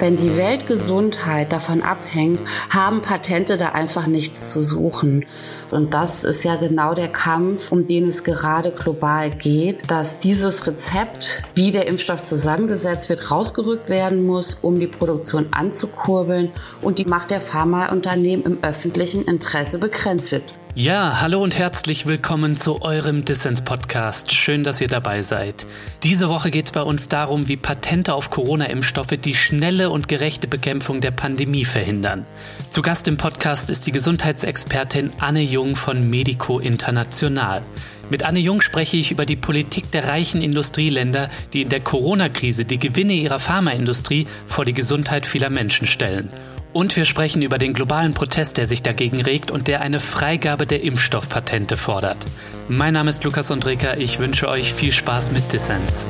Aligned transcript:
Wenn 0.00 0.16
die 0.16 0.38
Weltgesundheit 0.38 1.52
davon 1.52 1.82
abhängt, 1.82 2.40
haben 2.70 3.02
Patente 3.02 3.58
da 3.58 3.72
einfach 3.72 4.06
nichts 4.06 4.50
zu 4.50 4.62
suchen. 4.62 5.26
Und 5.70 5.92
das 5.92 6.24
ist 6.24 6.42
ja 6.42 6.56
genau 6.56 6.94
der 6.94 7.08
Kampf, 7.08 7.70
um 7.70 7.84
den 7.84 8.08
es 8.08 8.24
gerade 8.24 8.72
global 8.72 9.28
geht, 9.28 9.90
dass 9.90 10.18
dieses 10.18 10.66
Rezept, 10.66 11.42
wie 11.54 11.70
der 11.70 11.86
Impfstoff 11.86 12.22
zusammengesetzt 12.22 13.10
wird, 13.10 13.30
rausgerückt 13.30 13.90
werden 13.90 14.26
muss, 14.26 14.54
um 14.54 14.80
die 14.80 14.86
Produktion 14.86 15.48
anzukurbeln 15.50 16.50
und 16.80 16.98
die 16.98 17.04
Macht 17.04 17.30
der 17.30 17.42
Pharmaunternehmen 17.42 18.46
im 18.46 18.58
öffentlichen 18.62 19.26
Interesse 19.26 19.78
begrenzt 19.78 20.32
wird. 20.32 20.54
Ja, 20.76 21.20
hallo 21.20 21.42
und 21.42 21.58
herzlich 21.58 22.06
willkommen 22.06 22.56
zu 22.56 22.80
eurem 22.80 23.24
Dissens-Podcast. 23.24 24.32
Schön, 24.32 24.62
dass 24.62 24.80
ihr 24.80 24.86
dabei 24.86 25.22
seid. 25.22 25.66
Diese 26.04 26.28
Woche 26.28 26.52
geht 26.52 26.66
es 26.66 26.70
bei 26.70 26.82
uns 26.82 27.08
darum, 27.08 27.48
wie 27.48 27.56
Patente 27.56 28.14
auf 28.14 28.30
Corona-Impfstoffe 28.30 29.16
die 29.20 29.34
schnelle 29.34 29.90
und 29.90 30.06
gerechte 30.06 30.46
Bekämpfung 30.46 31.00
der 31.00 31.10
Pandemie 31.10 31.64
verhindern. 31.64 32.24
Zu 32.70 32.82
Gast 32.82 33.08
im 33.08 33.16
Podcast 33.16 33.68
ist 33.68 33.88
die 33.88 33.92
Gesundheitsexpertin 33.92 35.12
Anne 35.18 35.42
Jung 35.42 35.74
von 35.74 36.08
Medico 36.08 36.60
International. 36.60 37.62
Mit 38.08 38.22
Anne 38.22 38.38
Jung 38.38 38.60
spreche 38.60 38.96
ich 38.96 39.10
über 39.10 39.26
die 39.26 39.36
Politik 39.36 39.90
der 39.90 40.06
reichen 40.06 40.40
Industrieländer, 40.40 41.30
die 41.52 41.62
in 41.62 41.68
der 41.68 41.80
Corona-Krise 41.80 42.64
die 42.64 42.78
Gewinne 42.78 43.14
ihrer 43.14 43.40
Pharmaindustrie 43.40 44.28
vor 44.46 44.64
die 44.64 44.74
Gesundheit 44.74 45.26
vieler 45.26 45.50
Menschen 45.50 45.88
stellen. 45.88 46.30
Und 46.72 46.94
wir 46.94 47.04
sprechen 47.04 47.42
über 47.42 47.58
den 47.58 47.74
globalen 47.74 48.14
Protest, 48.14 48.56
der 48.56 48.66
sich 48.66 48.82
dagegen 48.82 49.20
regt 49.20 49.50
und 49.50 49.66
der 49.66 49.80
eine 49.80 49.98
Freigabe 49.98 50.66
der 50.66 50.82
Impfstoffpatente 50.84 51.76
fordert. 51.76 52.24
Mein 52.68 52.94
Name 52.94 53.10
ist 53.10 53.24
Lukas 53.24 53.50
Undrika, 53.50 53.94
ich 53.94 54.20
wünsche 54.20 54.48
euch 54.48 54.72
viel 54.72 54.92
Spaß 54.92 55.32
mit 55.32 55.52
Dissens. 55.52 56.06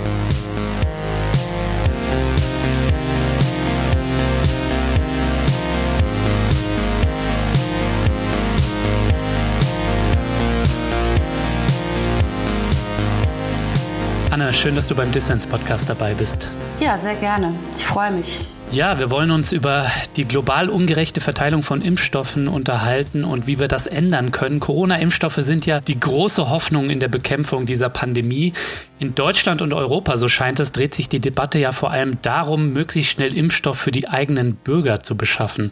Anna, 14.40 14.54
schön, 14.54 14.74
dass 14.74 14.88
du 14.88 14.94
beim 14.94 15.12
Dissens 15.12 15.46
Podcast 15.46 15.90
dabei 15.90 16.14
bist. 16.14 16.48
Ja, 16.80 16.96
sehr 16.96 17.14
gerne. 17.16 17.52
Ich 17.76 17.84
freue 17.84 18.10
mich. 18.10 18.40
Ja, 18.70 18.98
wir 18.98 19.10
wollen 19.10 19.32
uns 19.32 19.52
über 19.52 19.86
die 20.16 20.24
global 20.24 20.70
ungerechte 20.70 21.20
Verteilung 21.20 21.62
von 21.62 21.82
Impfstoffen 21.82 22.48
unterhalten 22.48 23.24
und 23.24 23.46
wie 23.46 23.58
wir 23.58 23.68
das 23.68 23.86
ändern 23.86 24.32
können. 24.32 24.58
Corona-Impfstoffe 24.58 25.40
sind 25.40 25.66
ja 25.66 25.82
die 25.82 26.00
große 26.00 26.48
Hoffnung 26.48 26.88
in 26.88 27.00
der 27.00 27.08
Bekämpfung 27.08 27.66
dieser 27.66 27.90
Pandemie. 27.90 28.54
In 28.98 29.14
Deutschland 29.14 29.60
und 29.60 29.74
Europa, 29.74 30.16
so 30.16 30.26
scheint 30.28 30.58
es, 30.58 30.72
dreht 30.72 30.94
sich 30.94 31.10
die 31.10 31.20
Debatte 31.20 31.58
ja 31.58 31.72
vor 31.72 31.90
allem 31.90 32.16
darum, 32.22 32.72
möglichst 32.72 33.12
schnell 33.12 33.36
Impfstoff 33.36 33.78
für 33.78 33.92
die 33.92 34.08
eigenen 34.08 34.54
Bürger 34.54 35.00
zu 35.00 35.18
beschaffen. 35.18 35.70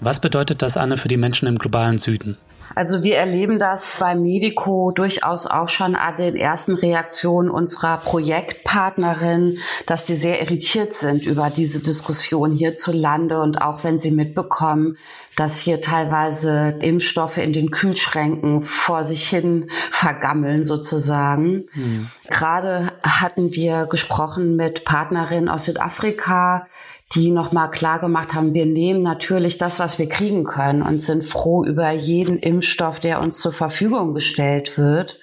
Was 0.00 0.18
bedeutet 0.18 0.60
das, 0.60 0.76
Anne, 0.76 0.96
für 0.96 1.06
die 1.06 1.16
Menschen 1.16 1.46
im 1.46 1.56
globalen 1.56 1.98
Süden? 1.98 2.36
Also 2.74 3.02
wir 3.02 3.16
erleben 3.16 3.58
das 3.58 3.98
bei 4.00 4.14
Medico 4.14 4.92
durchaus 4.92 5.46
auch 5.46 5.68
schon 5.68 5.94
an 5.94 6.16
den 6.16 6.36
ersten 6.36 6.74
Reaktionen 6.74 7.50
unserer 7.50 7.98
Projektpartnerin, 7.98 9.58
dass 9.86 10.04
die 10.04 10.14
sehr 10.14 10.40
irritiert 10.40 10.94
sind 10.94 11.26
über 11.26 11.50
diese 11.50 11.80
Diskussion 11.80 12.52
hierzulande 12.52 13.40
und 13.40 13.60
auch 13.60 13.84
wenn 13.84 14.00
sie 14.00 14.10
mitbekommen, 14.10 14.96
dass 15.36 15.58
hier 15.58 15.80
teilweise 15.80 16.76
Impfstoffe 16.80 17.38
in 17.38 17.52
den 17.52 17.70
Kühlschränken 17.70 18.62
vor 18.62 19.04
sich 19.04 19.28
hin 19.28 19.70
vergammeln 19.90 20.64
sozusagen. 20.64 21.64
Mhm. 21.74 22.08
Gerade 22.28 22.92
hatten 23.02 23.54
wir 23.54 23.86
gesprochen 23.86 24.56
mit 24.56 24.84
Partnerinnen 24.84 25.48
aus 25.48 25.64
Südafrika, 25.64 26.66
die 27.14 27.30
nochmal 27.30 27.70
klar 27.70 27.98
gemacht 27.98 28.34
haben, 28.34 28.54
wir 28.54 28.66
nehmen 28.66 29.00
natürlich 29.00 29.58
das, 29.58 29.78
was 29.78 29.98
wir 29.98 30.08
kriegen 30.08 30.44
können 30.44 30.82
und 30.82 31.02
sind 31.02 31.24
froh 31.24 31.64
über 31.64 31.90
jeden 31.90 32.38
Impfstoff, 32.38 33.00
der 33.00 33.20
uns 33.20 33.38
zur 33.38 33.52
Verfügung 33.52 34.14
gestellt 34.14 34.78
wird. 34.78 35.18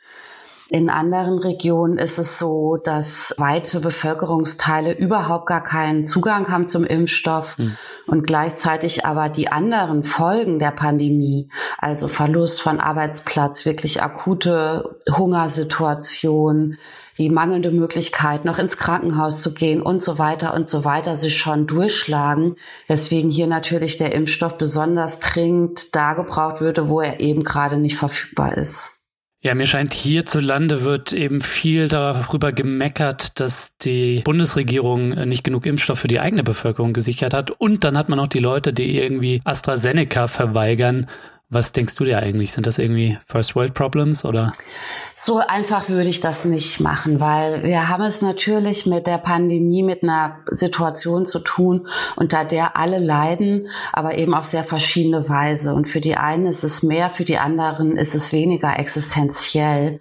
In 0.71 0.91
anderen 0.91 1.39
Regionen 1.39 1.97
ist 1.97 2.19
es 2.19 2.37
so, 2.37 2.77
dass 2.77 3.33
weite 3.39 3.79
Bevölkerungsteile 3.79 4.95
überhaupt 4.95 5.47
gar 5.47 5.63
keinen 5.63 6.05
Zugang 6.05 6.47
haben 6.49 6.67
zum 6.67 6.85
Impfstoff 6.85 7.57
mhm. 7.57 7.75
und 8.05 8.27
gleichzeitig 8.27 9.03
aber 9.03 9.29
die 9.29 9.51
anderen 9.51 10.03
Folgen 10.03 10.59
der 10.59 10.69
Pandemie, 10.69 11.49
also 11.79 12.07
Verlust 12.07 12.61
von 12.61 12.79
Arbeitsplatz, 12.79 13.65
wirklich 13.65 14.03
akute 14.03 14.99
Hungersituation, 15.11 16.77
die 17.19 17.29
mangelnde 17.29 17.71
Möglichkeit, 17.71 18.45
noch 18.45 18.57
ins 18.57 18.77
Krankenhaus 18.77 19.41
zu 19.41 19.53
gehen 19.53 19.81
und 19.81 20.01
so 20.01 20.17
weiter 20.17 20.53
und 20.53 20.69
so 20.69 20.85
weiter 20.85 21.17
sich 21.17 21.37
schon 21.37 21.67
durchschlagen, 21.67 22.55
weswegen 22.87 23.29
hier 23.29 23.47
natürlich 23.47 23.97
der 23.97 24.13
Impfstoff 24.13 24.57
besonders 24.57 25.19
dringend 25.19 25.93
da 25.95 26.13
gebraucht 26.13 26.61
würde, 26.61 26.87
wo 26.87 27.01
er 27.01 27.19
eben 27.19 27.43
gerade 27.43 27.77
nicht 27.77 27.97
verfügbar 27.97 28.57
ist. 28.57 28.95
Ja, 29.41 29.55
mir 29.55 29.67
scheint 29.67 29.93
hierzulande 29.93 30.83
wird 30.83 31.13
eben 31.13 31.39
viel 31.39 31.87
darüber 31.87 32.51
gemeckert, 32.51 33.39
dass 33.39 33.77
die 33.77 34.21
Bundesregierung 34.25 35.11
nicht 35.29 35.45
genug 35.45 35.65
Impfstoff 35.65 35.99
für 35.99 36.09
die 36.09 36.19
eigene 36.19 36.43
Bevölkerung 36.43 36.91
gesichert 36.91 37.33
hat. 37.33 37.51
Und 37.51 37.85
dann 37.85 37.97
hat 37.97 38.09
man 38.09 38.19
auch 38.19 38.27
die 38.27 38.39
Leute, 38.39 38.73
die 38.73 38.97
irgendwie 38.97 39.39
AstraZeneca 39.45 40.27
verweigern, 40.27 41.07
was 41.51 41.71
denkst 41.71 41.95
du 41.95 42.03
dir 42.03 42.19
eigentlich? 42.19 42.51
Sind 42.51 42.67
das 42.67 42.77
irgendwie 42.77 43.17
First 43.25 43.55
World 43.55 43.73
Problems 43.73 44.23
oder? 44.23 44.51
So 45.15 45.39
einfach 45.39 45.89
würde 45.89 46.09
ich 46.09 46.19
das 46.19 46.45
nicht 46.45 46.79
machen, 46.79 47.19
weil 47.19 47.63
wir 47.63 47.89
haben 47.89 48.03
es 48.03 48.21
natürlich 48.21 48.85
mit 48.85 49.07
der 49.07 49.17
Pandemie, 49.17 49.81
mit 49.81 50.03
einer 50.03 50.37
Situation 50.51 51.25
zu 51.25 51.39
tun, 51.39 51.87
unter 52.15 52.45
der 52.45 52.77
alle 52.77 52.99
leiden, 52.99 53.67
aber 53.93 54.15
eben 54.17 54.35
auf 54.35 54.45
sehr 54.45 54.63
verschiedene 54.63 55.27
Weise. 55.27 55.73
Und 55.73 55.89
für 55.89 56.01
die 56.01 56.17
einen 56.17 56.45
ist 56.45 56.63
es 56.63 56.83
mehr, 56.83 57.09
für 57.09 57.23
die 57.23 57.39
anderen 57.39 57.97
ist 57.97 58.13
es 58.13 58.31
weniger 58.31 58.77
existenziell. 58.77 59.99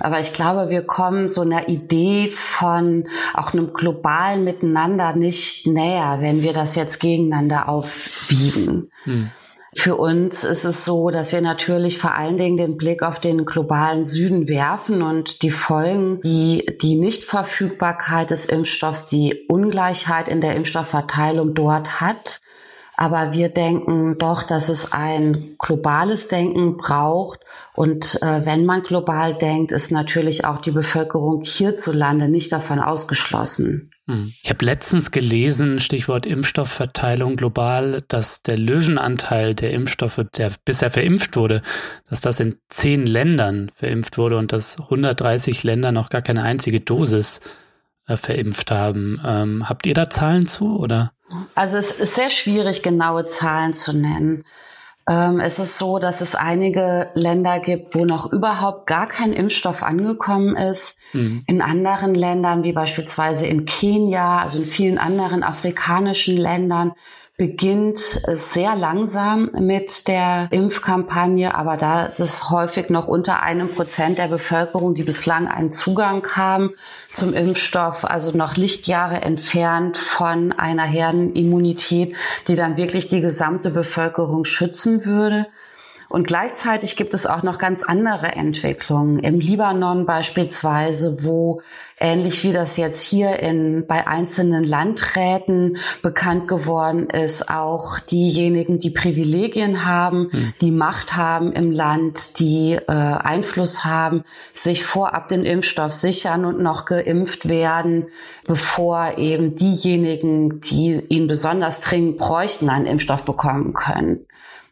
Aber 0.00 0.18
ich 0.18 0.32
glaube, 0.32 0.68
wir 0.68 0.82
kommen 0.82 1.28
so 1.28 1.42
einer 1.42 1.68
Idee 1.68 2.28
von 2.30 3.08
auch 3.34 3.52
einem 3.52 3.72
globalen 3.72 4.42
Miteinander 4.44 5.12
nicht 5.12 5.66
näher, 5.66 6.18
wenn 6.20 6.42
wir 6.42 6.52
das 6.52 6.74
jetzt 6.74 6.98
gegeneinander 6.98 7.68
aufwiegen. 7.68 8.90
Hm. 9.04 9.30
Für 9.74 9.96
uns 9.96 10.44
ist 10.44 10.64
es 10.64 10.84
so, 10.84 11.10
dass 11.10 11.32
wir 11.32 11.42
natürlich 11.42 11.98
vor 11.98 12.14
allen 12.14 12.38
Dingen 12.38 12.56
den 12.56 12.76
Blick 12.76 13.02
auf 13.02 13.20
den 13.20 13.44
globalen 13.44 14.02
Süden 14.02 14.48
werfen 14.48 15.02
und 15.02 15.42
die 15.42 15.50
Folgen, 15.50 16.20
die 16.22 16.64
die 16.80 16.94
Nichtverfügbarkeit 16.94 18.30
des 18.30 18.46
Impfstoffs, 18.46 19.04
die 19.06 19.44
Ungleichheit 19.48 20.28
in 20.28 20.40
der 20.40 20.56
Impfstoffverteilung 20.56 21.54
dort 21.54 22.00
hat. 22.00 22.40
Aber 23.00 23.32
wir 23.32 23.48
denken 23.48 24.18
doch, 24.18 24.42
dass 24.42 24.68
es 24.68 24.90
ein 24.90 25.54
globales 25.56 26.26
Denken 26.26 26.76
braucht. 26.76 27.38
Und 27.76 28.20
äh, 28.22 28.44
wenn 28.44 28.66
man 28.66 28.82
global 28.82 29.34
denkt, 29.34 29.70
ist 29.70 29.92
natürlich 29.92 30.44
auch 30.44 30.58
die 30.58 30.72
Bevölkerung 30.72 31.42
hierzulande 31.42 32.28
nicht 32.28 32.50
davon 32.50 32.80
ausgeschlossen. 32.80 33.92
Hm. 34.08 34.32
Ich 34.42 34.50
habe 34.50 34.64
letztens 34.64 35.12
gelesen, 35.12 35.78
Stichwort 35.78 36.26
Impfstoffverteilung 36.26 37.36
global, 37.36 38.02
dass 38.08 38.42
der 38.42 38.58
Löwenanteil 38.58 39.54
der 39.54 39.70
Impfstoffe, 39.74 40.24
der 40.36 40.50
bisher 40.64 40.90
verimpft 40.90 41.36
wurde, 41.36 41.62
dass 42.10 42.20
das 42.20 42.40
in 42.40 42.56
zehn 42.68 43.06
Ländern 43.06 43.70
verimpft 43.76 44.18
wurde 44.18 44.38
und 44.38 44.50
dass 44.50 44.80
130 44.80 45.62
Länder 45.62 45.92
noch 45.92 46.10
gar 46.10 46.22
keine 46.22 46.42
einzige 46.42 46.80
Dosis 46.80 47.42
äh, 48.08 48.16
verimpft 48.16 48.72
haben. 48.72 49.20
Ähm, 49.24 49.68
habt 49.68 49.86
ihr 49.86 49.94
da 49.94 50.10
Zahlen 50.10 50.46
zu 50.46 50.80
oder? 50.80 51.12
Also 51.54 51.76
es 51.76 51.92
ist 51.92 52.14
sehr 52.14 52.30
schwierig, 52.30 52.82
genaue 52.82 53.26
Zahlen 53.26 53.74
zu 53.74 53.92
nennen. 53.92 54.44
Ähm, 55.08 55.40
es 55.40 55.58
ist 55.58 55.78
so, 55.78 55.98
dass 55.98 56.20
es 56.20 56.34
einige 56.34 57.10
Länder 57.14 57.60
gibt, 57.60 57.94
wo 57.94 58.04
noch 58.04 58.30
überhaupt 58.30 58.86
gar 58.86 59.08
kein 59.08 59.32
Impfstoff 59.32 59.82
angekommen 59.82 60.54
ist. 60.56 60.96
Mhm. 61.14 61.44
In 61.46 61.62
anderen 61.62 62.14
Ländern, 62.14 62.62
wie 62.64 62.72
beispielsweise 62.72 63.46
in 63.46 63.64
Kenia, 63.64 64.40
also 64.42 64.58
in 64.58 64.66
vielen 64.66 64.98
anderen 64.98 65.42
afrikanischen 65.42 66.36
Ländern, 66.36 66.92
beginnt 67.38 68.20
es 68.26 68.52
sehr 68.52 68.74
langsam 68.74 69.50
mit 69.60 70.08
der 70.08 70.48
Impfkampagne, 70.50 71.54
aber 71.54 71.76
da 71.76 72.04
ist 72.04 72.18
es 72.18 72.50
häufig 72.50 72.90
noch 72.90 73.06
unter 73.06 73.44
einem 73.44 73.68
Prozent 73.68 74.18
der 74.18 74.26
Bevölkerung, 74.26 74.96
die 74.96 75.04
bislang 75.04 75.46
einen 75.46 75.70
Zugang 75.70 76.26
haben 76.34 76.70
zum 77.12 77.34
Impfstoff, 77.34 78.04
also 78.04 78.36
noch 78.36 78.56
Lichtjahre 78.56 79.22
entfernt 79.22 79.96
von 79.96 80.50
einer 80.50 80.82
Herdenimmunität, 80.82 82.16
die 82.48 82.56
dann 82.56 82.76
wirklich 82.76 83.06
die 83.06 83.20
gesamte 83.20 83.70
Bevölkerung 83.70 84.44
schützen 84.44 85.04
würde. 85.04 85.46
Und 86.08 86.26
gleichzeitig 86.26 86.96
gibt 86.96 87.12
es 87.12 87.26
auch 87.26 87.42
noch 87.42 87.58
ganz 87.58 87.82
andere 87.82 88.32
Entwicklungen. 88.32 89.18
Im 89.18 89.40
Libanon 89.40 90.06
beispielsweise, 90.06 91.24
wo 91.24 91.60
ähnlich 92.00 92.44
wie 92.44 92.52
das 92.52 92.78
jetzt 92.78 93.02
hier 93.02 93.40
in, 93.40 93.86
bei 93.86 94.06
einzelnen 94.06 94.64
Landräten 94.64 95.76
bekannt 96.02 96.48
geworden 96.48 97.10
ist, 97.10 97.50
auch 97.50 97.98
diejenigen, 97.98 98.78
die 98.78 98.90
Privilegien 98.90 99.84
haben, 99.84 100.30
hm. 100.30 100.54
die 100.62 100.70
Macht 100.70 101.14
haben 101.14 101.52
im 101.52 101.72
Land, 101.72 102.38
die 102.38 102.74
äh, 102.74 102.92
Einfluss 102.92 103.84
haben, 103.84 104.24
sich 104.54 104.86
vorab 104.86 105.28
den 105.28 105.44
Impfstoff 105.44 105.92
sichern 105.92 106.46
und 106.46 106.58
noch 106.60 106.86
geimpft 106.86 107.50
werden, 107.50 108.06
bevor 108.46 109.18
eben 109.18 109.56
diejenigen, 109.56 110.60
die 110.60 111.02
ihn 111.08 111.26
besonders 111.26 111.80
dringend 111.80 112.16
bräuchten, 112.16 112.70
einen 112.70 112.86
Impfstoff 112.86 113.24
bekommen 113.24 113.74
können. 113.74 114.24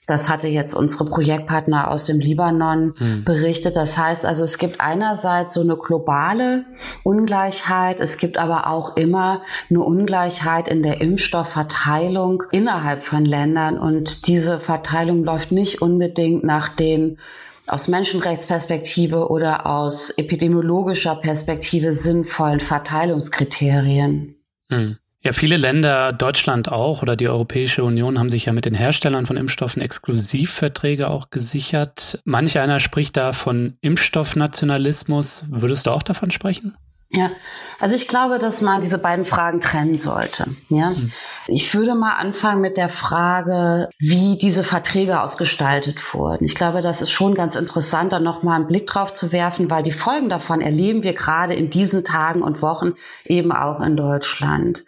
Das 0.07 0.29
hatte 0.29 0.47
jetzt 0.47 0.73
unsere 0.73 1.05
Projektpartner 1.05 1.91
aus 1.91 2.05
dem 2.05 2.21
Libanon 2.21 2.95
mhm. 2.97 3.25
berichtet. 3.25 3.75
Das 3.75 3.99
heißt 3.99 4.25
also, 4.25 4.45
es 4.45 4.59
gibt 4.59 4.81
einerseits 4.81 5.55
so 5.55 5.63
eine 5.63 5.77
globale 5.77 6.65
Ungleichheit, 7.03 7.99
es 7.99 8.17
gibt 8.17 8.39
aber 8.39 8.69
auch 8.69 8.97
immer 8.97 9.43
eine 9.69 9.81
Ungleichheit 9.81 10.69
in 10.69 10.83
der 10.83 11.01
Impfstoffverteilung 11.01 12.45
innerhalb 12.53 13.05
von 13.05 13.25
Ländern. 13.25 13.79
Und 13.79 14.29
diese 14.29 14.61
Verteilung 14.61 15.25
läuft 15.25 15.51
nicht 15.51 15.83
unbedingt 15.83 16.45
nach 16.45 16.69
den 16.69 17.19
aus 17.67 17.89
Menschenrechtsperspektive 17.89 19.29
oder 19.29 19.67
aus 19.67 20.11
epidemiologischer 20.11 21.17
Perspektive 21.17 21.93
sinnvollen 21.93 22.61
Verteilungskriterien. 22.61 24.37
Mhm. 24.71 24.99
Ja, 25.27 25.33
viele 25.33 25.57
Länder, 25.57 26.13
Deutschland 26.13 26.71
auch 26.71 27.03
oder 27.03 27.17
die 27.17 27.27
Europäische 27.27 27.83
Union 27.83 28.17
haben 28.17 28.31
sich 28.31 28.45
ja 28.45 28.53
mit 28.53 28.65
den 28.65 28.75
Herstellern 28.75 29.27
von 29.27 29.37
Impfstoffen 29.37 29.83
Exklusivverträge 29.83 31.11
auch 31.11 31.31
gesichert. 31.31 32.21
Manch 32.25 32.61
einer 32.61 32.79
spricht 32.79 33.17
da 33.17 33.33
von 33.33 33.77
Impfstoffnationalismus. 33.81 35.47
Würdest 35.49 35.87
du 35.87 35.91
auch 35.91 36.05
davon 36.05 36.31
sprechen? 36.31 36.77
Ja, 37.11 37.33
also 37.81 37.97
ich 37.97 38.07
glaube, 38.07 38.39
dass 38.39 38.61
man 38.63 38.83
diese 38.83 38.99
beiden 38.99 39.25
Fragen 39.25 39.61
trennen 39.61 39.99
sollte. 39.99 40.47
Ja, 40.69 40.91
mhm. 40.91 41.11
ich 41.49 41.75
würde 41.75 41.97
mal 41.97 42.15
anfangen 42.15 42.61
mit 42.61 42.77
der 42.77 42.89
Frage, 42.89 43.89
wie 43.99 44.39
diese 44.39 44.63
Verträge 44.63 45.21
ausgestaltet 45.21 46.15
wurden. 46.15 46.45
Ich 46.45 46.55
glaube, 46.55 46.83
das 46.83 47.01
ist 47.01 47.11
schon 47.11 47.35
ganz 47.35 47.57
interessant, 47.57 48.13
da 48.13 48.21
noch 48.21 48.45
mal 48.45 48.55
einen 48.55 48.69
Blick 48.69 48.87
drauf 48.87 49.13
zu 49.13 49.33
werfen, 49.33 49.73
weil 49.73 49.83
die 49.83 49.91
Folgen 49.91 50.29
davon 50.29 50.61
erleben 50.61 51.03
wir 51.03 51.15
gerade 51.15 51.55
in 51.55 51.69
diesen 51.69 52.05
Tagen 52.05 52.43
und 52.43 52.63
Wochen 52.63 52.93
eben 53.25 53.51
auch 53.51 53.81
in 53.81 53.97
Deutschland. 53.97 54.85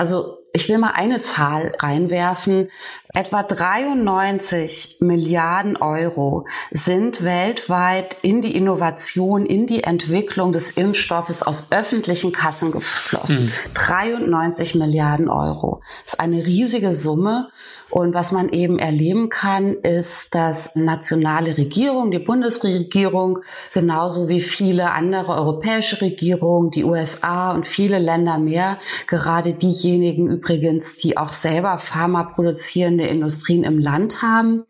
Also 0.00 0.39
ich 0.52 0.68
will 0.68 0.78
mal 0.78 0.92
eine 0.92 1.20
Zahl 1.20 1.72
reinwerfen. 1.78 2.70
Etwa 3.12 3.42
93 3.42 4.98
Milliarden 5.00 5.76
Euro 5.76 6.46
sind 6.70 7.22
weltweit 7.22 8.16
in 8.22 8.42
die 8.42 8.56
Innovation, 8.56 9.46
in 9.46 9.66
die 9.66 9.84
Entwicklung 9.84 10.52
des 10.52 10.70
Impfstoffes 10.70 11.42
aus 11.42 11.68
öffentlichen 11.70 12.32
Kassen 12.32 12.72
geflossen. 12.72 13.46
Mhm. 13.46 13.74
93 13.74 14.74
Milliarden 14.74 15.28
Euro. 15.28 15.82
Das 16.04 16.14
ist 16.14 16.20
eine 16.20 16.46
riesige 16.46 16.94
Summe. 16.94 17.48
Und 17.90 18.14
was 18.14 18.30
man 18.30 18.50
eben 18.50 18.78
erleben 18.78 19.28
kann, 19.30 19.74
ist, 19.74 20.34
dass 20.34 20.76
nationale 20.76 21.58
Regierung, 21.58 22.12
die 22.12 22.20
Bundesregierung, 22.20 23.40
genauso 23.74 24.28
wie 24.28 24.40
viele 24.40 24.92
andere 24.92 25.34
europäische 25.34 26.00
Regierungen, 26.00 26.70
die 26.70 26.84
USA 26.84 27.50
und 27.50 27.66
viele 27.66 27.98
Länder 27.98 28.38
mehr, 28.38 28.78
gerade 29.08 29.54
diejenigen 29.54 30.39
übrigens, 30.40 30.96
die 30.96 31.18
auch 31.18 31.34
selber 31.34 31.78
pharmaproduzierende 31.78 33.06
Industrien 33.06 33.62
im 33.62 33.78
Land 33.78 34.22
haben, 34.22 34.64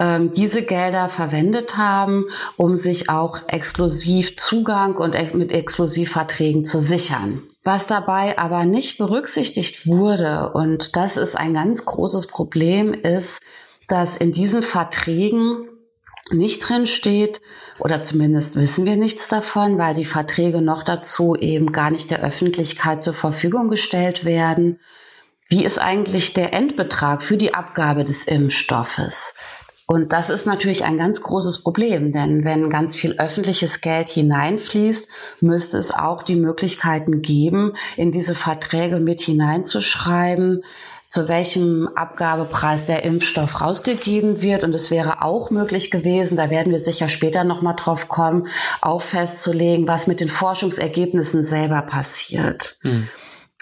ähm, 0.00 0.32
diese 0.34 0.62
Gelder 0.62 1.08
verwendet 1.08 1.76
haben, 1.76 2.26
um 2.56 2.74
sich 2.74 3.08
auch 3.08 3.40
exklusiv 3.46 4.36
Zugang 4.36 4.96
und 4.96 5.14
ex 5.14 5.34
mit 5.34 5.52
Exklusivverträgen 5.52 6.64
zu 6.64 6.78
sichern. 6.78 7.42
Was 7.62 7.86
dabei 7.86 8.38
aber 8.38 8.64
nicht 8.64 8.98
berücksichtigt 8.98 9.86
wurde, 9.86 10.50
und 10.52 10.96
das 10.96 11.16
ist 11.16 11.36
ein 11.36 11.54
ganz 11.54 11.84
großes 11.84 12.26
Problem, 12.26 12.92
ist, 12.92 13.40
dass 13.86 14.16
in 14.16 14.32
diesen 14.32 14.62
Verträgen 14.62 15.68
nicht 16.32 16.60
drin 16.60 16.86
steht, 16.86 17.40
oder 17.78 18.00
zumindest 18.00 18.56
wissen 18.56 18.86
wir 18.86 18.96
nichts 18.96 19.28
davon, 19.28 19.78
weil 19.78 19.94
die 19.94 20.04
Verträge 20.04 20.60
noch 20.60 20.82
dazu 20.82 21.36
eben 21.36 21.72
gar 21.72 21.90
nicht 21.90 22.10
der 22.10 22.22
Öffentlichkeit 22.22 23.02
zur 23.02 23.14
Verfügung 23.14 23.68
gestellt 23.68 24.24
werden. 24.24 24.80
Wie 25.48 25.64
ist 25.64 25.78
eigentlich 25.78 26.34
der 26.34 26.52
Endbetrag 26.52 27.22
für 27.22 27.36
die 27.36 27.54
Abgabe 27.54 28.04
des 28.04 28.24
Impfstoffes? 28.24 29.34
Und 29.90 30.12
das 30.12 30.28
ist 30.28 30.44
natürlich 30.44 30.84
ein 30.84 30.98
ganz 30.98 31.22
großes 31.22 31.62
Problem, 31.62 32.12
denn 32.12 32.44
wenn 32.44 32.68
ganz 32.68 32.94
viel 32.94 33.14
öffentliches 33.16 33.80
Geld 33.80 34.10
hineinfließt, 34.10 35.08
müsste 35.40 35.78
es 35.78 35.92
auch 35.92 36.22
die 36.22 36.36
Möglichkeiten 36.36 37.22
geben, 37.22 37.72
in 37.96 38.12
diese 38.12 38.34
Verträge 38.34 39.00
mit 39.00 39.22
hineinzuschreiben, 39.22 40.62
zu 41.08 41.26
welchem 41.26 41.88
Abgabepreis 41.94 42.86
der 42.86 43.02
Impfstoff 43.02 43.62
rausgegeben 43.62 44.42
wird. 44.42 44.62
Und 44.62 44.74
es 44.74 44.90
wäre 44.90 45.22
auch 45.22 45.50
möglich 45.50 45.90
gewesen, 45.90 46.36
da 46.36 46.50
werden 46.50 46.70
wir 46.70 46.80
sicher 46.80 47.08
später 47.08 47.44
nochmal 47.44 47.76
drauf 47.76 48.08
kommen, 48.08 48.48
auch 48.82 49.00
festzulegen, 49.00 49.88
was 49.88 50.06
mit 50.06 50.20
den 50.20 50.28
Forschungsergebnissen 50.28 51.44
selber 51.44 51.80
passiert. 51.82 52.76
Hm. 52.82 53.08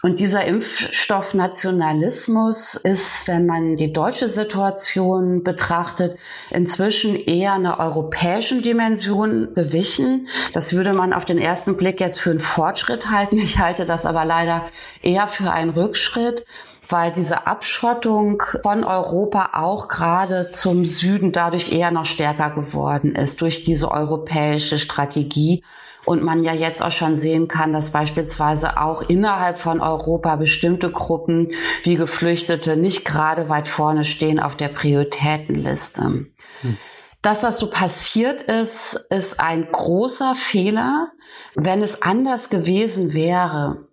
Und 0.02 0.20
dieser 0.20 0.44
Impfstoffnationalismus 0.44 2.74
ist, 2.74 3.26
wenn 3.28 3.46
man 3.46 3.76
die 3.76 3.94
deutsche 3.94 4.28
Situation 4.28 5.42
betrachtet, 5.42 6.18
inzwischen 6.50 7.16
eher 7.16 7.54
einer 7.54 7.80
europäischen 7.80 8.60
Dimension 8.60 9.54
gewichen. 9.54 10.28
Das 10.52 10.74
würde 10.74 10.92
man 10.92 11.14
auf 11.14 11.24
den 11.24 11.38
ersten 11.38 11.78
Blick 11.78 11.98
jetzt 12.00 12.20
für 12.20 12.28
einen 12.30 12.40
Fortschritt 12.40 13.10
halten. 13.10 13.38
Ich 13.38 13.58
halte 13.58 13.86
das 13.86 14.04
aber 14.04 14.26
leider 14.26 14.66
eher 15.02 15.28
für 15.28 15.50
einen 15.50 15.70
Rückschritt 15.70 16.44
weil 16.88 17.12
diese 17.12 17.46
Abschottung 17.46 18.42
von 18.62 18.84
Europa 18.84 19.50
auch 19.54 19.88
gerade 19.88 20.50
zum 20.52 20.84
Süden 20.84 21.32
dadurch 21.32 21.72
eher 21.72 21.90
noch 21.90 22.04
stärker 22.04 22.50
geworden 22.50 23.14
ist 23.14 23.40
durch 23.40 23.62
diese 23.62 23.90
europäische 23.90 24.78
Strategie 24.78 25.62
und 26.04 26.22
man 26.22 26.44
ja 26.44 26.52
jetzt 26.52 26.82
auch 26.82 26.92
schon 26.92 27.18
sehen 27.18 27.48
kann, 27.48 27.72
dass 27.72 27.90
beispielsweise 27.90 28.80
auch 28.80 29.02
innerhalb 29.02 29.58
von 29.58 29.80
Europa 29.80 30.36
bestimmte 30.36 30.90
Gruppen 30.90 31.48
wie 31.82 31.96
Geflüchtete 31.96 32.76
nicht 32.76 33.04
gerade 33.04 33.48
weit 33.48 33.68
vorne 33.68 34.04
stehen 34.04 34.38
auf 34.38 34.54
der 34.54 34.68
Prioritätenliste. 34.68 36.02
Hm. 36.02 36.76
Dass 37.22 37.40
das 37.40 37.58
so 37.58 37.70
passiert 37.70 38.42
ist, 38.42 38.94
ist 39.10 39.40
ein 39.40 39.66
großer 39.72 40.36
Fehler. 40.36 41.10
Wenn 41.56 41.82
es 41.82 42.00
anders 42.02 42.50
gewesen 42.50 43.14
wäre, 43.14 43.88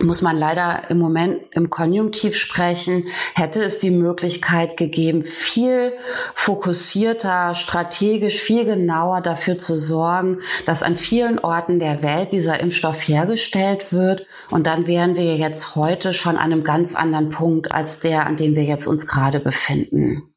muss 0.00 0.20
man 0.20 0.36
leider 0.36 0.90
im 0.90 0.98
Moment 0.98 1.42
im 1.52 1.70
Konjunktiv 1.70 2.36
sprechen, 2.36 3.06
hätte 3.34 3.62
es 3.62 3.78
die 3.78 3.90
Möglichkeit 3.90 4.76
gegeben, 4.76 5.24
viel 5.24 5.92
fokussierter, 6.34 7.54
strategisch, 7.54 8.36
viel 8.36 8.64
genauer 8.64 9.20
dafür 9.20 9.56
zu 9.56 9.76
sorgen, 9.76 10.40
dass 10.66 10.82
an 10.82 10.96
vielen 10.96 11.38
Orten 11.38 11.78
der 11.78 12.02
Welt 12.02 12.32
dieser 12.32 12.60
Impfstoff 12.60 13.08
hergestellt 13.08 13.92
wird. 13.92 14.26
Und 14.50 14.66
dann 14.66 14.86
wären 14.86 15.16
wir 15.16 15.36
jetzt 15.36 15.76
heute 15.76 16.12
schon 16.12 16.36
an 16.36 16.52
einem 16.52 16.64
ganz 16.64 16.94
anderen 16.94 17.30
Punkt 17.30 17.72
als 17.72 18.00
der, 18.00 18.26
an 18.26 18.36
dem 18.36 18.54
wir 18.54 18.64
jetzt 18.64 18.86
uns 18.86 19.06
gerade 19.06 19.40
befinden. 19.40 20.34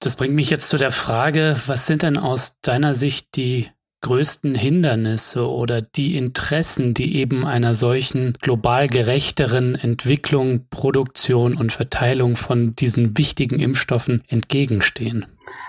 Das 0.00 0.16
bringt 0.16 0.34
mich 0.34 0.50
jetzt 0.50 0.68
zu 0.68 0.78
der 0.78 0.90
Frage, 0.90 1.60
was 1.66 1.86
sind 1.86 2.02
denn 2.02 2.16
aus 2.16 2.60
deiner 2.60 2.94
Sicht 2.94 3.36
die 3.36 3.68
größten 4.02 4.54
Hindernisse 4.54 5.48
oder 5.48 5.80
die 5.80 6.16
Interessen, 6.16 6.92
die 6.92 7.16
eben 7.16 7.46
einer 7.46 7.74
solchen 7.74 8.36
global 8.40 8.88
gerechteren 8.88 9.74
Entwicklung, 9.74 10.66
Produktion 10.70 11.56
und 11.56 11.72
Verteilung 11.72 12.36
von 12.36 12.72
diesen 12.72 13.16
wichtigen 13.16 13.60
Impfstoffen 13.60 14.22
entgegenstehen? 14.28 15.26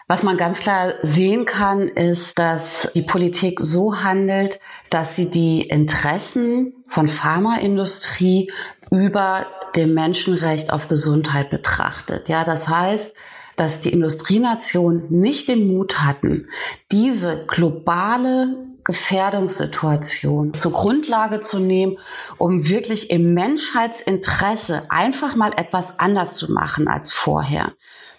Was 0.07 0.23
man 0.23 0.37
ganz 0.37 0.59
klar 0.59 0.93
sehen 1.01 1.45
kann, 1.45 1.87
ist, 1.87 2.37
dass 2.37 2.91
die 2.93 3.03
Politik 3.03 3.59
so 3.59 4.03
handelt, 4.03 4.59
dass 4.89 5.15
sie 5.15 5.29
die 5.29 5.61
Interessen 5.61 6.73
von 6.89 7.07
Pharmaindustrie 7.07 8.51
über 8.91 9.47
dem 9.75 9.93
Menschenrecht 9.93 10.71
auf 10.71 10.87
Gesundheit 10.87 11.49
betrachtet. 11.49 12.29
Ja, 12.29 12.43
das 12.43 12.67
heißt, 12.67 13.15
dass 13.55 13.79
die 13.79 13.91
Industrienationen 13.91 15.05
nicht 15.09 15.47
den 15.47 15.67
Mut 15.67 16.01
hatten, 16.01 16.47
diese 16.91 17.45
globale 17.47 18.73
Gefährdungssituation 18.83 20.53
zur 20.53 20.73
Grundlage 20.73 21.39
zu 21.39 21.59
nehmen, 21.59 21.97
um 22.37 22.67
wirklich 22.67 23.09
im 23.09 23.33
Menschheitsinteresse 23.33 24.89
einfach 24.89 25.35
mal 25.35 25.51
etwas 25.55 25.99
anders 25.99 26.35
zu 26.35 26.51
machen 26.51 26.87
als 26.87 27.11
vorher. 27.11 27.73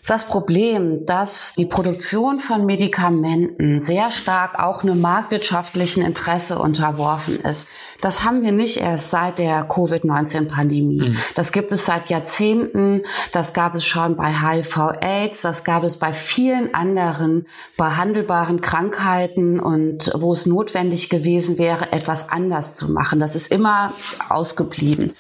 Das 0.07 0.27
Problem, 0.27 1.07
dass 1.07 1.55
die 1.57 1.65
Produktion 1.65 2.39
von 2.39 2.67
Medikamenten 2.67 3.81
sehr 3.81 4.11
stark 4.11 4.59
auch 4.59 4.83
einem 4.83 5.01
marktwirtschaftlichen 5.01 6.03
Interesse 6.03 6.59
unterworfen 6.59 7.41
ist. 7.41 7.67
Das 8.03 8.23
haben 8.23 8.43
wir 8.43 8.53
nicht 8.53 8.77
erst 8.77 9.11
seit 9.11 9.39
der 9.39 9.65
Covid-19-Pandemie. 9.65 11.09
Mhm. 11.09 11.17
Das 11.35 11.53
gibt 11.53 11.73
es 11.73 11.87
seit 11.87 12.11
Jahrzehnten. 12.11 13.03
Das 13.33 13.55
gab 13.55 13.75
es 13.75 13.87
schon 13.87 14.17
bei 14.17 14.31
HIV-Aids. 14.31 15.41
Das 15.41 15.65
gab 15.65 15.85
es 15.85 15.99
bei 15.99 16.13
vielen 16.13 16.75
anderen 16.75 17.47
behandelbaren 17.79 18.61
Krankheiten 18.61 19.59
und 19.59 20.13
wo 20.15 20.33
es 20.33 20.45
notwendig 20.45 21.09
gewesen 21.09 21.57
wäre, 21.57 21.93
etwas 21.93 22.29
anders 22.29 22.75
zu 22.75 22.91
machen. 22.91 23.21
Das 23.21 23.35
ist 23.35 23.51
immer 23.51 23.95
ausgeblieben. 24.29 25.15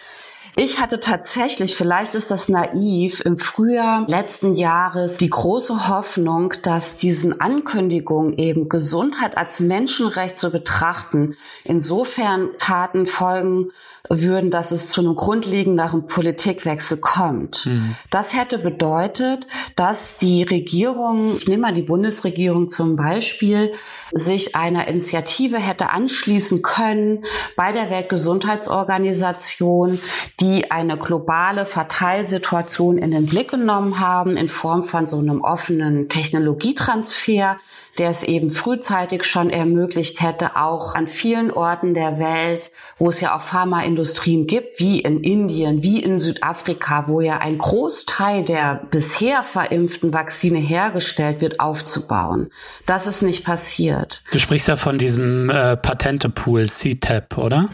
Ich 0.56 0.80
hatte 0.80 1.00
tatsächlich, 1.00 1.74
vielleicht 1.74 2.14
ist 2.14 2.30
das 2.30 2.48
naiv, 2.48 3.20
im 3.24 3.38
Frühjahr 3.38 4.04
letzten 4.06 4.54
Jahres 4.54 5.16
die 5.16 5.28
große 5.30 5.88
Hoffnung, 5.88 6.54
dass 6.62 6.96
diesen 6.96 7.40
Ankündigungen 7.40 8.34
eben 8.34 8.68
Gesundheit 8.68 9.36
als 9.36 9.58
Menschenrecht 9.58 10.38
zu 10.38 10.52
betrachten, 10.52 11.36
insofern 11.64 12.50
Taten 12.58 13.06
folgen 13.06 13.72
würden, 14.10 14.50
dass 14.50 14.70
es 14.70 14.88
zu 14.88 15.00
einem 15.00 15.16
grundlegenderen 15.16 16.06
Politikwechsel 16.06 16.98
kommt. 16.98 17.64
Mhm. 17.64 17.96
Das 18.10 18.34
hätte 18.34 18.58
bedeutet, 18.58 19.46
dass 19.76 20.18
die 20.18 20.42
Regierung, 20.42 21.38
ich 21.38 21.48
nehme 21.48 21.62
mal 21.62 21.72
die 21.72 21.82
Bundesregierung 21.82 22.68
zum 22.68 22.96
Beispiel, 22.96 23.72
sich 24.12 24.54
einer 24.54 24.88
Initiative 24.88 25.56
hätte 25.56 25.88
anschließen 25.90 26.60
können 26.60 27.24
bei 27.56 27.72
der 27.72 27.88
Weltgesundheitsorganisation, 27.88 29.98
die 30.38 30.70
eine 30.70 30.98
globale 30.98 31.64
Verteilsituation 31.64 32.98
in 32.98 33.10
den 33.10 33.24
Blick 33.24 33.52
genommen 33.52 34.00
haben 34.00 34.36
in 34.36 34.48
Form 34.48 34.84
von 34.84 35.06
so 35.06 35.18
einem 35.18 35.40
offenen 35.40 36.10
Technologietransfer, 36.10 37.56
der 37.98 38.10
es 38.10 38.22
eben 38.22 38.50
frühzeitig 38.50 39.24
schon 39.24 39.50
ermöglicht 39.50 40.20
hätte, 40.20 40.56
auch 40.56 40.94
an 40.94 41.06
vielen 41.06 41.50
Orten 41.50 41.94
der 41.94 42.18
Welt, 42.18 42.70
wo 42.98 43.08
es 43.08 43.20
ja 43.20 43.36
auch 43.36 43.42
Pharmaindustrien 43.42 44.46
gibt, 44.46 44.80
wie 44.80 45.00
in 45.00 45.22
Indien, 45.22 45.82
wie 45.82 46.02
in 46.02 46.18
Südafrika, 46.18 47.08
wo 47.08 47.20
ja 47.20 47.38
ein 47.38 47.58
Großteil 47.58 48.44
der 48.44 48.82
bisher 48.90 49.42
verimpften 49.42 50.12
Vakzine 50.12 50.58
hergestellt 50.58 51.40
wird, 51.40 51.60
aufzubauen. 51.60 52.50
Das 52.86 53.06
ist 53.06 53.22
nicht 53.22 53.44
passiert. 53.44 54.22
Du 54.32 54.38
sprichst 54.38 54.68
ja 54.68 54.76
von 54.76 54.98
diesem 54.98 55.50
äh, 55.50 55.76
Patentepool 55.76 56.66
CTAP, 56.66 57.38
oder? 57.38 57.68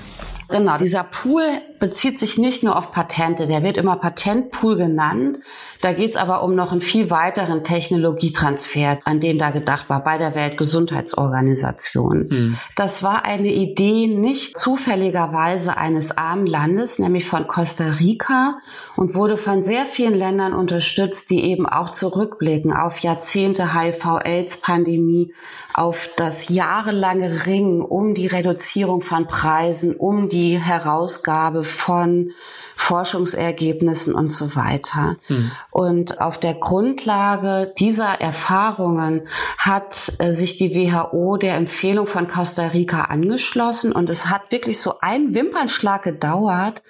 Genau, 0.51 0.77
dieser 0.79 1.05
Pool 1.05 1.45
bezieht 1.79 2.19
sich 2.21 2.39
nicht 2.39 2.63
nur 2.63 2.77
auf 2.77 2.93
Patente, 2.93 3.47
der 3.47 3.63
wird 3.63 3.77
immer 3.77 3.97
Patentpool 3.97 4.77
genannt. 4.77 5.41
Da 5.81 5.93
geht 5.93 6.11
es 6.11 6.17
aber 6.17 6.43
um 6.43 6.55
noch 6.55 6.73
einen 6.73 6.83
viel 6.83 7.11
weiteren 7.11 7.65
Technologietransfer, 7.65 8.99
an 9.05 9.19
den 9.19 9.39
da 9.39 9.51
gedacht 9.51 9.89
war 9.89 10.05
bei 10.05 10.19
der 10.19 10.35
Weltgesundheitsorganisation. 10.35 12.27
Mhm. 12.29 12.59
Das 12.77 13.03
war 13.03 13.25
eine 13.25 13.53
Idee 13.53 14.07
nicht 14.07 14.59
zufälligerweise 14.59 15.77
eines 15.77 16.17
armen 16.17 16.47
Landes, 16.47 16.99
nämlich 16.99 17.27
von 17.27 17.47
Costa 17.49 17.85
Rica 17.99 18.59
und 18.97 19.15
wurde 19.15 19.39
von 19.39 19.65
sehr 19.65 19.87
vielen 19.87 20.15
Ländern 20.15 20.53
unterstützt, 20.53 21.31
die 21.31 21.45
eben 21.45 21.67
auch 21.67 21.91
zurückblicken 21.91 22.75
auf 22.75 22.99
Jahrzehnte 22.99 23.75
HIV-AIDS-Pandemie, 23.75 25.33
auf 25.73 26.11
das 26.17 26.51
jahrelange 26.51 27.47
Ringen 27.47 27.81
um 27.81 28.13
die 28.15 28.27
Reduzierung 28.27 29.01
von 29.01 29.27
Preisen, 29.27 29.97
um 29.97 30.29
die 30.29 30.40
Herausgabe 30.59 31.65
von 31.65 32.33
Forschungsergebnissen 32.77 34.15
und 34.15 34.33
so 34.33 34.57
weiter. 34.57 35.17
Mhm. 35.29 35.51
Und 35.71 36.21
auf 36.21 36.39
der 36.39 36.55
Grundlage 36.55 37.73
dieser 37.79 38.21
Erfahrungen 38.21 39.29
hat 39.59 40.13
äh, 40.19 40.33
sich 40.33 40.57
die 40.57 40.75
WHO 40.75 41.37
der 41.37 41.57
Empfehlung 41.57 42.07
von 42.07 42.27
Costa 42.27 42.69
Rica 42.69 43.03
angeschlossen 43.03 43.93
und 43.93 44.09
es 44.09 44.29
hat 44.29 44.51
wirklich 44.51 44.81
so 44.81 44.95
ein 45.01 45.35
Wimpernschlag 45.35 46.03
gedauert, 46.03 46.83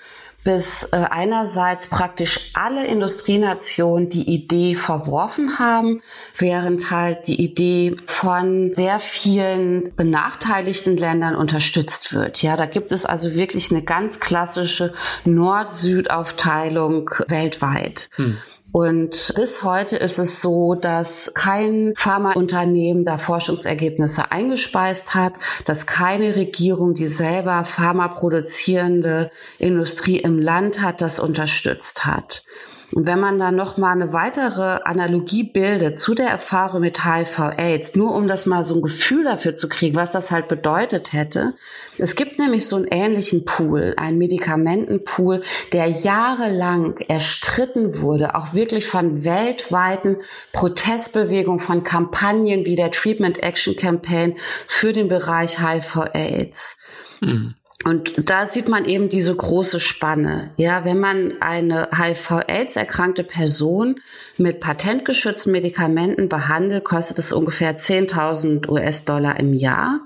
bis 0.45 0.85
äh, 0.85 1.05
einerseits 1.11 1.89
praktisch 1.89 2.51
alle 2.55 2.87
Industrienationen 2.87 4.09
die 4.09 4.29
Idee 4.29 4.75
verworfen 4.75 5.59
haben, 5.59 6.03
während 6.37 6.91
halt 6.91 7.27
die 7.27 7.41
Idee 7.43 7.97
von 8.07 8.73
sehr 8.75 9.01
vielen 9.01 9.95
benachteiligten 9.97 10.97
Ländern 10.97 11.37
unterstützt 11.37 12.15
wird. 12.15 12.43
Ja, 12.43 12.57
da 12.57 12.67
gibt 12.67 12.91
es 12.93 13.05
also 13.05 13.35
wirklich 13.35 13.71
eine 13.71 13.83
ganz 13.83 14.21
klassische 14.21 14.95
Nord-Süd-Aufteilung 15.25 17.11
weltweit. 17.29 18.09
Hm. 18.15 18.39
Und 18.73 19.33
bis 19.35 19.63
heute 19.65 19.97
ist 19.97 20.19
es 20.19 20.41
so, 20.41 20.75
dass 20.75 21.33
kein 21.35 21.93
Pharmaunternehmen 21.97 23.03
da 23.05 23.19
Forschungsergebnisse 23.19 24.31
eingespeist 24.31 25.15
hat, 25.15 25.35
dass 25.65 25.87
keine 25.87 26.37
Regierung, 26.37 26.95
die 26.95 27.09
selber 27.09 27.65
pharmaproduzierende 27.65 29.31
Industrie 29.59 30.19
im 30.19 30.39
Land 30.39 30.81
hat, 30.81 31.01
das 31.01 31.19
unterstützt 31.19 32.05
hat. 32.05 32.45
Und 32.93 33.07
wenn 33.07 33.21
man 33.21 33.39
dann 33.39 33.55
noch 33.55 33.77
mal 33.77 33.93
eine 33.93 34.13
weitere 34.13 34.81
Analogie 34.85 35.45
bildet 35.45 36.01
zu 36.01 36.15
der 36.15 36.29
Erfahrung 36.29 36.81
mit 36.81 37.05
HIV/AIDS, 37.05 37.95
nur 37.95 38.15
um 38.15 38.27
das 38.27 38.47
mal 38.47 38.65
so 38.65 38.77
ein 38.77 38.83
Gefühl 38.83 39.25
dafür 39.25 39.55
zu 39.55 39.69
kriegen, 39.69 39.97
was 39.97 40.13
das 40.13 40.31
halt 40.31 40.49
bedeutet 40.49 41.13
hätte. 41.13 41.55
Es 41.99 42.17
gibt 42.17 42.39
nämlich 42.39 42.67
so 42.67 42.77
einen 42.77 42.87
ähnlichen 42.87 43.45
Pool, 43.45 43.95
einen 43.97 44.19
Medikamentenpool, 44.19 45.43
der 45.73 45.87
jahrelang 45.87 46.97
erstritten 47.09 48.01
wurde, 48.01 48.35
auch 48.35 48.55
wirklich 48.55 48.87
von 48.87 49.25
weltweiten 49.25 50.17
Protestbewegungen, 50.53 51.61
von 51.61 51.85
Kampagnen 51.85 52.65
wie 52.65 52.77
der 52.77 52.91
Treatment 52.91 53.43
Action 53.43 53.77
Campaign 53.77 54.37
für 54.67 54.93
den 54.93 55.09
Bereich 55.09 55.61
HIV/AIDS. 55.61 56.77
Mhm. 57.21 57.55
Und 57.85 58.29
da 58.29 58.47
sieht 58.47 58.69
man 58.69 58.85
eben 58.85 59.09
diese 59.09 59.35
große 59.35 59.81
Spanne. 59.81 60.51
Ja, 60.57 60.85
wenn 60.85 61.01
man 61.01 61.41
eine 61.41 61.89
HIV-AIDS 61.97 62.77
erkrankte 62.77 63.25
Person 63.25 64.01
mit 64.37 64.61
patentgeschützten 64.61 65.51
Medikamenten 65.51 66.29
behandelt, 66.29 66.85
kostet 66.85 67.19
es 67.19 67.33
ungefähr 67.33 67.79
10.000 67.79 68.69
US-Dollar 68.69 69.41
im 69.41 69.55
Jahr. 69.55 70.01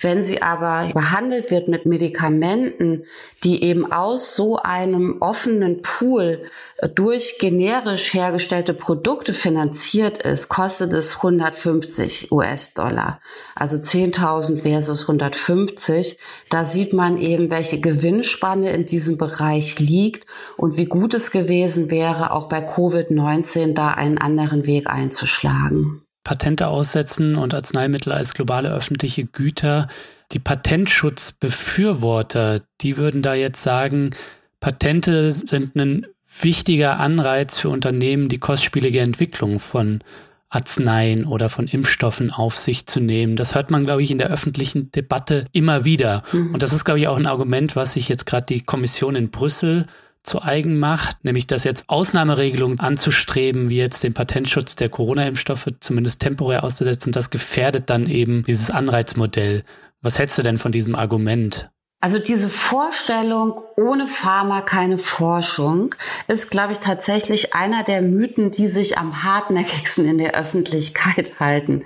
Wenn 0.00 0.24
sie 0.24 0.42
aber 0.42 0.90
behandelt 0.92 1.50
wird 1.50 1.68
mit 1.68 1.86
Medikamenten, 1.86 3.04
die 3.44 3.62
eben 3.62 3.90
aus 3.90 4.36
so 4.36 4.58
einem 4.58 5.16
offenen 5.20 5.82
Pool 5.82 6.44
äh, 6.78 6.88
durch 6.88 7.38
generisch 7.38 8.12
hergestellte 8.12 8.74
Produkte 8.74 9.32
finanziert 9.32 10.22
ist, 10.22 10.48
kostet 10.48 10.92
es 10.92 11.16
150 11.16 12.30
US-Dollar. 12.30 13.20
Also 13.54 13.78
10.000 13.78 14.62
versus 14.62 15.02
150. 15.02 16.18
Da 16.50 16.64
sieht 16.64 16.92
man 16.92 17.16
eben, 17.18 17.50
welche 17.50 17.80
Gewinnspanne 17.80 18.70
in 18.70 18.86
diesem 18.86 19.16
Bereich 19.16 19.78
liegt 19.78 20.26
und 20.56 20.76
wie 20.76 20.86
gut 20.86 21.14
es 21.14 21.30
gewesen 21.30 21.90
wäre, 21.90 22.32
auch 22.32 22.48
bei 22.48 22.58
Covid-19 22.58 23.74
da 23.74 23.88
einen 23.88 24.18
anderen 24.18 24.66
Weg 24.66 24.88
einzuschlagen. 24.88 26.05
Patente 26.26 26.66
aussetzen 26.66 27.36
und 27.36 27.54
Arzneimittel 27.54 28.12
als 28.12 28.34
globale 28.34 28.70
öffentliche 28.72 29.24
Güter. 29.24 29.86
Die 30.32 30.40
Patentschutzbefürworter, 30.40 32.62
die 32.80 32.96
würden 32.96 33.22
da 33.22 33.34
jetzt 33.34 33.62
sagen, 33.62 34.10
Patente 34.58 35.32
sind 35.32 35.76
ein 35.76 36.04
wichtiger 36.40 36.98
Anreiz 36.98 37.58
für 37.58 37.68
Unternehmen, 37.68 38.28
die 38.28 38.38
kostspielige 38.38 38.98
Entwicklung 38.98 39.60
von 39.60 40.00
Arzneien 40.48 41.26
oder 41.26 41.48
von 41.48 41.68
Impfstoffen 41.68 42.32
auf 42.32 42.56
sich 42.56 42.88
zu 42.88 42.98
nehmen. 42.98 43.36
Das 43.36 43.54
hört 43.54 43.70
man, 43.70 43.84
glaube 43.84 44.02
ich, 44.02 44.10
in 44.10 44.18
der 44.18 44.30
öffentlichen 44.30 44.90
Debatte 44.90 45.44
immer 45.52 45.84
wieder. 45.84 46.24
Mhm. 46.32 46.54
Und 46.54 46.62
das 46.64 46.72
ist, 46.72 46.84
glaube 46.84 46.98
ich, 46.98 47.06
auch 47.06 47.16
ein 47.16 47.26
Argument, 47.26 47.76
was 47.76 47.92
sich 47.92 48.08
jetzt 48.08 48.26
gerade 48.26 48.46
die 48.46 48.62
Kommission 48.62 49.14
in 49.14 49.30
Brüssel 49.30 49.86
zu 50.26 50.42
eigen 50.42 50.78
macht, 50.78 51.24
nämlich 51.24 51.46
das 51.46 51.64
jetzt 51.64 51.88
Ausnahmeregelungen 51.88 52.80
anzustreben, 52.80 53.68
wie 53.68 53.78
jetzt 53.78 54.02
den 54.02 54.14
Patentschutz 54.14 54.76
der 54.76 54.88
Corona-Impfstoffe 54.88 55.68
zumindest 55.80 56.20
temporär 56.20 56.64
auszusetzen, 56.64 57.12
das 57.12 57.30
gefährdet 57.30 57.88
dann 57.88 58.06
eben 58.06 58.44
dieses 58.44 58.70
Anreizmodell. 58.70 59.64
Was 60.02 60.18
hältst 60.18 60.36
du 60.38 60.42
denn 60.42 60.58
von 60.58 60.72
diesem 60.72 60.94
Argument? 60.94 61.70
Also 62.00 62.18
diese 62.18 62.50
Vorstellung, 62.50 63.62
ohne 63.76 64.06
Pharma 64.06 64.60
keine 64.60 64.98
Forschung, 64.98 65.94
ist, 66.28 66.50
glaube 66.50 66.74
ich, 66.74 66.78
tatsächlich 66.78 67.54
einer 67.54 67.84
der 67.84 68.02
Mythen, 68.02 68.52
die 68.52 68.66
sich 68.66 68.98
am 68.98 69.22
hartnäckigsten 69.22 70.06
in 70.06 70.18
der 70.18 70.34
Öffentlichkeit 70.34 71.32
halten. 71.40 71.84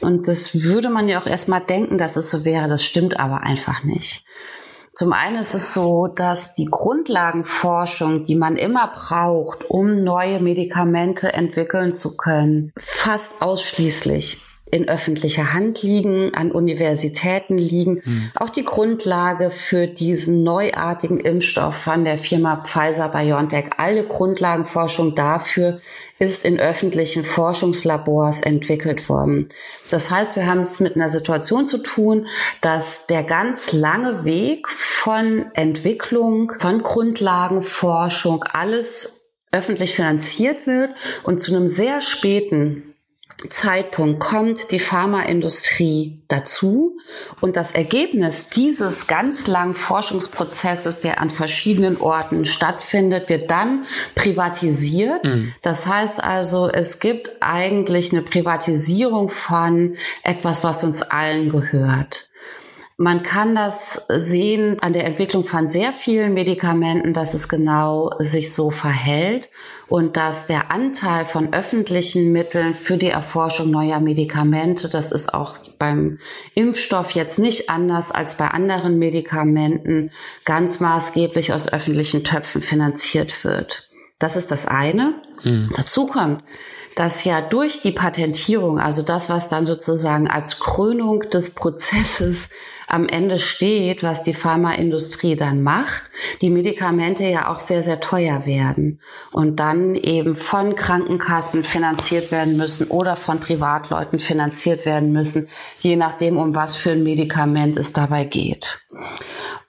Und 0.00 0.28
das 0.28 0.62
würde 0.62 0.90
man 0.90 1.08
ja 1.08 1.20
auch 1.20 1.26
erstmal 1.26 1.60
denken, 1.60 1.98
dass 1.98 2.16
es 2.16 2.30
so 2.30 2.44
wäre. 2.44 2.68
Das 2.68 2.84
stimmt 2.84 3.18
aber 3.18 3.42
einfach 3.42 3.82
nicht. 3.82 4.24
Zum 4.98 5.12
einen 5.12 5.36
ist 5.36 5.54
es 5.54 5.74
so, 5.74 6.08
dass 6.08 6.54
die 6.54 6.64
Grundlagenforschung, 6.64 8.24
die 8.24 8.34
man 8.34 8.56
immer 8.56 8.88
braucht, 8.88 9.70
um 9.70 10.02
neue 10.02 10.40
Medikamente 10.40 11.32
entwickeln 11.32 11.92
zu 11.92 12.16
können, 12.16 12.72
fast 12.76 13.40
ausschließlich 13.40 14.42
in 14.70 14.88
öffentlicher 14.88 15.52
Hand 15.52 15.82
liegen, 15.82 16.34
an 16.34 16.52
Universitäten 16.52 17.58
liegen. 17.58 18.02
Mhm. 18.04 18.30
Auch 18.34 18.50
die 18.50 18.64
Grundlage 18.64 19.50
für 19.50 19.86
diesen 19.86 20.42
neuartigen 20.42 21.20
Impfstoff 21.20 21.76
von 21.76 22.04
der 22.04 22.18
Firma 22.18 22.62
Pfizer 22.64 23.08
BioNTech, 23.08 23.70
alle 23.76 24.04
Grundlagenforschung 24.04 25.14
dafür 25.14 25.80
ist 26.18 26.44
in 26.44 26.58
öffentlichen 26.58 27.24
Forschungslabors 27.24 28.42
entwickelt 28.42 29.08
worden. 29.08 29.48
Das 29.90 30.10
heißt, 30.10 30.36
wir 30.36 30.46
haben 30.46 30.60
es 30.60 30.80
mit 30.80 30.96
einer 30.96 31.10
Situation 31.10 31.66
zu 31.66 31.78
tun, 31.78 32.26
dass 32.60 33.06
der 33.06 33.22
ganz 33.22 33.72
lange 33.72 34.24
Weg 34.24 34.68
von 34.68 35.46
Entwicklung, 35.54 36.52
von 36.58 36.82
Grundlagenforschung, 36.82 38.44
alles 38.52 39.18
öffentlich 39.52 39.94
finanziert 39.94 40.66
wird 40.66 40.90
und 41.22 41.38
zu 41.38 41.54
einem 41.54 41.68
sehr 41.68 42.00
späten 42.00 42.94
Zeitpunkt 43.50 44.18
kommt 44.18 44.72
die 44.72 44.80
Pharmaindustrie 44.80 46.20
dazu 46.26 46.98
und 47.40 47.56
das 47.56 47.70
Ergebnis 47.70 48.48
dieses 48.48 49.06
ganz 49.06 49.46
langen 49.46 49.76
Forschungsprozesses, 49.76 50.98
der 50.98 51.20
an 51.20 51.30
verschiedenen 51.30 52.00
Orten 52.00 52.44
stattfindet, 52.44 53.28
wird 53.28 53.48
dann 53.48 53.86
privatisiert. 54.16 55.24
Mhm. 55.24 55.54
Das 55.62 55.86
heißt 55.86 56.22
also, 56.22 56.68
es 56.68 56.98
gibt 56.98 57.30
eigentlich 57.40 58.12
eine 58.12 58.22
Privatisierung 58.22 59.28
von 59.28 59.96
etwas, 60.24 60.64
was 60.64 60.82
uns 60.82 61.02
allen 61.02 61.50
gehört. 61.50 62.27
Man 63.00 63.22
kann 63.22 63.54
das 63.54 64.06
sehen 64.08 64.78
an 64.80 64.92
der 64.92 65.04
Entwicklung 65.04 65.44
von 65.44 65.68
sehr 65.68 65.92
vielen 65.92 66.34
Medikamenten, 66.34 67.12
dass 67.12 67.32
es 67.32 67.48
genau 67.48 68.10
sich 68.18 68.52
so 68.52 68.72
verhält 68.72 69.50
und 69.86 70.16
dass 70.16 70.46
der 70.46 70.72
Anteil 70.72 71.24
von 71.24 71.52
öffentlichen 71.52 72.32
Mitteln 72.32 72.74
für 72.74 72.96
die 72.96 73.10
Erforschung 73.10 73.70
neuer 73.70 74.00
Medikamente, 74.00 74.88
das 74.88 75.12
ist 75.12 75.32
auch 75.32 75.58
beim 75.78 76.18
Impfstoff 76.56 77.12
jetzt 77.12 77.38
nicht 77.38 77.70
anders 77.70 78.10
als 78.10 78.34
bei 78.34 78.48
anderen 78.48 78.98
Medikamenten, 78.98 80.10
ganz 80.44 80.80
maßgeblich 80.80 81.52
aus 81.52 81.72
öffentlichen 81.72 82.24
Töpfen 82.24 82.62
finanziert 82.62 83.44
wird. 83.44 83.88
Das 84.18 84.36
ist 84.36 84.50
das 84.50 84.66
eine. 84.66 85.22
Mhm. 85.42 85.70
Dazu 85.74 86.06
kommt, 86.06 86.42
dass 86.94 87.22
ja 87.22 87.40
durch 87.40 87.80
die 87.80 87.92
Patentierung, 87.92 88.80
also 88.80 89.02
das, 89.02 89.30
was 89.30 89.48
dann 89.48 89.66
sozusagen 89.66 90.28
als 90.28 90.58
Krönung 90.58 91.20
des 91.30 91.52
Prozesses 91.52 92.48
am 92.88 93.06
Ende 93.06 93.38
steht, 93.38 94.02
was 94.02 94.24
die 94.24 94.34
Pharmaindustrie 94.34 95.36
dann 95.36 95.62
macht, 95.62 96.02
die 96.40 96.50
Medikamente 96.50 97.24
ja 97.24 97.52
auch 97.52 97.60
sehr, 97.60 97.82
sehr 97.82 98.00
teuer 98.00 98.46
werden 98.46 99.00
und 99.30 99.60
dann 99.60 99.94
eben 99.94 100.36
von 100.36 100.74
Krankenkassen 100.74 101.62
finanziert 101.62 102.32
werden 102.32 102.56
müssen 102.56 102.88
oder 102.88 103.16
von 103.16 103.38
Privatleuten 103.38 104.18
finanziert 104.18 104.84
werden 104.86 105.12
müssen, 105.12 105.48
je 105.78 105.96
nachdem, 105.96 106.36
um 106.36 106.54
was 106.54 106.74
für 106.74 106.90
ein 106.90 107.04
Medikament 107.04 107.76
es 107.76 107.92
dabei 107.92 108.24
geht. 108.24 108.80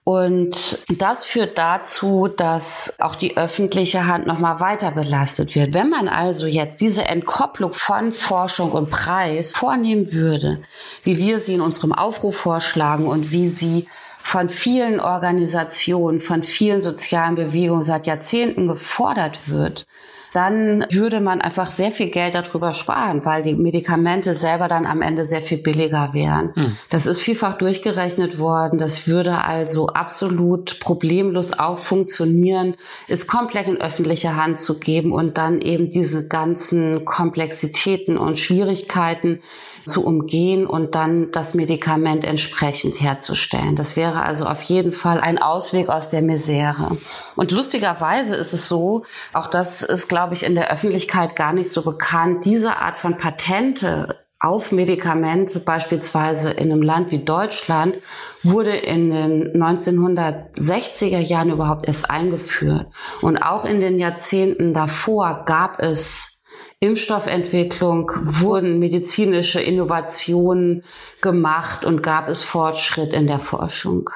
Und 0.09 0.79
das 0.89 1.23
führt 1.23 1.59
dazu, 1.59 2.27
dass 2.35 2.95
auch 2.97 3.13
die 3.13 3.37
öffentliche 3.37 4.07
Hand 4.07 4.25
nochmal 4.25 4.59
weiter 4.59 4.89
belastet 4.89 5.53
wird. 5.53 5.75
Wenn 5.75 5.91
man 5.91 6.07
also 6.07 6.47
jetzt 6.47 6.81
diese 6.81 7.05
Entkopplung 7.05 7.73
von 7.73 8.11
Forschung 8.11 8.71
und 8.71 8.89
Preis 8.89 9.53
vornehmen 9.53 10.11
würde, 10.11 10.63
wie 11.03 11.19
wir 11.19 11.39
sie 11.39 11.53
in 11.53 11.61
unserem 11.61 11.93
Aufruf 11.93 12.37
vorschlagen 12.37 13.05
und 13.05 13.29
wie 13.29 13.45
sie 13.45 13.87
von 14.23 14.49
vielen 14.49 14.99
Organisationen, 14.99 16.19
von 16.19 16.41
vielen 16.41 16.81
sozialen 16.81 17.35
Bewegungen 17.35 17.83
seit 17.83 18.07
Jahrzehnten 18.07 18.67
gefordert 18.67 19.47
wird, 19.47 19.85
dann 20.33 20.85
würde 20.91 21.19
man 21.19 21.41
einfach 21.41 21.71
sehr 21.71 21.91
viel 21.91 22.07
Geld 22.07 22.35
darüber 22.35 22.73
sparen, 22.73 23.25
weil 23.25 23.41
die 23.41 23.55
Medikamente 23.55 24.33
selber 24.33 24.67
dann 24.67 24.85
am 24.85 25.01
Ende 25.01 25.25
sehr 25.25 25.41
viel 25.41 25.57
billiger 25.57 26.13
wären. 26.13 26.53
Hm. 26.55 26.77
Das 26.89 27.05
ist 27.05 27.19
vielfach 27.19 27.55
durchgerechnet 27.55 28.37
worden. 28.37 28.77
Das 28.79 29.07
würde 29.07 29.43
also 29.43 29.87
absolut 29.87 30.79
problemlos 30.79 31.57
auch 31.57 31.79
funktionieren, 31.79 32.75
ist 33.07 33.27
komplett 33.27 33.67
in 33.67 33.81
öffentliche 33.81 34.35
Hand 34.35 34.59
zu 34.59 34.79
geben 34.79 35.11
und 35.11 35.37
dann 35.37 35.61
eben 35.61 35.89
diese 35.89 36.27
ganzen 36.27 37.05
Komplexitäten 37.05 38.17
und 38.17 38.37
Schwierigkeiten 38.37 39.41
zu 39.85 40.05
umgehen 40.05 40.67
und 40.67 40.95
dann 40.95 41.31
das 41.31 41.53
Medikament 41.53 42.23
entsprechend 42.23 43.01
herzustellen. 43.01 43.75
Das 43.75 43.95
wäre 43.95 44.21
also 44.21 44.45
auf 44.45 44.61
jeden 44.63 44.93
Fall 44.93 45.19
ein 45.19 45.39
Ausweg 45.39 45.89
aus 45.89 46.09
der 46.09 46.21
Misere. 46.21 46.97
Und 47.35 47.51
lustigerweise 47.51 48.35
ist 48.35 48.53
es 48.53 48.67
so, 48.67 49.03
auch 49.33 49.47
das 49.47 49.81
ist, 49.81 50.07
glaube 50.09 50.18
ich, 50.33 50.43
in 50.43 50.55
der 50.55 50.71
Öffentlichkeit 50.71 51.35
gar 51.35 51.53
nicht 51.53 51.69
so 51.69 51.83
bekannt, 51.83 52.45
diese 52.45 52.77
Art 52.77 52.99
von 52.99 53.17
Patente 53.17 54.19
auf 54.39 54.71
Medikamente, 54.71 55.59
beispielsweise 55.59 56.51
in 56.51 56.71
einem 56.71 56.81
Land 56.81 57.11
wie 57.11 57.23
Deutschland, 57.23 57.97
wurde 58.41 58.75
in 58.75 59.09
den 59.09 59.61
1960er 59.61 61.19
Jahren 61.19 61.49
überhaupt 61.49 61.85
erst 61.87 62.09
eingeführt. 62.09 62.87
Und 63.21 63.37
auch 63.37 63.65
in 63.65 63.81
den 63.81 63.99
Jahrzehnten 63.99 64.73
davor 64.73 65.43
gab 65.45 65.81
es 65.81 66.39
Impfstoffentwicklung 66.81 68.09
wurden 68.15 68.79
medizinische 68.79 69.59
Innovationen 69.59 70.83
gemacht 71.21 71.83
und 71.83 72.01
gab 72.01 72.29
es 72.29 72.41
Fortschritt 72.41 73.13
in 73.13 73.27
der 73.27 73.41
Forschung. 73.41 74.09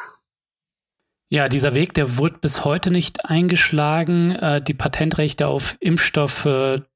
Ja, 1.34 1.50
dieser 1.50 1.74
Weg, 1.74 1.96
der 1.96 2.20
wurde 2.20 2.36
bis 2.40 2.64
heute 2.64 2.92
nicht 2.92 3.28
eingeschlagen, 3.28 4.34
äh, 4.36 4.62
die 4.62 4.76
Patentrechte 4.76 5.48
auf 5.48 5.78
Impfstoffe 5.80 6.48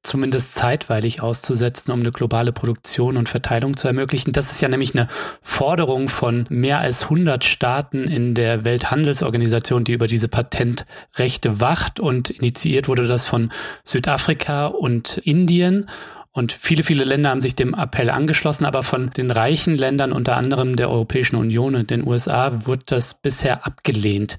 zumindest 0.04 0.54
zeitweilig 0.54 1.20
auszusetzen, 1.20 1.90
um 1.90 1.98
eine 1.98 2.12
globale 2.12 2.52
Produktion 2.52 3.16
und 3.16 3.28
Verteilung 3.28 3.76
zu 3.76 3.88
ermöglichen. 3.88 4.30
Das 4.30 4.52
ist 4.52 4.62
ja 4.62 4.68
nämlich 4.68 4.94
eine 4.94 5.08
Forderung 5.42 6.08
von 6.08 6.46
mehr 6.50 6.78
als 6.78 7.02
100 7.02 7.44
Staaten 7.44 8.04
in 8.04 8.36
der 8.36 8.64
Welthandelsorganisation, 8.64 9.82
die 9.82 9.94
über 9.94 10.06
diese 10.06 10.28
Patentrechte 10.28 11.58
wacht 11.58 11.98
und 11.98 12.30
initiiert 12.30 12.86
wurde 12.86 13.08
das 13.08 13.26
von 13.26 13.50
Südafrika 13.82 14.66
und 14.66 15.18
Indien. 15.18 15.90
Und 16.32 16.52
viele, 16.52 16.82
viele 16.82 17.04
Länder 17.04 17.30
haben 17.30 17.40
sich 17.40 17.56
dem 17.56 17.74
Appell 17.74 18.10
angeschlossen, 18.10 18.64
aber 18.64 18.82
von 18.82 19.10
den 19.10 19.30
reichen 19.30 19.76
Ländern, 19.76 20.12
unter 20.12 20.36
anderem 20.36 20.76
der 20.76 20.90
Europäischen 20.90 21.36
Union 21.36 21.74
und 21.74 21.90
den 21.90 22.06
USA, 22.06 22.66
wurde 22.66 22.84
das 22.86 23.14
bisher 23.14 23.66
abgelehnt. 23.66 24.38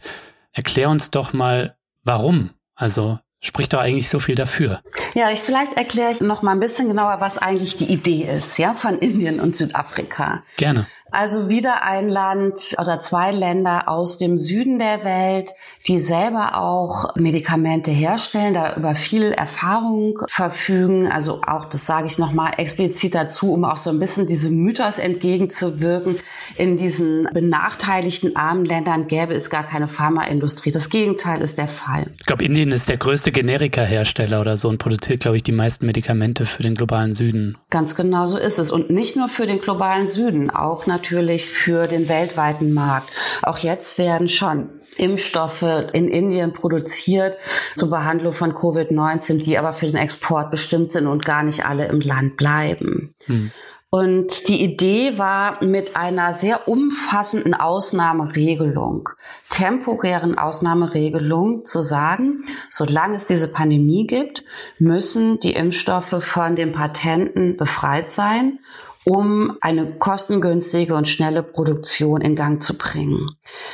Erklär 0.51 0.89
uns 0.89 1.11
doch 1.11 1.33
mal, 1.33 1.75
warum. 2.03 2.51
Also 2.75 3.19
spricht 3.41 3.73
doch 3.73 3.79
eigentlich 3.79 4.09
so 4.09 4.19
viel 4.19 4.35
dafür. 4.35 4.81
Ja, 5.15 5.31
ich 5.31 5.39
vielleicht 5.39 5.73
erkläre 5.73 6.11
ich 6.11 6.21
noch 6.21 6.41
mal 6.41 6.51
ein 6.51 6.59
bisschen 6.59 6.87
genauer, 6.87 7.17
was 7.19 7.37
eigentlich 7.37 7.77
die 7.77 7.91
Idee 7.91 8.23
ist, 8.23 8.57
ja, 8.57 8.73
von 8.75 8.99
Indien 8.99 9.39
und 9.39 9.55
Südafrika. 9.55 10.43
Gerne. 10.57 10.87
Also 11.11 11.49
wieder 11.49 11.83
ein 11.83 12.09
Land 12.09 12.75
oder 12.79 12.99
zwei 12.99 13.31
Länder 13.31 13.87
aus 13.87 14.17
dem 14.17 14.37
Süden 14.37 14.79
der 14.79 15.03
Welt, 15.03 15.53
die 15.87 15.99
selber 15.99 16.57
auch 16.57 17.15
Medikamente 17.15 17.91
herstellen, 17.91 18.53
da 18.53 18.75
über 18.75 18.95
viel 18.95 19.31
Erfahrung 19.31 20.19
verfügen. 20.29 21.07
Also 21.07 21.41
auch, 21.47 21.65
das 21.65 21.85
sage 21.85 22.07
ich 22.07 22.19
nochmal 22.19 22.53
explizit 22.57 23.15
dazu, 23.15 23.53
um 23.53 23.65
auch 23.65 23.77
so 23.77 23.89
ein 23.89 23.99
bisschen 23.99 24.27
diesem 24.27 24.57
Mythos 24.57 24.99
entgegenzuwirken. 24.99 26.17
In 26.57 26.77
diesen 26.77 27.27
benachteiligten 27.33 28.35
armen 28.35 28.65
Ländern 28.65 29.07
gäbe 29.07 29.33
es 29.33 29.49
gar 29.49 29.63
keine 29.63 29.87
Pharmaindustrie. 29.87 30.71
Das 30.71 30.89
Gegenteil 30.89 31.41
ist 31.41 31.57
der 31.57 31.67
Fall. 31.67 32.07
Ich 32.19 32.25
glaube, 32.25 32.45
Indien 32.45 32.71
ist 32.71 32.89
der 32.89 32.97
größte 32.97 33.31
Generika-Hersteller 33.31 34.41
oder 34.41 34.57
so 34.57 34.69
und 34.69 34.77
produziert, 34.77 35.21
glaube 35.21 35.37
ich, 35.37 35.43
die 35.43 35.51
meisten 35.51 35.85
Medikamente 35.85 36.45
für 36.45 36.63
den 36.63 36.75
globalen 36.75 37.13
Süden. 37.13 37.57
Ganz 37.69 37.95
genau 37.95 38.25
so 38.25 38.37
ist 38.37 38.59
es. 38.59 38.71
Und 38.71 38.89
nicht 38.89 39.15
nur 39.15 39.29
für 39.29 39.47
den 39.47 39.59
globalen 39.59 40.07
Süden, 40.07 40.49
auch 40.49 40.85
natürlich 40.85 40.98
natürlich 40.99 41.45
für 41.45 41.87
den 41.87 42.09
weltweiten 42.09 42.73
Markt. 42.73 43.09
Auch 43.41 43.57
jetzt 43.59 43.97
werden 43.97 44.27
schon 44.27 44.69
Impfstoffe 44.97 45.63
in 45.93 46.09
Indien 46.09 46.51
produziert 46.51 47.37
zur 47.75 47.89
Behandlung 47.89 48.33
von 48.33 48.51
Covid-19, 48.51 49.37
die 49.37 49.57
aber 49.57 49.73
für 49.73 49.87
den 49.87 49.95
Export 49.95 50.51
bestimmt 50.51 50.91
sind 50.91 51.07
und 51.07 51.23
gar 51.23 51.43
nicht 51.43 51.65
alle 51.65 51.87
im 51.87 52.01
Land 52.01 52.35
bleiben. 52.35 53.15
Hm. 53.25 53.51
Und 53.91 54.47
die 54.49 54.61
Idee 54.61 55.17
war 55.17 55.63
mit 55.63 55.95
einer 55.95 56.35
sehr 56.35 56.67
umfassenden 56.67 57.55
Ausnahmeregelung, 57.55 59.09
temporären 59.49 60.37
Ausnahmeregelung 60.37 61.65
zu 61.65 61.81
sagen, 61.81 62.45
solange 62.69 63.15
es 63.15 63.25
diese 63.25 63.47
Pandemie 63.47 64.05
gibt, 64.05 64.43
müssen 64.77 65.39
die 65.39 65.53
Impfstoffe 65.53 66.23
von 66.23 66.55
den 66.55 66.71
Patenten 66.71 67.57
befreit 67.57 68.11
sein 68.11 68.59
um 69.05 69.57
eine 69.61 69.97
kostengünstige 69.97 70.95
und 70.95 71.07
schnelle 71.07 71.41
Produktion 71.41 72.21
in 72.21 72.35
Gang 72.35 72.61
zu 72.61 72.77
bringen. 72.77 73.29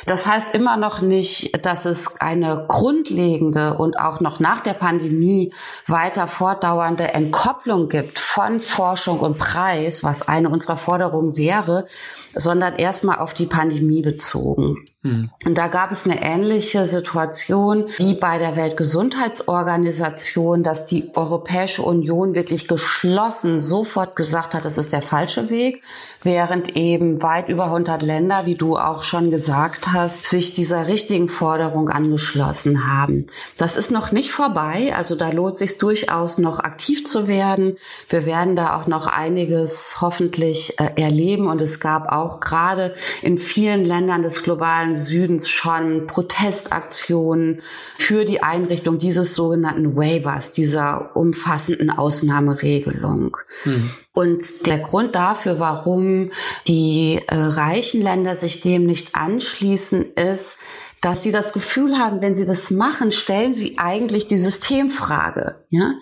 Das 0.05 0.27
heißt 0.27 0.53
immer 0.53 0.77
noch 0.77 1.01
nicht, 1.01 1.65
dass 1.65 1.85
es 1.85 2.19
eine 2.21 2.65
grundlegende 2.67 3.75
und 3.75 3.99
auch 3.99 4.19
noch 4.19 4.39
nach 4.39 4.61
der 4.61 4.73
Pandemie 4.73 5.53
weiter 5.87 6.27
fortdauernde 6.27 7.13
Entkopplung 7.13 7.89
gibt 7.89 8.19
von 8.19 8.59
Forschung 8.59 9.19
und 9.19 9.37
Preis, 9.37 10.03
was 10.03 10.21
eine 10.21 10.49
unserer 10.49 10.77
Forderungen 10.77 11.35
wäre, 11.35 11.87
sondern 12.35 12.75
erstmal 12.75 13.17
auf 13.17 13.33
die 13.33 13.47
Pandemie 13.47 14.01
bezogen. 14.01 14.87
Mhm. 15.05 15.29
Und 15.45 15.57
da 15.57 15.67
gab 15.67 15.91
es 15.91 16.05
eine 16.05 16.21
ähnliche 16.21 16.85
Situation 16.85 17.89
wie 17.97 18.13
bei 18.15 18.37
der 18.39 18.55
Weltgesundheitsorganisation, 18.55 20.63
dass 20.63 20.85
die 20.85 21.11
Europäische 21.15 21.81
Union 21.83 22.33
wirklich 22.33 22.67
geschlossen 22.67 23.59
sofort 23.59 24.15
gesagt 24.15 24.55
hat, 24.55 24.65
das 24.65 24.79
ist 24.79 24.93
der 24.93 25.03
falsche 25.03 25.51
Weg, 25.51 25.83
während 26.23 26.75
eben 26.75 27.21
weit 27.21 27.49
über 27.49 27.65
100 27.65 28.01
Länder, 28.01 28.47
wie 28.47 28.55
du 28.55 28.77
auch 28.77 29.03
schon 29.03 29.29
gesagt 29.29 29.93
hast, 29.93 30.25
sich 30.25 30.53
dieser 30.53 30.87
richtigen 30.87 31.29
Forderung 31.29 31.89
angeschlossen 31.89 32.91
haben. 32.91 33.27
Das 33.57 33.75
ist 33.75 33.91
noch 33.91 34.11
nicht 34.11 34.31
vorbei, 34.31 34.91
also 34.95 35.15
da 35.15 35.29
lohnt 35.29 35.57
sich 35.57 35.77
durchaus 35.77 36.39
noch 36.39 36.57
aktiv 36.59 37.05
zu 37.05 37.27
werden. 37.27 37.77
Wir 38.09 38.25
werden 38.25 38.55
da 38.55 38.75
auch 38.75 38.87
noch 38.87 39.05
einiges 39.05 39.97
hoffentlich 40.01 40.79
äh, 40.79 40.99
erleben 40.99 41.45
und 41.47 41.61
es 41.61 41.79
gab 41.79 42.11
auch 42.11 42.39
gerade 42.39 42.95
in 43.21 43.37
vielen 43.37 43.85
Ländern 43.85 44.23
des 44.23 44.41
globalen 44.41 44.94
Südens 44.95 45.49
schon 45.49 46.07
Protestaktionen 46.07 47.61
für 47.97 48.25
die 48.25 48.41
Einrichtung 48.41 48.99
dieses 48.99 49.35
sogenannten 49.35 49.95
Waivers, 49.95 50.51
dieser 50.51 51.15
umfassenden 51.15 51.89
Ausnahmeregelung. 51.91 53.37
Mhm. 53.65 53.89
Und 54.13 54.65
der 54.65 54.79
Grund 54.79 55.13
dafür, 55.15 55.59
warum 55.59 56.31
die 56.67 57.19
äh, 57.27 57.35
reichen 57.35 58.01
Länder 58.01 58.35
sich 58.35 58.61
dem 58.61 58.85
nicht 58.85 59.13
anschließen, 59.13 60.13
ist, 60.13 60.57
dass 61.01 61.21
sie 61.21 61.31
das 61.31 61.53
Gefühl 61.53 61.97
haben, 61.97 62.21
wenn 62.21 62.35
sie 62.35 62.45
das 62.45 62.71
machen, 62.71 63.11
stellen 63.11 63.55
sie 63.55 63.77
eigentlich 63.77 64.25
die 64.25 64.39
Systemfrage. 64.39 65.63
Ja? 65.69 65.93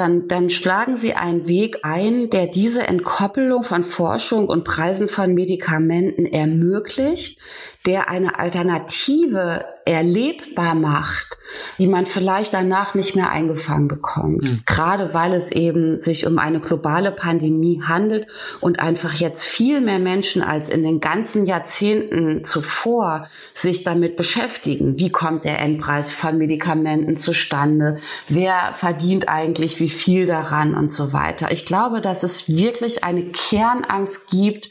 Dann, 0.00 0.28
dann 0.28 0.48
schlagen 0.48 0.96
Sie 0.96 1.12
einen 1.12 1.46
Weg 1.46 1.80
ein, 1.82 2.30
der 2.30 2.46
diese 2.46 2.86
Entkoppelung 2.86 3.64
von 3.64 3.84
Forschung 3.84 4.48
und 4.48 4.64
Preisen 4.64 5.10
von 5.10 5.34
Medikamenten 5.34 6.24
ermöglicht, 6.24 7.38
der 7.84 8.08
eine 8.08 8.38
Alternative 8.38 9.66
erlebbar 9.84 10.74
macht, 10.74 11.38
die 11.78 11.86
man 11.86 12.06
vielleicht 12.06 12.54
danach 12.54 12.94
nicht 12.94 13.16
mehr 13.16 13.30
eingefangen 13.30 13.88
bekommt. 13.88 14.42
Mhm. 14.42 14.62
Gerade 14.66 15.14
weil 15.14 15.32
es 15.32 15.50
eben 15.50 15.98
sich 15.98 16.26
um 16.26 16.38
eine 16.38 16.60
globale 16.60 17.10
Pandemie 17.12 17.82
handelt 17.82 18.26
und 18.60 18.80
einfach 18.80 19.14
jetzt 19.14 19.42
viel 19.42 19.80
mehr 19.80 19.98
Menschen 19.98 20.42
als 20.42 20.68
in 20.68 20.82
den 20.82 21.00
ganzen 21.00 21.46
Jahrzehnten 21.46 22.44
zuvor 22.44 23.26
sich 23.54 23.82
damit 23.82 24.16
beschäftigen. 24.16 24.98
Wie 24.98 25.10
kommt 25.10 25.44
der 25.44 25.58
Endpreis 25.60 26.10
von 26.10 26.38
Medikamenten 26.38 27.16
zustande? 27.16 27.98
Wer 28.28 28.72
verdient 28.74 29.28
eigentlich 29.28 29.80
wie 29.80 29.90
viel 29.90 30.26
daran 30.26 30.74
und 30.74 30.92
so 30.92 31.12
weiter? 31.12 31.50
Ich 31.50 31.64
glaube, 31.64 32.00
dass 32.00 32.22
es 32.22 32.48
wirklich 32.48 33.02
eine 33.02 33.32
Kernangst 33.32 34.28
gibt, 34.30 34.70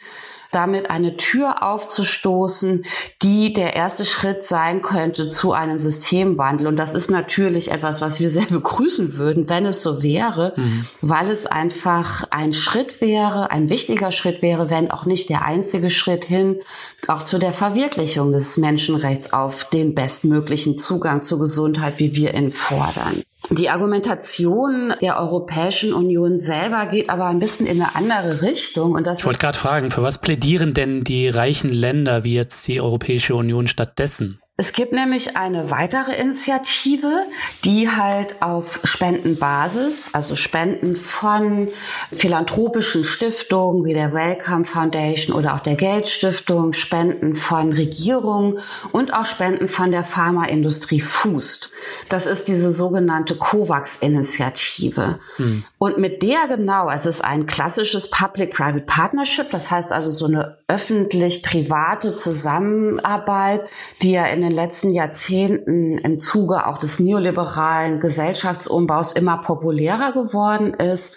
damit 0.52 0.90
eine 0.90 1.18
Tür 1.18 1.64
aufzustoßen, 1.64 2.86
die 3.22 3.54
der 3.54 3.76
erste 3.76 4.06
Schritt 4.06 4.44
sein 4.44 4.82
könnte 4.82 5.28
zu 5.28 5.54
einem 5.54 5.80
Systemwandel. 5.80 6.68
Und 6.68 6.78
das 6.78 6.94
ist 6.94 7.12
natürlich 7.12 7.72
etwas, 7.72 8.02
was 8.02 8.20
wir 8.20 8.30
sehr 8.30 8.46
begrüßen 8.50 9.18
würden, 9.18 9.50
wenn 9.50 9.66
es 9.66 9.84
so 9.84 10.02
wäre, 10.02 10.54
mhm. 10.56 10.86
weil 11.02 11.30
es 11.30 11.46
einfach 11.46 12.24
ein 12.32 12.54
Schritt 12.54 13.02
wäre, 13.02 13.52
ein 13.52 13.70
wichtiger 13.70 14.12
Schritt 14.12 14.42
wäre, 14.42 14.70
wenn 14.70 14.92
auch 14.92 15.06
nicht 15.06 15.30
der 15.30 15.44
einzige 15.44 15.90
Schritt 15.90 16.26
hin, 16.26 16.60
auch 17.08 17.24
zu 17.24 17.38
der 17.38 17.54
Verwirklichung 17.54 18.32
des 18.32 18.58
Menschenrechts 18.58 19.34
auf 19.34 19.66
den 19.66 19.94
bestmöglichen 19.94 20.78
Zugang 20.78 21.24
zur 21.24 21.40
Gesundheit, 21.40 22.00
wie 22.00 22.16
wir 22.16 22.34
ihn 22.34 22.52
fordern. 22.52 23.24
Die 23.52 23.70
Argumentation 23.70 24.94
der 25.02 25.18
Europäischen 25.18 25.94
Union 25.94 26.38
selber 26.38 26.86
geht 26.86 27.10
aber 27.10 27.26
ein 27.26 27.40
bisschen 27.40 27.66
in 27.66 27.82
eine 27.82 27.96
andere 27.96 28.44
Richtung. 28.44 28.94
Und 28.94 29.08
das 29.08 29.20
ich 29.20 29.26
wollte 29.26 29.40
gerade 29.40 29.58
fragen, 29.58 29.92
für 29.92 30.04
was 30.04 30.20
plädieren 30.20 30.74
denn 30.74 31.04
die 31.04 31.30
reichen 31.30 31.70
Länder 31.70 32.24
wie 32.24 32.36
jetzt 32.36 32.68
die 32.68 32.80
Europäische 32.80 33.36
Union 33.36 33.68
stattdessen? 33.68 34.40
Es 34.60 34.74
gibt 34.74 34.92
nämlich 34.92 35.38
eine 35.38 35.72
weitere 35.72 36.14
Initiative, 36.18 37.24
die 37.64 37.90
halt 37.90 38.42
auf 38.42 38.82
Spendenbasis, 38.84 40.10
also 40.12 40.36
Spenden 40.36 40.98
von 40.98 41.70
philanthropischen 42.12 43.06
Stiftungen 43.06 43.86
wie 43.86 43.94
der 43.94 44.12
Wellcome 44.12 44.66
Foundation 44.66 45.34
oder 45.34 45.56
auch 45.56 45.62
der 45.62 45.78
Geldstiftung, 45.78 46.74
Spenden 46.74 47.36
von 47.36 47.72
Regierungen 47.72 48.60
und 48.92 49.14
auch 49.14 49.24
Spenden 49.24 49.70
von 49.70 49.92
der 49.94 50.04
Pharmaindustrie 50.04 51.00
fußt. 51.00 51.72
Das 52.10 52.26
ist 52.26 52.50
diese 52.50 52.74
sogenannte 52.74 53.36
COVAX-Initiative. 53.36 55.20
Hm. 55.38 55.64
Und 55.78 56.00
mit 56.00 56.22
der 56.22 56.50
genau, 56.50 56.90
es 56.90 57.06
ist 57.06 57.24
ein 57.24 57.46
klassisches 57.46 58.10
Public-Private 58.10 58.84
Partnership, 58.86 59.52
das 59.52 59.72
heißt 59.72 59.94
also 59.94 60.12
so 60.12 60.26
eine 60.26 60.58
öffentlich-private 60.68 62.12
Zusammenarbeit, 62.12 63.64
die 64.02 64.12
ja 64.12 64.26
in 64.26 64.42
den 64.42 64.49
letzten 64.52 64.94
Jahrzehnten 64.94 65.98
im 65.98 66.20
Zuge 66.20 66.68
auch 66.68 66.78
des 66.78 67.00
neoliberalen 67.00 68.00
Gesellschaftsumbaus 68.00 69.14
immer 69.14 69.38
populärer 69.38 70.12
geworden 70.12 70.74
ist, 70.74 71.16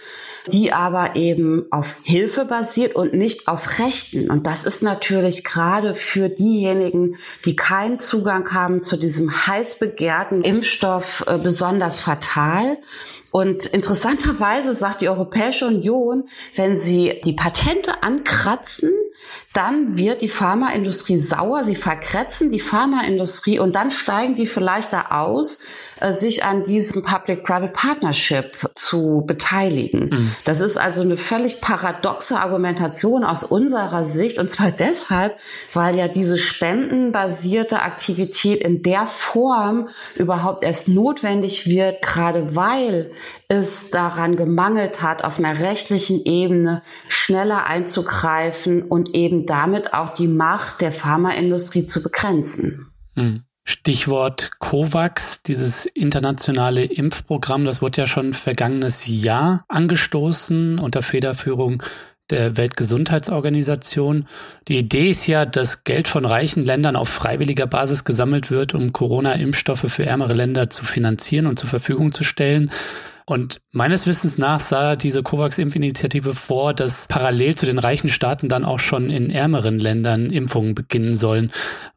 die 0.50 0.72
aber 0.72 1.14
eben 1.16 1.66
auf 1.70 1.96
Hilfe 2.02 2.44
basiert 2.44 2.96
und 2.96 3.14
nicht 3.14 3.48
auf 3.48 3.78
Rechten. 3.78 4.30
Und 4.30 4.46
das 4.46 4.64
ist 4.64 4.82
natürlich 4.82 5.44
gerade 5.44 5.94
für 5.94 6.28
diejenigen, 6.28 7.16
die 7.44 7.54
keinen 7.54 8.00
Zugang 8.00 8.52
haben 8.52 8.82
zu 8.82 8.96
diesem 8.96 9.46
heiß 9.46 9.78
begehrten 9.78 10.42
Impfstoff 10.42 11.24
äh, 11.26 11.38
besonders 11.38 11.98
fatal. 11.98 12.78
Und 13.32 13.64
interessanterweise 13.64 14.74
sagt 14.74 15.00
die 15.00 15.08
Europäische 15.08 15.66
Union, 15.66 16.28
wenn 16.54 16.78
sie 16.78 17.18
die 17.24 17.32
Patente 17.32 18.02
ankratzen, 18.02 18.90
dann 19.54 19.96
wird 19.96 20.20
die 20.20 20.28
Pharmaindustrie 20.28 21.16
sauer, 21.16 21.64
sie 21.64 21.74
verkretzen 21.74 22.50
die 22.50 22.60
Pharmaindustrie 22.60 23.58
und 23.58 23.74
dann 23.74 23.90
steigen 23.90 24.34
die 24.34 24.44
vielleicht 24.44 24.92
da 24.92 25.06
aus, 25.10 25.60
äh, 26.00 26.12
sich 26.12 26.44
an 26.44 26.64
diesem 26.64 27.02
Public-Private 27.02 27.72
Partnership 27.72 28.70
zu 28.74 29.24
beteiligen. 29.26 30.10
Mhm. 30.10 30.36
Das 30.44 30.60
ist 30.60 30.76
also 30.76 31.00
eine 31.00 31.16
völlig 31.16 31.62
paradoxe 31.62 32.38
Argumentation 32.38 33.24
aus 33.24 33.44
unserer 33.44 34.04
Sicht 34.04 34.38
und 34.38 34.48
zwar 34.50 34.72
deshalb, 34.72 35.38
weil 35.72 35.96
ja 35.96 36.08
diese 36.08 36.36
spendenbasierte 36.36 37.80
Aktivität 37.80 38.60
in 38.60 38.82
der 38.82 39.06
Form 39.06 39.88
überhaupt 40.16 40.64
erst 40.64 40.88
notwendig 40.88 41.66
wird, 41.66 42.02
gerade 42.02 42.54
weil 42.54 43.10
es 43.48 43.90
daran 43.90 44.36
gemangelt 44.36 45.02
hat, 45.02 45.24
auf 45.24 45.38
einer 45.38 45.60
rechtlichen 45.60 46.24
Ebene 46.24 46.82
schneller 47.08 47.66
einzugreifen 47.66 48.82
und 48.82 49.14
eben 49.14 49.46
damit 49.46 49.94
auch 49.94 50.14
die 50.14 50.28
Macht 50.28 50.80
der 50.80 50.92
Pharmaindustrie 50.92 51.86
zu 51.86 52.02
begrenzen. 52.02 52.92
Hm. 53.14 53.44
Stichwort 53.64 54.50
COVAX, 54.58 55.44
dieses 55.44 55.86
internationale 55.86 56.84
Impfprogramm, 56.84 57.64
das 57.64 57.80
wurde 57.80 58.00
ja 58.00 58.06
schon 58.06 58.34
vergangenes 58.34 59.06
Jahr 59.06 59.64
angestoßen 59.68 60.80
unter 60.80 61.02
Federführung 61.02 61.80
der 62.30 62.56
Weltgesundheitsorganisation. 62.56 64.26
Die 64.68 64.78
Idee 64.78 65.10
ist 65.10 65.26
ja, 65.26 65.44
dass 65.44 65.84
Geld 65.84 66.08
von 66.08 66.24
reichen 66.24 66.64
Ländern 66.64 66.96
auf 66.96 67.08
freiwilliger 67.08 67.66
Basis 67.66 68.04
gesammelt 68.04 68.50
wird, 68.50 68.74
um 68.74 68.92
Corona-Impfstoffe 68.92 69.86
für 69.88 70.06
ärmere 70.06 70.34
Länder 70.34 70.70
zu 70.70 70.84
finanzieren 70.84 71.46
und 71.46 71.58
zur 71.58 71.68
Verfügung 71.68 72.12
zu 72.12 72.24
stellen. 72.24 72.70
Und 73.24 73.60
meines 73.70 74.06
Wissens 74.06 74.38
nach 74.38 74.60
sah 74.60 74.96
diese 74.96 75.22
COVAX-Impfinitiative 75.22 76.34
vor, 76.34 76.74
dass 76.74 77.06
parallel 77.08 77.54
zu 77.54 77.66
den 77.66 77.78
reichen 77.78 78.08
Staaten 78.08 78.48
dann 78.48 78.64
auch 78.64 78.78
schon 78.78 79.10
in 79.10 79.30
ärmeren 79.30 79.78
Ländern 79.78 80.30
Impfungen 80.30 80.74
beginnen 80.74 81.16
sollen. 81.16 81.52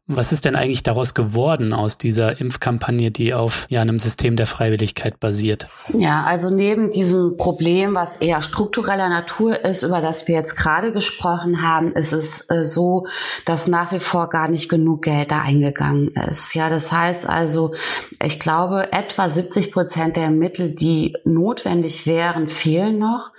Was 0.08 0.30
ist 0.30 0.44
denn 0.44 0.54
eigentlich 0.54 0.84
daraus 0.84 1.14
geworden 1.14 1.74
aus 1.74 1.98
dieser 1.98 2.40
Impfkampagne, 2.40 3.10
die 3.10 3.34
auf 3.34 3.66
ja, 3.70 3.80
einem 3.80 3.98
System 3.98 4.36
der 4.36 4.46
Freiwilligkeit 4.46 5.18
basiert? 5.18 5.66
Ja, 5.92 6.22
also 6.22 6.48
neben 6.48 6.92
diesem 6.92 7.36
Problem, 7.36 7.96
was 7.96 8.16
eher 8.16 8.40
struktureller 8.40 9.08
Natur 9.08 9.64
ist, 9.64 9.82
über 9.82 10.00
das 10.00 10.28
wir 10.28 10.36
jetzt 10.36 10.54
gerade 10.54 10.92
gesprochen 10.92 11.60
haben, 11.62 11.92
ist 11.92 12.12
es 12.12 12.42
äh, 12.48 12.62
so, 12.62 13.08
dass 13.46 13.66
nach 13.66 13.90
wie 13.90 13.98
vor 13.98 14.28
gar 14.28 14.46
nicht 14.48 14.68
genug 14.68 15.02
Geld 15.02 15.32
da 15.32 15.40
eingegangen 15.40 16.10
ist. 16.30 16.54
Ja, 16.54 16.70
das 16.70 16.92
heißt 16.92 17.28
also, 17.28 17.74
ich 18.22 18.38
glaube, 18.38 18.92
etwa 18.92 19.28
70 19.28 19.72
Prozent 19.72 20.16
der 20.16 20.30
Mittel, 20.30 20.70
die 20.70 21.15
notwendig 21.24 22.06
wären, 22.06 22.48
fehlen 22.48 22.98
noch. 22.98 23.32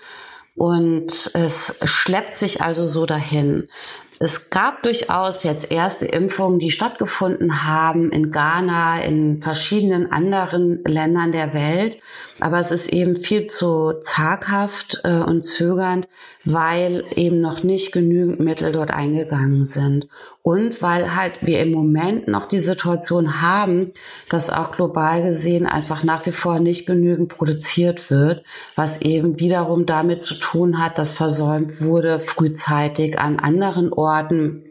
Und 0.55 1.29
es 1.33 1.77
schleppt 1.83 2.33
sich 2.33 2.61
also 2.61 2.85
so 2.85 3.05
dahin. 3.05 3.69
Es 4.19 4.49
gab 4.49 4.81
durchaus 4.81 5.43
jetzt 5.43 5.71
erste 5.71 6.07
Impfungen, 6.07 6.57
die 6.57 6.71
stattgefunden 6.71 7.63
haben 7.65 8.11
in 8.11 8.31
Ghana, 8.31 9.01
in 9.01 9.41
verschiedenen 9.41 10.11
anderen 10.11 10.83
Ländern 10.85 11.31
der 11.31 11.53
Welt. 11.53 11.99
Aber 12.39 12.57
es 12.57 12.71
ist 12.71 12.87
eben 12.87 13.17
viel 13.17 13.45
zu 13.45 13.93
zaghaft 14.01 15.01
äh, 15.03 15.19
und 15.19 15.43
zögernd, 15.43 16.07
weil 16.43 17.03
eben 17.15 17.39
noch 17.39 17.61
nicht 17.61 17.91
genügend 17.91 18.39
Mittel 18.39 18.71
dort 18.71 18.89
eingegangen 18.89 19.65
sind. 19.65 20.07
Und 20.47 20.81
weil 20.81 21.13
halt 21.13 21.39
wir 21.41 21.60
im 21.62 21.73
Moment 21.73 22.29
noch 22.29 22.45
die 22.45 22.62
Situation 22.62 23.41
haben, 23.41 23.91
dass 24.29 24.49
auch 24.49 24.71
global 24.71 25.21
gesehen 25.21 25.65
einfach 25.65 26.05
nach 26.05 26.25
wie 26.25 26.31
vor 26.31 26.60
nicht 26.60 26.86
genügend 26.86 27.27
produziert 27.27 28.10
wird, 28.10 28.45
was 28.73 29.01
eben 29.01 29.41
wiederum 29.41 29.86
damit 29.86 30.23
zu 30.23 30.36
tun 30.36 30.81
hat, 30.81 30.99
dass 30.99 31.12
versäumt 31.12 31.81
wurde, 31.81 32.21
frühzeitig 32.21 33.19
an 33.19 33.39
anderen 33.39 33.91
Orten 33.91 34.66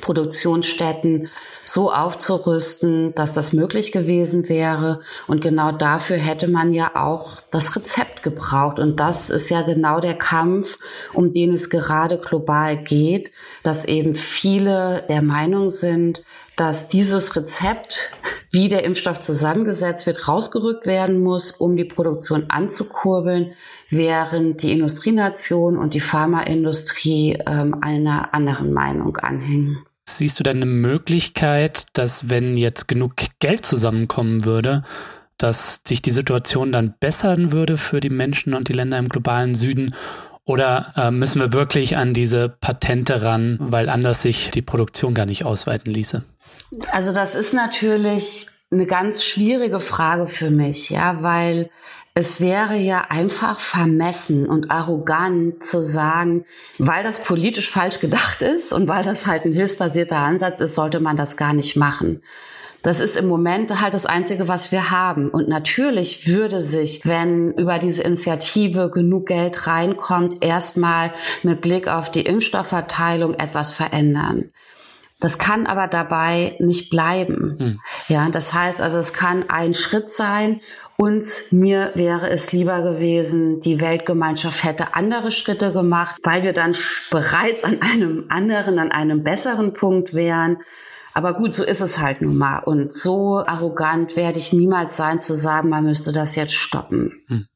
Produktionsstätten 0.00 1.28
so 1.64 1.92
aufzurüsten, 1.92 3.14
dass 3.14 3.32
das 3.32 3.52
möglich 3.52 3.92
gewesen 3.92 4.48
wäre. 4.48 5.00
Und 5.26 5.40
genau 5.40 5.72
dafür 5.72 6.16
hätte 6.16 6.48
man 6.48 6.72
ja 6.72 6.92
auch 6.94 7.40
das 7.50 7.76
Rezept 7.76 8.22
gebraucht. 8.22 8.78
Und 8.78 9.00
das 9.00 9.30
ist 9.30 9.50
ja 9.50 9.62
genau 9.62 10.00
der 10.00 10.14
Kampf, 10.14 10.78
um 11.12 11.30
den 11.30 11.52
es 11.52 11.70
gerade 11.70 12.18
global 12.18 12.76
geht, 12.76 13.30
dass 13.62 13.84
eben 13.84 14.14
viele 14.14 15.04
der 15.08 15.22
Meinung 15.22 15.70
sind, 15.70 16.22
dass 16.56 16.88
dieses 16.88 17.34
Rezept, 17.34 18.12
wie 18.50 18.68
der 18.68 18.84
Impfstoff 18.84 19.18
zusammengesetzt 19.18 20.06
wird, 20.06 20.28
rausgerückt 20.28 20.86
werden 20.86 21.20
muss, 21.20 21.50
um 21.50 21.76
die 21.76 21.84
Produktion 21.84 22.46
anzukurbeln, 22.48 23.52
während 23.90 24.62
die 24.62 24.72
Industrienation 24.72 25.76
und 25.76 25.94
die 25.94 26.00
Pharmaindustrie 26.00 27.38
ähm, 27.46 27.76
einer 27.80 28.32
anderen 28.34 28.72
Meinung 28.72 29.16
anhängen. 29.16 29.84
Siehst 30.06 30.38
du 30.38 30.44
denn 30.44 30.58
eine 30.58 30.66
Möglichkeit, 30.66 31.86
dass 31.94 32.28
wenn 32.28 32.56
jetzt 32.56 32.88
genug 32.88 33.14
Geld 33.40 33.64
zusammenkommen 33.64 34.44
würde, 34.44 34.84
dass 35.38 35.80
sich 35.86 36.02
die 36.02 36.10
Situation 36.10 36.72
dann 36.72 36.94
bessern 37.00 37.52
würde 37.52 37.78
für 37.78 38.00
die 38.00 38.10
Menschen 38.10 38.54
und 38.54 38.68
die 38.68 38.74
Länder 38.74 38.98
im 38.98 39.08
globalen 39.08 39.54
Süden? 39.54 39.94
Oder 40.44 40.92
äh, 40.96 41.10
müssen 41.10 41.40
wir 41.40 41.54
wirklich 41.54 41.96
an 41.96 42.12
diese 42.12 42.50
Patente 42.50 43.22
ran, 43.22 43.56
weil 43.60 43.88
anders 43.88 44.22
sich 44.22 44.50
die 44.50 44.62
Produktion 44.62 45.14
gar 45.14 45.24
nicht 45.24 45.44
ausweiten 45.44 45.90
ließe? 45.90 46.22
Also 46.90 47.12
das 47.12 47.34
ist 47.34 47.52
natürlich 47.52 48.48
eine 48.70 48.86
ganz 48.86 49.24
schwierige 49.24 49.80
Frage 49.80 50.26
für 50.26 50.50
mich, 50.50 50.90
ja, 50.90 51.22
weil 51.22 51.70
es 52.14 52.40
wäre 52.40 52.76
ja 52.76 53.06
einfach 53.08 53.58
vermessen 53.58 54.48
und 54.48 54.70
arrogant 54.70 55.62
zu 55.64 55.82
sagen, 55.82 56.44
weil 56.78 57.02
das 57.02 57.20
politisch 57.20 57.70
falsch 57.70 57.98
gedacht 57.98 58.40
ist 58.40 58.72
und 58.72 58.86
weil 58.86 59.02
das 59.02 59.26
halt 59.26 59.44
ein 59.44 59.52
hilfsbasierter 59.52 60.18
Ansatz 60.18 60.60
ist, 60.60 60.76
sollte 60.76 61.00
man 61.00 61.16
das 61.16 61.36
gar 61.36 61.52
nicht 61.52 61.76
machen. 61.76 62.22
Das 62.82 63.00
ist 63.00 63.16
im 63.16 63.26
Moment 63.26 63.80
halt 63.80 63.94
das 63.94 64.04
Einzige, 64.04 64.46
was 64.46 64.70
wir 64.70 64.90
haben. 64.90 65.30
Und 65.30 65.48
natürlich 65.48 66.28
würde 66.28 66.62
sich, 66.62 67.00
wenn 67.04 67.52
über 67.54 67.78
diese 67.78 68.02
Initiative 68.02 68.90
genug 68.90 69.26
Geld 69.26 69.66
reinkommt, 69.66 70.44
erstmal 70.44 71.10
mit 71.42 71.62
Blick 71.62 71.88
auf 71.88 72.10
die 72.10 72.26
Impfstoffverteilung 72.26 73.34
etwas 73.34 73.72
verändern. 73.72 74.50
Das 75.24 75.38
kann 75.38 75.66
aber 75.66 75.86
dabei 75.86 76.54
nicht 76.58 76.90
bleiben. 76.90 77.56
Hm. 77.58 77.80
Ja, 78.08 78.28
das 78.28 78.52
heißt 78.52 78.82
also, 78.82 78.98
es 78.98 79.14
kann 79.14 79.48
ein 79.48 79.72
Schritt 79.72 80.10
sein. 80.10 80.60
Uns, 80.98 81.50
mir 81.50 81.92
wäre 81.94 82.28
es 82.28 82.52
lieber 82.52 82.82
gewesen, 82.82 83.58
die 83.60 83.80
Weltgemeinschaft 83.80 84.64
hätte 84.64 84.94
andere 84.94 85.30
Schritte 85.30 85.72
gemacht, 85.72 86.16
weil 86.24 86.42
wir 86.42 86.52
dann 86.52 86.76
bereits 87.10 87.64
an 87.64 87.80
einem 87.80 88.26
anderen, 88.28 88.78
an 88.78 88.92
einem 88.92 89.24
besseren 89.24 89.72
Punkt 89.72 90.12
wären. 90.12 90.58
Aber 91.14 91.32
gut, 91.32 91.54
so 91.54 91.64
ist 91.64 91.80
es 91.80 91.98
halt 91.98 92.20
nun 92.20 92.36
mal. 92.36 92.58
Und 92.58 92.92
so 92.92 93.38
arrogant 93.46 94.16
werde 94.16 94.38
ich 94.38 94.52
niemals 94.52 94.98
sein 94.98 95.20
zu 95.20 95.34
sagen, 95.34 95.70
man 95.70 95.84
müsste 95.84 96.12
das 96.12 96.34
jetzt 96.34 96.52
stoppen. 96.52 97.24
Hm. 97.28 97.46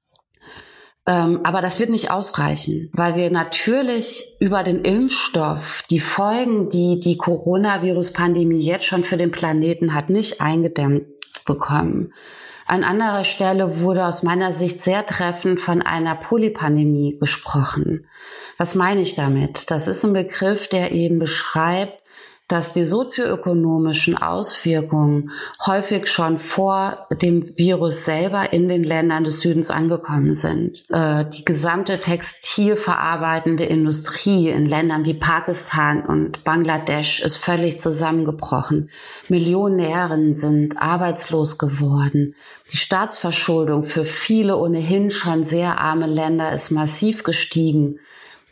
Ähm, 1.09 1.41
aber 1.43 1.63
das 1.63 1.81
wird 1.81 1.89
nicht 1.89 2.11
ausreichen, 2.11 2.91
weil 2.93 3.17
wir 3.17 3.31
natürlich 3.31 4.37
über 4.41 4.63
den 4.63 4.83
Impfstoff 4.83 5.83
die 5.91 6.01
Folgen, 6.01 6.69
die 6.69 7.01
die 7.01 7.17
Coronavirus-Pandemie 7.17 8.61
jetzt 8.61 8.85
schon 8.85 9.05
für 9.05 9.17
den 9.17 9.31
Planeten 9.31 9.95
hat, 9.95 10.11
nicht 10.11 10.43
eingedämmt 10.43 11.07
bekommen. 11.47 12.13
An 12.67 12.85
anderer 12.85 13.25
Stelle 13.25 13.81
wurde 13.81 14.05
aus 14.05 14.23
meiner 14.23 14.53
Sicht 14.53 14.83
sehr 14.83 15.07
treffend 15.07 15.61
von 15.61 15.81
einer 15.81 16.15
Polypandemie 16.15 17.17
gesprochen. 17.19 18.07
Was 18.59 18.75
meine 18.75 19.01
ich 19.01 19.15
damit? 19.15 19.71
Das 19.71 19.89
ist 19.89 20.05
ein 20.05 20.13
Begriff, 20.13 20.69
der 20.69 20.93
eben 20.93 21.19
beschreibt, 21.19 22.03
dass 22.49 22.73
die 22.73 22.85
sozioökonomischen 22.85 24.17
Auswirkungen 24.17 25.31
häufig 25.65 26.07
schon 26.09 26.39
vor 26.39 27.07
dem 27.23 27.53
Virus 27.57 28.07
selber 28.07 28.53
in 28.53 28.69
den 28.69 28.83
Ländern 28.83 29.25
des 29.25 29.41
Südens 29.41 29.71
angekommen 29.71 30.35
sind. 30.35 30.85
Äh, 30.89 31.27
die 31.27 31.45
gesamte 31.45 32.01
textilverarbeitende 32.01 33.65
Industrie 33.65 34.49
in 34.49 34.65
Ländern 34.65 35.05
wie 35.05 35.15
Pakistan 35.15 36.03
und 36.05 36.43
Bangladesch 36.45 37.21
ist 37.21 37.37
völlig 37.37 37.81
zusammengebrochen. 37.81 38.91
Millionären 39.29 40.35
sind 40.35 40.79
arbeitslos 40.79 41.59
geworden. 41.59 42.35
Die 42.73 42.79
Staatsverschuldung 42.79 43.85
für 43.85 44.05
viele 44.05 44.57
ohnehin 44.57 45.11
schon 45.11 45.45
sehr 45.45 45.79
arme 45.79 46.07
Länder 46.07 46.53
ist 46.53 46.71
massiv 46.71 47.25
gestiegen. 47.25 47.99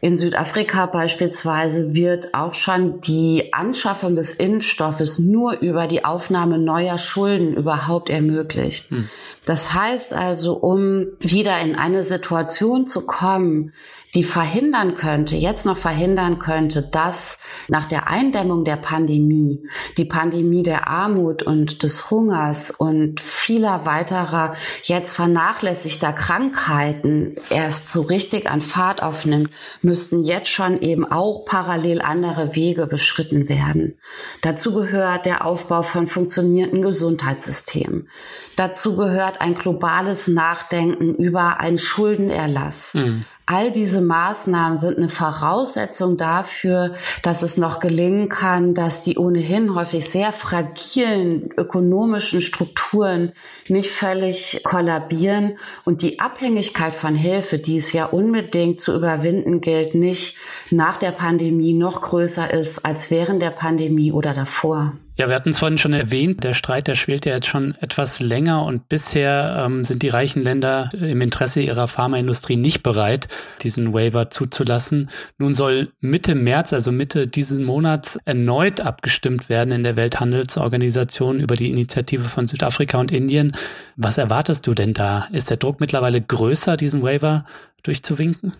In 0.02 0.18
Südafrika 0.18 0.84
beispielsweise 0.86 1.94
wird 1.94 2.34
auch 2.34 2.52
schon 2.52 3.00
die 3.00 3.54
Anschaffung 3.54 4.14
des 4.14 4.34
Impfstoffes 4.34 5.18
nur 5.18 5.60
über 5.60 5.86
die 5.86 6.04
Aufnahme 6.04 6.58
neuer 6.58 6.98
Schulden 6.98 7.54
überhaupt 7.54 8.10
ermöglicht. 8.10 8.90
Hm. 8.90 9.08
Das 9.46 9.72
heißt 9.72 10.12
also, 10.12 10.54
um 10.54 11.06
wieder 11.20 11.58
in 11.60 11.76
eine 11.76 12.02
Situation 12.02 12.84
zu 12.84 13.06
kommen, 13.06 13.72
die 14.14 14.24
verhindern 14.24 14.94
könnte, 14.94 15.36
jetzt 15.36 15.66
noch 15.66 15.76
verhindern 15.76 16.38
könnte, 16.38 16.82
dass 16.82 17.38
nach 17.68 17.86
der 17.86 18.08
Eindämmung 18.08 18.64
der 18.64 18.76
Pandemie, 18.76 19.62
die 19.98 20.04
Pandemie 20.04 20.62
der 20.62 20.88
Armut 20.88 21.42
und 21.42 21.82
des 21.82 22.10
Hungers 22.10 22.70
und 22.70 23.20
vieler 23.20 23.84
weiterer 23.84 24.54
jetzt 24.82 25.14
vernachlässigter 25.14 26.12
Krankheiten 26.12 27.36
erst 27.50 27.92
so 27.92 28.02
richtig 28.02 28.50
an 28.50 28.62
Fahrt 28.62 29.02
aufnimmt, 29.02 29.50
müssten 29.86 30.24
jetzt 30.24 30.50
schon 30.50 30.82
eben 30.82 31.10
auch 31.10 31.44
parallel 31.44 32.02
andere 32.02 32.54
Wege 32.54 32.86
beschritten 32.86 33.48
werden. 33.48 33.96
Dazu 34.42 34.74
gehört 34.74 35.24
der 35.24 35.46
Aufbau 35.46 35.82
von 35.82 36.08
funktionierenden 36.08 36.82
Gesundheitssystemen. 36.82 38.08
Dazu 38.56 38.96
gehört 38.96 39.40
ein 39.40 39.54
globales 39.54 40.26
Nachdenken 40.26 41.14
über 41.14 41.60
einen 41.60 41.78
Schuldenerlass. 41.78 42.94
Mhm. 42.94 43.24
All 43.48 43.70
diese 43.70 44.00
Maßnahmen 44.00 44.76
sind 44.76 44.98
eine 44.98 45.08
Voraussetzung 45.08 46.16
dafür, 46.16 46.96
dass 47.22 47.42
es 47.42 47.56
noch 47.56 47.78
gelingen 47.78 48.28
kann, 48.28 48.74
dass 48.74 49.02
die 49.02 49.18
ohnehin 49.18 49.76
häufig 49.76 50.04
sehr 50.04 50.32
fragilen 50.32 51.50
ökonomischen 51.56 52.40
Strukturen 52.40 53.30
nicht 53.68 53.92
völlig 53.92 54.62
kollabieren 54.64 55.58
und 55.84 56.02
die 56.02 56.18
Abhängigkeit 56.18 56.92
von 56.92 57.14
Hilfe, 57.14 57.60
die 57.60 57.76
es 57.76 57.92
ja 57.92 58.06
unbedingt 58.06 58.80
zu 58.80 58.96
überwinden 58.96 59.60
gilt, 59.60 59.75
nicht 59.94 60.36
nach 60.70 60.96
der 60.96 61.12
Pandemie 61.12 61.74
noch 61.74 62.02
größer 62.02 62.52
ist 62.52 62.84
als 62.84 63.10
während 63.10 63.42
der 63.42 63.50
Pandemie 63.50 64.12
oder 64.12 64.34
davor. 64.34 64.94
Ja, 65.18 65.28
wir 65.28 65.34
hatten 65.34 65.48
es 65.48 65.60
vorhin 65.60 65.78
schon 65.78 65.94
erwähnt, 65.94 66.44
der 66.44 66.52
Streit, 66.52 66.88
der 66.88 66.94
schwelt 66.94 67.24
ja 67.24 67.36
jetzt 67.36 67.46
schon 67.46 67.74
etwas 67.80 68.20
länger 68.20 68.66
und 68.66 68.90
bisher 68.90 69.64
ähm, 69.64 69.82
sind 69.82 70.02
die 70.02 70.10
reichen 70.10 70.42
Länder 70.42 70.90
im 70.92 71.22
Interesse 71.22 71.62
ihrer 71.62 71.88
Pharmaindustrie 71.88 72.58
nicht 72.58 72.82
bereit, 72.82 73.26
diesen 73.62 73.94
Waiver 73.94 74.28
zuzulassen. 74.28 75.08
Nun 75.38 75.54
soll 75.54 75.90
Mitte 76.00 76.34
März, 76.34 76.74
also 76.74 76.92
Mitte 76.92 77.26
diesen 77.28 77.64
Monats, 77.64 78.18
erneut 78.26 78.82
abgestimmt 78.82 79.48
werden 79.48 79.72
in 79.72 79.84
der 79.84 79.96
Welthandelsorganisation 79.96 81.40
über 81.40 81.56
die 81.56 81.70
Initiative 81.70 82.24
von 82.24 82.46
Südafrika 82.46 82.98
und 82.98 83.10
Indien. 83.10 83.56
Was 83.96 84.18
erwartest 84.18 84.66
du 84.66 84.74
denn 84.74 84.92
da? 84.92 85.28
Ist 85.32 85.48
der 85.48 85.56
Druck 85.56 85.80
mittlerweile 85.80 86.20
größer, 86.20 86.76
diesen 86.76 87.02
Waiver 87.02 87.46
durchzuwinken? 87.84 88.52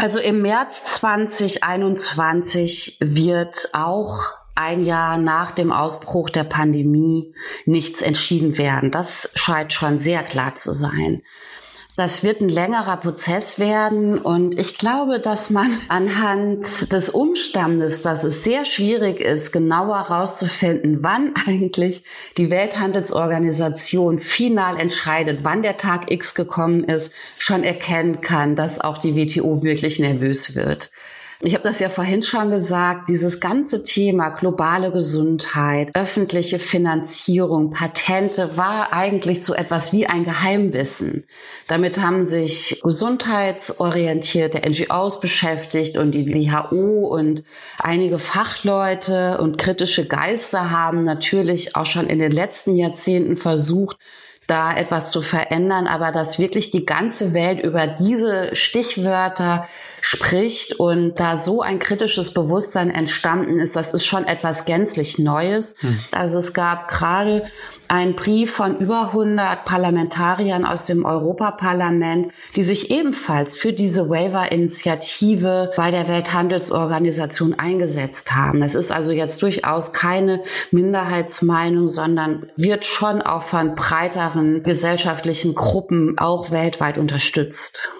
Also 0.00 0.18
im 0.18 0.40
März 0.40 0.82
2021 0.96 2.96
wird 3.00 3.68
auch 3.74 4.32
ein 4.54 4.82
Jahr 4.82 5.18
nach 5.18 5.50
dem 5.50 5.72
Ausbruch 5.72 6.30
der 6.30 6.44
Pandemie 6.44 7.34
nichts 7.66 8.00
entschieden 8.00 8.56
werden. 8.56 8.90
Das 8.90 9.28
scheint 9.34 9.74
schon 9.74 10.00
sehr 10.00 10.22
klar 10.22 10.54
zu 10.54 10.72
sein. 10.72 11.20
Das 12.00 12.22
wird 12.22 12.40
ein 12.40 12.48
längerer 12.48 12.96
Prozess 12.96 13.58
werden 13.58 14.16
und 14.16 14.58
ich 14.58 14.78
glaube, 14.78 15.20
dass 15.20 15.50
man 15.50 15.70
anhand 15.88 16.90
des 16.90 17.10
Umstandes, 17.10 18.00
dass 18.00 18.24
es 18.24 18.42
sehr 18.42 18.64
schwierig 18.64 19.20
ist, 19.20 19.52
genauer 19.52 20.08
herauszufinden, 20.08 21.02
wann 21.02 21.34
eigentlich 21.46 22.02
die 22.38 22.50
Welthandelsorganisation 22.50 24.18
final 24.18 24.80
entscheidet, 24.80 25.40
wann 25.42 25.60
der 25.60 25.76
Tag 25.76 26.10
X 26.10 26.34
gekommen 26.34 26.84
ist, 26.84 27.12
schon 27.36 27.64
erkennen 27.64 28.22
kann, 28.22 28.56
dass 28.56 28.80
auch 28.80 28.96
die 28.96 29.14
WTO 29.14 29.62
wirklich 29.62 29.98
nervös 29.98 30.54
wird. 30.54 30.90
Ich 31.42 31.54
habe 31.54 31.62
das 31.62 31.80
ja 31.80 31.88
vorhin 31.88 32.22
schon 32.22 32.50
gesagt, 32.50 33.08
dieses 33.08 33.40
ganze 33.40 33.82
Thema 33.82 34.28
globale 34.28 34.92
Gesundheit, 34.92 35.88
öffentliche 35.94 36.58
Finanzierung, 36.58 37.70
Patente 37.70 38.58
war 38.58 38.92
eigentlich 38.92 39.42
so 39.42 39.54
etwas 39.54 39.90
wie 39.90 40.06
ein 40.06 40.24
Geheimwissen. 40.24 41.24
Damit 41.66 41.98
haben 41.98 42.26
sich 42.26 42.82
gesundheitsorientierte 42.84 44.60
NGOs 44.68 45.18
beschäftigt 45.20 45.96
und 45.96 46.10
die 46.12 46.28
WHO 46.28 47.06
und 47.06 47.42
einige 47.78 48.18
Fachleute 48.18 49.38
und 49.38 49.56
kritische 49.56 50.06
Geister 50.06 50.70
haben 50.70 51.04
natürlich 51.04 51.74
auch 51.74 51.86
schon 51.86 52.06
in 52.06 52.18
den 52.18 52.32
letzten 52.32 52.76
Jahrzehnten 52.76 53.38
versucht, 53.38 53.96
da 54.46 54.76
etwas 54.76 55.12
zu 55.12 55.22
verändern, 55.22 55.86
aber 55.86 56.10
dass 56.10 56.38
wirklich 56.38 56.70
die 56.70 56.84
ganze 56.84 57.34
Welt 57.34 57.60
über 57.60 57.86
diese 57.86 58.54
Stichwörter 58.54 59.68
spricht 60.00 60.72
und 60.74 61.20
da 61.20 61.36
so 61.36 61.62
ein 61.62 61.78
kritisches 61.78 62.34
Bewusstsein 62.34 62.90
entstanden 62.90 63.60
ist, 63.60 63.76
das 63.76 63.90
ist 63.90 64.04
schon 64.04 64.24
etwas 64.24 64.64
gänzlich 64.64 65.18
Neues. 65.18 65.74
Hm. 65.80 65.98
Also 66.10 66.38
es 66.38 66.52
gab 66.52 66.88
gerade 66.88 67.44
einen 67.86 68.14
Brief 68.14 68.52
von 68.52 68.78
über 68.78 69.08
100 69.08 69.64
Parlamentariern 69.64 70.64
aus 70.64 70.84
dem 70.84 71.04
Europaparlament, 71.04 72.32
die 72.56 72.62
sich 72.62 72.90
ebenfalls 72.90 73.56
für 73.56 73.72
diese 73.72 74.08
Waiver-Initiative 74.08 75.72
bei 75.76 75.90
der 75.90 76.08
Welthandelsorganisation 76.08 77.58
eingesetzt 77.58 78.32
haben. 78.34 78.62
Es 78.62 78.74
ist 78.74 78.90
also 78.90 79.12
jetzt 79.12 79.42
durchaus 79.42 79.92
keine 79.92 80.42
Minderheitsmeinung, 80.70 81.88
sondern 81.88 82.46
wird 82.56 82.84
schon 82.84 83.22
auch 83.22 83.42
von 83.42 83.74
breiteren 83.74 84.39
gesellschaftlichen 84.62 85.54
Gruppen 85.54 86.18
auch 86.18 86.50
weltweit 86.50 86.98
unterstützt. 86.98 87.90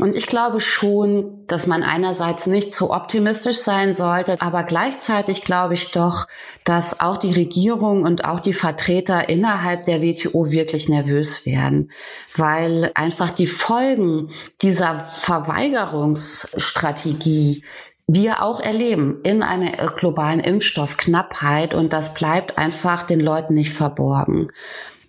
Und 0.00 0.16
ich 0.16 0.26
glaube 0.26 0.58
schon, 0.60 1.46
dass 1.46 1.66
man 1.66 1.82
einerseits 1.82 2.46
nicht 2.46 2.72
zu 2.74 2.90
optimistisch 2.90 3.58
sein 3.58 3.94
sollte, 3.94 4.40
aber 4.40 4.64
gleichzeitig 4.64 5.44
glaube 5.44 5.74
ich 5.74 5.90
doch, 5.90 6.26
dass 6.64 7.00
auch 7.00 7.18
die 7.18 7.34
Regierung 7.34 8.04
und 8.04 8.24
auch 8.24 8.40
die 8.40 8.54
Vertreter 8.54 9.28
innerhalb 9.28 9.84
der 9.84 10.00
WTO 10.00 10.50
wirklich 10.50 10.88
nervös 10.88 11.44
werden, 11.44 11.90
weil 12.34 12.90
einfach 12.94 13.28
die 13.30 13.46
Folgen 13.46 14.30
dieser 14.62 15.00
Verweigerungsstrategie 15.00 17.62
wir 18.06 18.42
auch 18.42 18.58
erleben 18.58 19.20
in 19.22 19.42
einer 19.42 19.72
globalen 19.94 20.40
Impfstoffknappheit 20.40 21.74
und 21.74 21.92
das 21.92 22.14
bleibt 22.14 22.56
einfach 22.58 23.02
den 23.02 23.20
Leuten 23.20 23.54
nicht 23.54 23.72
verborgen. 23.72 24.50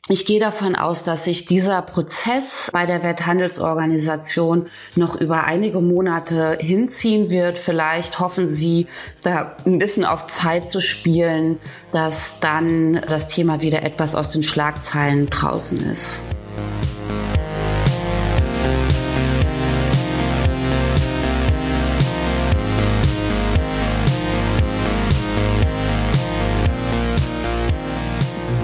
Ich 0.10 0.26
gehe 0.26 0.40
davon 0.40 0.76
aus, 0.76 1.04
dass 1.04 1.26
sich 1.26 1.46
dieser 1.46 1.84
Prozess 1.84 2.70
bei 2.74 2.88
der 2.88 3.04
Welthandelsorganisation 3.04 4.68
noch 4.96 5.16
über 5.16 5.44
einige 5.44 5.80
Monate 5.80 6.58
hinziehen 6.60 7.30
wird. 7.30 7.60
Vielleicht 7.60 8.20
hoffen 8.20 8.52
Sie, 8.52 8.88
da 9.22 9.56
ein 9.66 9.78
bisschen 9.78 10.04
auf 10.04 10.26
Zeit 10.26 10.72
zu 10.72 10.82
spielen, 10.82 11.60
dass 11.92 12.40
dann 12.40 13.00
das 13.08 13.28
Thema 13.28 13.62
wieder 13.62 13.84
etwas 13.84 14.16
aus 14.16 14.32
den 14.32 14.42
Schlagzeilen 14.42 15.30
draußen 15.30 15.80
ist. 15.92 16.24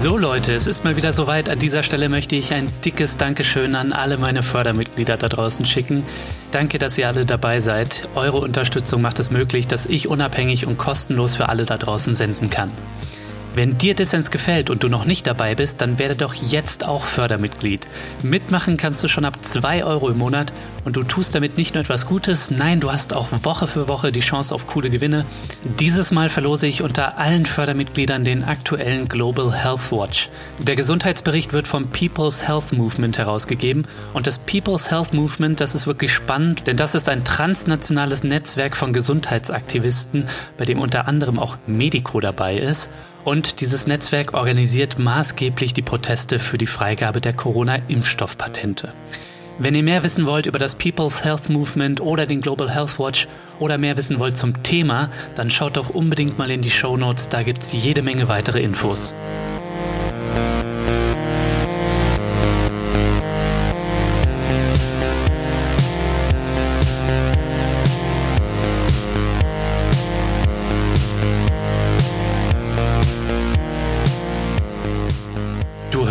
So 0.00 0.16
Leute, 0.16 0.52
es 0.54 0.68
ist 0.68 0.84
mal 0.84 0.94
wieder 0.94 1.12
soweit. 1.12 1.50
An 1.50 1.58
dieser 1.58 1.82
Stelle 1.82 2.08
möchte 2.08 2.36
ich 2.36 2.54
ein 2.54 2.68
dickes 2.84 3.16
Dankeschön 3.16 3.74
an 3.74 3.92
alle 3.92 4.16
meine 4.16 4.44
Fördermitglieder 4.44 5.16
da 5.16 5.28
draußen 5.28 5.66
schicken. 5.66 6.04
Danke, 6.52 6.78
dass 6.78 6.96
ihr 6.98 7.08
alle 7.08 7.26
dabei 7.26 7.58
seid. 7.58 8.08
Eure 8.14 8.38
Unterstützung 8.38 9.02
macht 9.02 9.18
es 9.18 9.32
möglich, 9.32 9.66
dass 9.66 9.86
ich 9.86 10.06
unabhängig 10.06 10.68
und 10.68 10.78
kostenlos 10.78 11.34
für 11.34 11.48
alle 11.48 11.64
da 11.64 11.76
draußen 11.76 12.14
senden 12.14 12.48
kann. 12.48 12.70
Wenn 13.58 13.76
dir 13.76 13.94
Dissens 13.96 14.30
gefällt 14.30 14.70
und 14.70 14.84
du 14.84 14.88
noch 14.88 15.04
nicht 15.04 15.26
dabei 15.26 15.56
bist, 15.56 15.80
dann 15.80 15.98
werde 15.98 16.14
doch 16.14 16.32
jetzt 16.32 16.86
auch 16.86 17.04
Fördermitglied. 17.04 17.88
Mitmachen 18.22 18.76
kannst 18.76 19.02
du 19.02 19.08
schon 19.08 19.24
ab 19.24 19.36
2 19.42 19.82
Euro 19.82 20.10
im 20.10 20.18
Monat 20.18 20.52
und 20.84 20.94
du 20.94 21.02
tust 21.02 21.34
damit 21.34 21.56
nicht 21.56 21.74
nur 21.74 21.82
etwas 21.82 22.06
Gutes, 22.06 22.52
nein, 22.52 22.78
du 22.78 22.92
hast 22.92 23.12
auch 23.12 23.26
Woche 23.42 23.66
für 23.66 23.88
Woche 23.88 24.12
die 24.12 24.20
Chance 24.20 24.54
auf 24.54 24.68
coole 24.68 24.90
Gewinne. 24.90 25.26
Dieses 25.80 26.12
Mal 26.12 26.28
verlose 26.28 26.68
ich 26.68 26.82
unter 26.82 27.18
allen 27.18 27.46
Fördermitgliedern 27.46 28.22
den 28.22 28.44
aktuellen 28.44 29.08
Global 29.08 29.52
Health 29.52 29.90
Watch. 29.90 30.30
Der 30.60 30.76
Gesundheitsbericht 30.76 31.52
wird 31.52 31.66
vom 31.66 31.88
People's 31.88 32.46
Health 32.46 32.72
Movement 32.72 33.18
herausgegeben 33.18 33.88
und 34.14 34.28
das 34.28 34.38
People's 34.38 34.92
Health 34.92 35.12
Movement, 35.12 35.60
das 35.60 35.74
ist 35.74 35.88
wirklich 35.88 36.14
spannend, 36.14 36.68
denn 36.68 36.76
das 36.76 36.94
ist 36.94 37.08
ein 37.08 37.24
transnationales 37.24 38.22
Netzwerk 38.22 38.76
von 38.76 38.92
Gesundheitsaktivisten, 38.92 40.28
bei 40.56 40.64
dem 40.64 40.78
unter 40.78 41.08
anderem 41.08 41.40
auch 41.40 41.56
Medico 41.66 42.20
dabei 42.20 42.56
ist. 42.56 42.88
Und 43.28 43.60
dieses 43.60 43.86
Netzwerk 43.86 44.32
organisiert 44.32 44.98
maßgeblich 44.98 45.74
die 45.74 45.82
Proteste 45.82 46.38
für 46.38 46.56
die 46.56 46.66
Freigabe 46.66 47.20
der 47.20 47.34
Corona-Impfstoffpatente. 47.34 48.94
Wenn 49.58 49.74
ihr 49.74 49.82
mehr 49.82 50.02
wissen 50.02 50.24
wollt 50.24 50.46
über 50.46 50.58
das 50.58 50.76
People's 50.76 51.24
Health 51.24 51.50
Movement 51.50 52.00
oder 52.00 52.24
den 52.24 52.40
Global 52.40 52.70
Health 52.70 52.98
Watch 52.98 53.28
oder 53.58 53.76
mehr 53.76 53.98
wissen 53.98 54.18
wollt 54.18 54.38
zum 54.38 54.62
Thema, 54.62 55.10
dann 55.34 55.50
schaut 55.50 55.76
doch 55.76 55.90
unbedingt 55.90 56.38
mal 56.38 56.50
in 56.50 56.62
die 56.62 56.70
Show 56.70 56.96
Notes, 56.96 57.28
da 57.28 57.42
gibt 57.42 57.64
es 57.64 57.74
jede 57.74 58.00
Menge 58.00 58.28
weitere 58.28 58.62
Infos. 58.62 59.12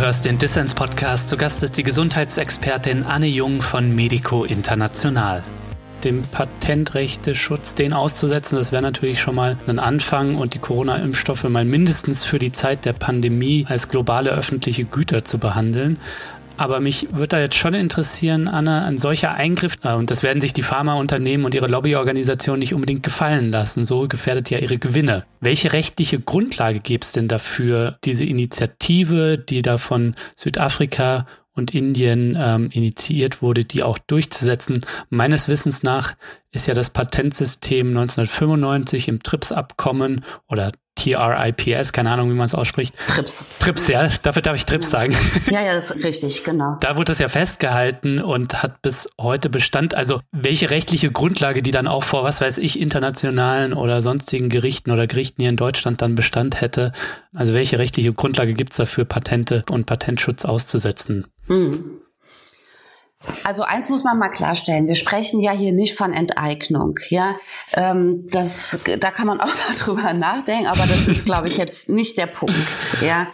Hörst 0.08 0.24
den 0.24 0.38
Dissens 0.38 0.72
Podcast. 0.72 1.28
Zu 1.28 1.36
Gast 1.36 1.62
ist 1.62 1.76
die 1.76 1.82
Gesundheitsexpertin 1.82 3.02
Anne 3.02 3.26
Jung 3.26 3.60
von 3.60 3.94
Medico 3.94 4.44
International. 4.44 5.42
Dem 6.02 6.22
Patentrechteschutz 6.22 7.74
den 7.74 7.92
auszusetzen, 7.92 8.56
das 8.56 8.72
wäre 8.72 8.80
natürlich 8.80 9.20
schon 9.20 9.34
mal 9.34 9.58
ein 9.66 9.78
Anfang 9.78 10.36
und 10.36 10.54
die 10.54 10.60
Corona-Impfstoffe 10.60 11.44
mal 11.50 11.66
mindestens 11.66 12.24
für 12.24 12.38
die 12.38 12.52
Zeit 12.52 12.86
der 12.86 12.94
Pandemie 12.94 13.66
als 13.68 13.90
globale 13.90 14.30
öffentliche 14.30 14.86
Güter 14.86 15.26
zu 15.26 15.36
behandeln. 15.36 15.98
Aber 16.58 16.80
mich 16.80 17.06
würde 17.12 17.28
da 17.28 17.40
jetzt 17.40 17.54
schon 17.54 17.72
interessieren, 17.72 18.48
Anna, 18.48 18.84
ein 18.84 18.98
solcher 18.98 19.32
Eingriff, 19.32 19.76
äh, 19.84 19.94
und 19.94 20.10
das 20.10 20.22
werden 20.22 20.40
sich 20.40 20.52
die 20.52 20.64
Pharmaunternehmen 20.64 21.46
und 21.46 21.54
ihre 21.54 21.68
Lobbyorganisationen 21.68 22.58
nicht 22.58 22.74
unbedingt 22.74 23.04
gefallen 23.04 23.50
lassen. 23.50 23.84
So 23.84 24.08
gefährdet 24.08 24.50
ja 24.50 24.58
ihre 24.58 24.78
Gewinne. 24.78 25.24
Welche 25.40 25.72
rechtliche 25.72 26.18
Grundlage 26.18 26.80
gäbe 26.80 27.02
es 27.02 27.12
denn 27.12 27.28
dafür, 27.28 27.98
diese 28.04 28.24
Initiative, 28.24 29.38
die 29.38 29.62
da 29.62 29.78
von 29.78 30.16
Südafrika 30.34 31.26
und 31.52 31.74
Indien 31.74 32.36
ähm, 32.40 32.70
initiiert 32.72 33.40
wurde, 33.42 33.64
die 33.64 33.82
auch 33.82 33.98
durchzusetzen. 33.98 34.86
Meines 35.10 35.48
Wissens 35.48 35.82
nach 35.82 36.14
ist 36.50 36.66
ja 36.66 36.74
das 36.74 36.90
Patentsystem 36.90 37.88
1995 37.88 39.08
im 39.08 39.22
TRIPS-Abkommen 39.22 40.24
oder 40.48 40.72
TRIPS, 41.04 41.92
keine 41.92 42.10
Ahnung, 42.10 42.30
wie 42.30 42.34
man 42.34 42.46
es 42.46 42.54
ausspricht. 42.54 42.94
TRIPS. 43.06 43.44
TRIPS, 43.58 43.88
ja, 43.88 44.08
dafür 44.22 44.42
darf 44.42 44.56
ich 44.56 44.66
TRIPS 44.66 44.90
sagen. 44.90 45.14
Ja, 45.50 45.62
ja, 45.62 45.74
das 45.74 45.90
ist 45.90 46.04
richtig, 46.04 46.44
genau. 46.44 46.76
Da 46.80 46.96
wurde 46.96 47.06
das 47.06 47.18
ja 47.18 47.28
festgehalten 47.28 48.20
und 48.20 48.62
hat 48.62 48.82
bis 48.82 49.08
heute 49.18 49.48
Bestand. 49.48 49.94
Also 49.94 50.20
welche 50.30 50.70
rechtliche 50.70 51.10
Grundlage, 51.10 51.62
die 51.62 51.70
dann 51.70 51.86
auch 51.86 52.04
vor, 52.04 52.22
was 52.22 52.40
weiß 52.40 52.58
ich, 52.58 52.78
internationalen 52.78 53.72
oder 53.72 54.02
sonstigen 54.02 54.50
Gerichten 54.50 54.90
oder 54.90 55.06
Gerichten 55.06 55.42
hier 55.42 55.50
in 55.50 55.56
Deutschland 55.56 56.02
dann 56.02 56.14
Bestand 56.14 56.60
hätte. 56.60 56.92
Also 57.34 57.54
welche 57.54 57.78
rechtliche 57.78 58.12
Grundlage 58.12 58.54
gibt 58.54 58.72
es 58.72 58.76
dafür, 58.76 59.04
Patente 59.04 59.64
und 59.70 59.86
Patentschutz 59.86 60.44
auszusetzen? 60.44 61.26
Hm. 61.46 62.00
Also 63.42 63.64
eins 63.64 63.88
muss 63.88 64.04
man 64.04 64.18
mal 64.18 64.28
klarstellen: 64.28 64.86
Wir 64.86 64.94
sprechen 64.94 65.40
ja 65.40 65.52
hier 65.52 65.72
nicht 65.72 65.96
von 65.96 66.12
Enteignung. 66.12 66.98
Ja, 67.08 67.36
ähm, 67.72 68.28
das, 68.30 68.78
da 68.98 69.10
kann 69.10 69.26
man 69.26 69.40
auch 69.42 69.46
mal 69.46 69.76
drüber 69.76 70.12
nachdenken, 70.12 70.66
aber 70.66 70.86
das 70.86 71.08
ist, 71.08 71.24
glaube 71.24 71.48
ich, 71.48 71.56
jetzt 71.56 71.88
nicht 71.88 72.16
der 72.16 72.26
Punkt. 72.26 72.54
Ja, 73.00 73.28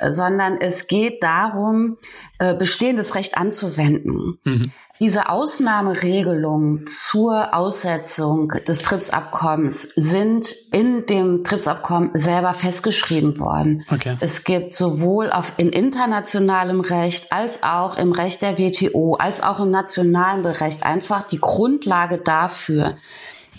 sondern 0.00 0.58
es 0.60 0.86
geht 0.86 1.22
darum, 1.22 1.96
äh, 2.38 2.54
bestehendes 2.54 3.14
Recht 3.14 3.36
anzuwenden. 3.36 4.38
Mhm. 4.44 4.72
Diese 4.98 5.28
Ausnahmeregelungen 5.28 6.86
zur 6.86 7.54
Aussetzung 7.54 8.48
des 8.66 8.80
TRIPS-Abkommens 8.80 9.88
sind 9.94 10.56
in 10.72 11.04
dem 11.04 11.44
TRIPS-Abkommen 11.44 12.10
selber 12.14 12.54
festgeschrieben 12.54 13.38
worden. 13.38 13.84
Okay. 13.90 14.16
Es 14.20 14.44
gibt 14.44 14.72
sowohl 14.72 15.30
auf, 15.30 15.52
in 15.58 15.68
internationalem 15.68 16.80
Recht 16.80 17.30
als 17.30 17.62
auch 17.62 17.98
im 17.98 18.12
Recht 18.12 18.40
der 18.40 18.58
WTO 18.58 19.16
als 19.16 19.42
auch 19.42 19.60
im 19.60 19.70
nationalen 19.70 20.46
Recht 20.46 20.82
einfach 20.82 21.24
die 21.24 21.40
Grundlage 21.40 22.16
dafür, 22.16 22.96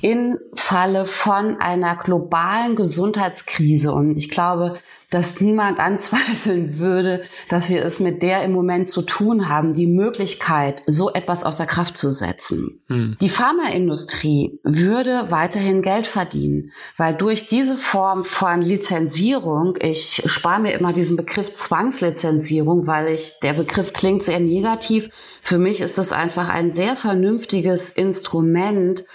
im 0.02 0.38
Falle 0.54 1.06
von 1.06 1.60
einer 1.60 1.96
globalen 1.96 2.76
Gesundheitskrise. 2.76 3.94
Und 3.94 4.18
ich 4.18 4.30
glaube, 4.30 4.78
dass 5.10 5.40
niemand 5.40 5.80
anzweifeln 5.88 6.80
würde, 6.80 7.24
dass 7.50 7.70
wir 7.70 7.84
es 7.84 8.00
mit 8.00 8.22
der 8.22 8.44
im 8.44 8.52
Moment 8.52 8.90
zu 8.90 9.02
tun 9.02 9.50
haben, 9.50 9.74
die 9.74 9.88
Möglichkeit, 9.88 10.82
so 10.86 11.12
etwas 11.14 11.44
außer 11.44 11.66
Kraft 11.66 11.98
zu 11.98 12.10
setzen. 12.10 12.82
Hm. 12.88 13.18
Die 13.22 13.30
Pharmaindustrie 13.30 14.60
würde 14.64 15.28
weiterhin 15.30 15.82
Geld 15.82 16.08
verdienen, 16.08 16.72
weil 16.98 17.14
durch 17.14 17.48
diese 17.48 17.78
Form 17.78 18.24
von 18.24 18.62
Lizenzierung, 18.62 19.78
ich 19.80 20.24
spare 20.26 20.62
mir 20.62 20.74
immer 20.74 20.94
diesen 20.94 21.18
Begriff 21.18 21.54
Zwangslizenzierung, 21.54 22.88
weil 22.88 23.08
ich, 23.08 23.34
der 23.42 23.54
Begriff 23.54 23.94
klingt 23.94 24.24
sehr 24.24 24.40
negativ. 24.40 25.10
Für 25.42 25.58
mich 25.58 25.80
ist 25.80 25.98
es 25.98 26.12
einfach 26.12 26.50
ein 26.50 26.72
sehr 26.72 26.98
vernünftiges 26.98 27.92
Instrument, 27.92 29.06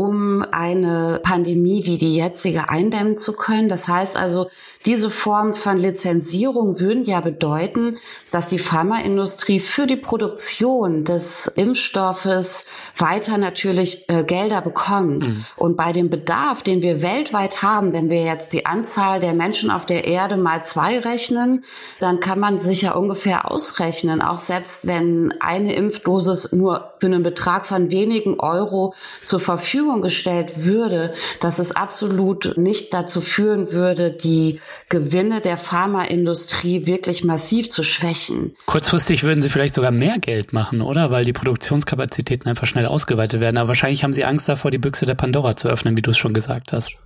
um 0.00 0.42
eine 0.50 1.20
Pandemie 1.22 1.84
wie 1.84 1.98
die 1.98 2.16
jetzige 2.16 2.70
eindämmen 2.70 3.18
zu 3.18 3.34
können. 3.34 3.68
Das 3.68 3.86
heißt 3.86 4.16
also, 4.16 4.48
diese 4.86 5.10
Form 5.10 5.52
von 5.52 5.76
Lizenzierung 5.76 6.80
würden 6.80 7.04
ja 7.04 7.20
bedeuten, 7.20 7.98
dass 8.30 8.48
die 8.48 8.58
Pharmaindustrie 8.58 9.60
für 9.60 9.86
die 9.86 9.96
Produktion 9.96 11.04
des 11.04 11.48
Impfstoffes 11.48 12.64
weiter 12.96 13.36
natürlich 13.36 14.08
äh, 14.08 14.24
Gelder 14.24 14.62
bekommt. 14.62 15.22
Mhm. 15.22 15.44
Und 15.56 15.76
bei 15.76 15.92
dem 15.92 16.08
Bedarf, 16.08 16.62
den 16.62 16.80
wir 16.80 17.02
weltweit 17.02 17.60
haben, 17.60 17.92
wenn 17.92 18.08
wir 18.08 18.24
jetzt 18.24 18.54
die 18.54 18.64
Anzahl 18.64 19.20
der 19.20 19.34
Menschen 19.34 19.70
auf 19.70 19.84
der 19.84 20.06
Erde 20.06 20.38
mal 20.38 20.64
zwei 20.64 20.98
rechnen, 20.98 21.62
dann 21.98 22.20
kann 22.20 22.40
man 22.40 22.58
sich 22.58 22.80
ja 22.80 22.92
ungefähr 22.92 23.50
ausrechnen, 23.50 24.22
auch 24.22 24.38
selbst 24.38 24.86
wenn 24.86 25.34
eine 25.40 25.74
Impfdosis 25.74 26.52
nur 26.52 26.94
für 26.98 27.06
einen 27.06 27.22
Betrag 27.22 27.66
von 27.66 27.90
wenigen 27.90 28.40
Euro 28.40 28.94
zur 29.22 29.40
Verfügung 29.40 29.89
gestellt 29.98 30.64
würde, 30.64 31.12
dass 31.40 31.58
es 31.58 31.72
absolut 31.72 32.56
nicht 32.56 32.94
dazu 32.94 33.20
führen 33.20 33.72
würde, 33.72 34.10
die 34.10 34.60
Gewinne 34.88 35.40
der 35.40 35.58
Pharmaindustrie 35.58 36.86
wirklich 36.86 37.24
massiv 37.24 37.68
zu 37.68 37.82
schwächen. 37.82 38.54
Kurzfristig 38.66 39.24
würden 39.24 39.42
Sie 39.42 39.50
vielleicht 39.50 39.74
sogar 39.74 39.90
mehr 39.90 40.18
Geld 40.18 40.52
machen, 40.52 40.80
oder? 40.80 41.10
Weil 41.10 41.24
die 41.24 41.32
Produktionskapazitäten 41.32 42.48
einfach 42.48 42.66
schnell 42.66 42.86
ausgeweitet 42.86 43.40
werden. 43.40 43.56
Aber 43.56 43.68
wahrscheinlich 43.68 44.04
haben 44.04 44.12
Sie 44.12 44.24
Angst 44.24 44.48
davor, 44.48 44.70
die 44.70 44.78
Büchse 44.78 45.06
der 45.06 45.14
Pandora 45.14 45.56
zu 45.56 45.68
öffnen, 45.68 45.96
wie 45.96 46.02
du 46.02 46.10
es 46.10 46.18
schon 46.18 46.34
gesagt 46.34 46.72
hast. 46.72 46.96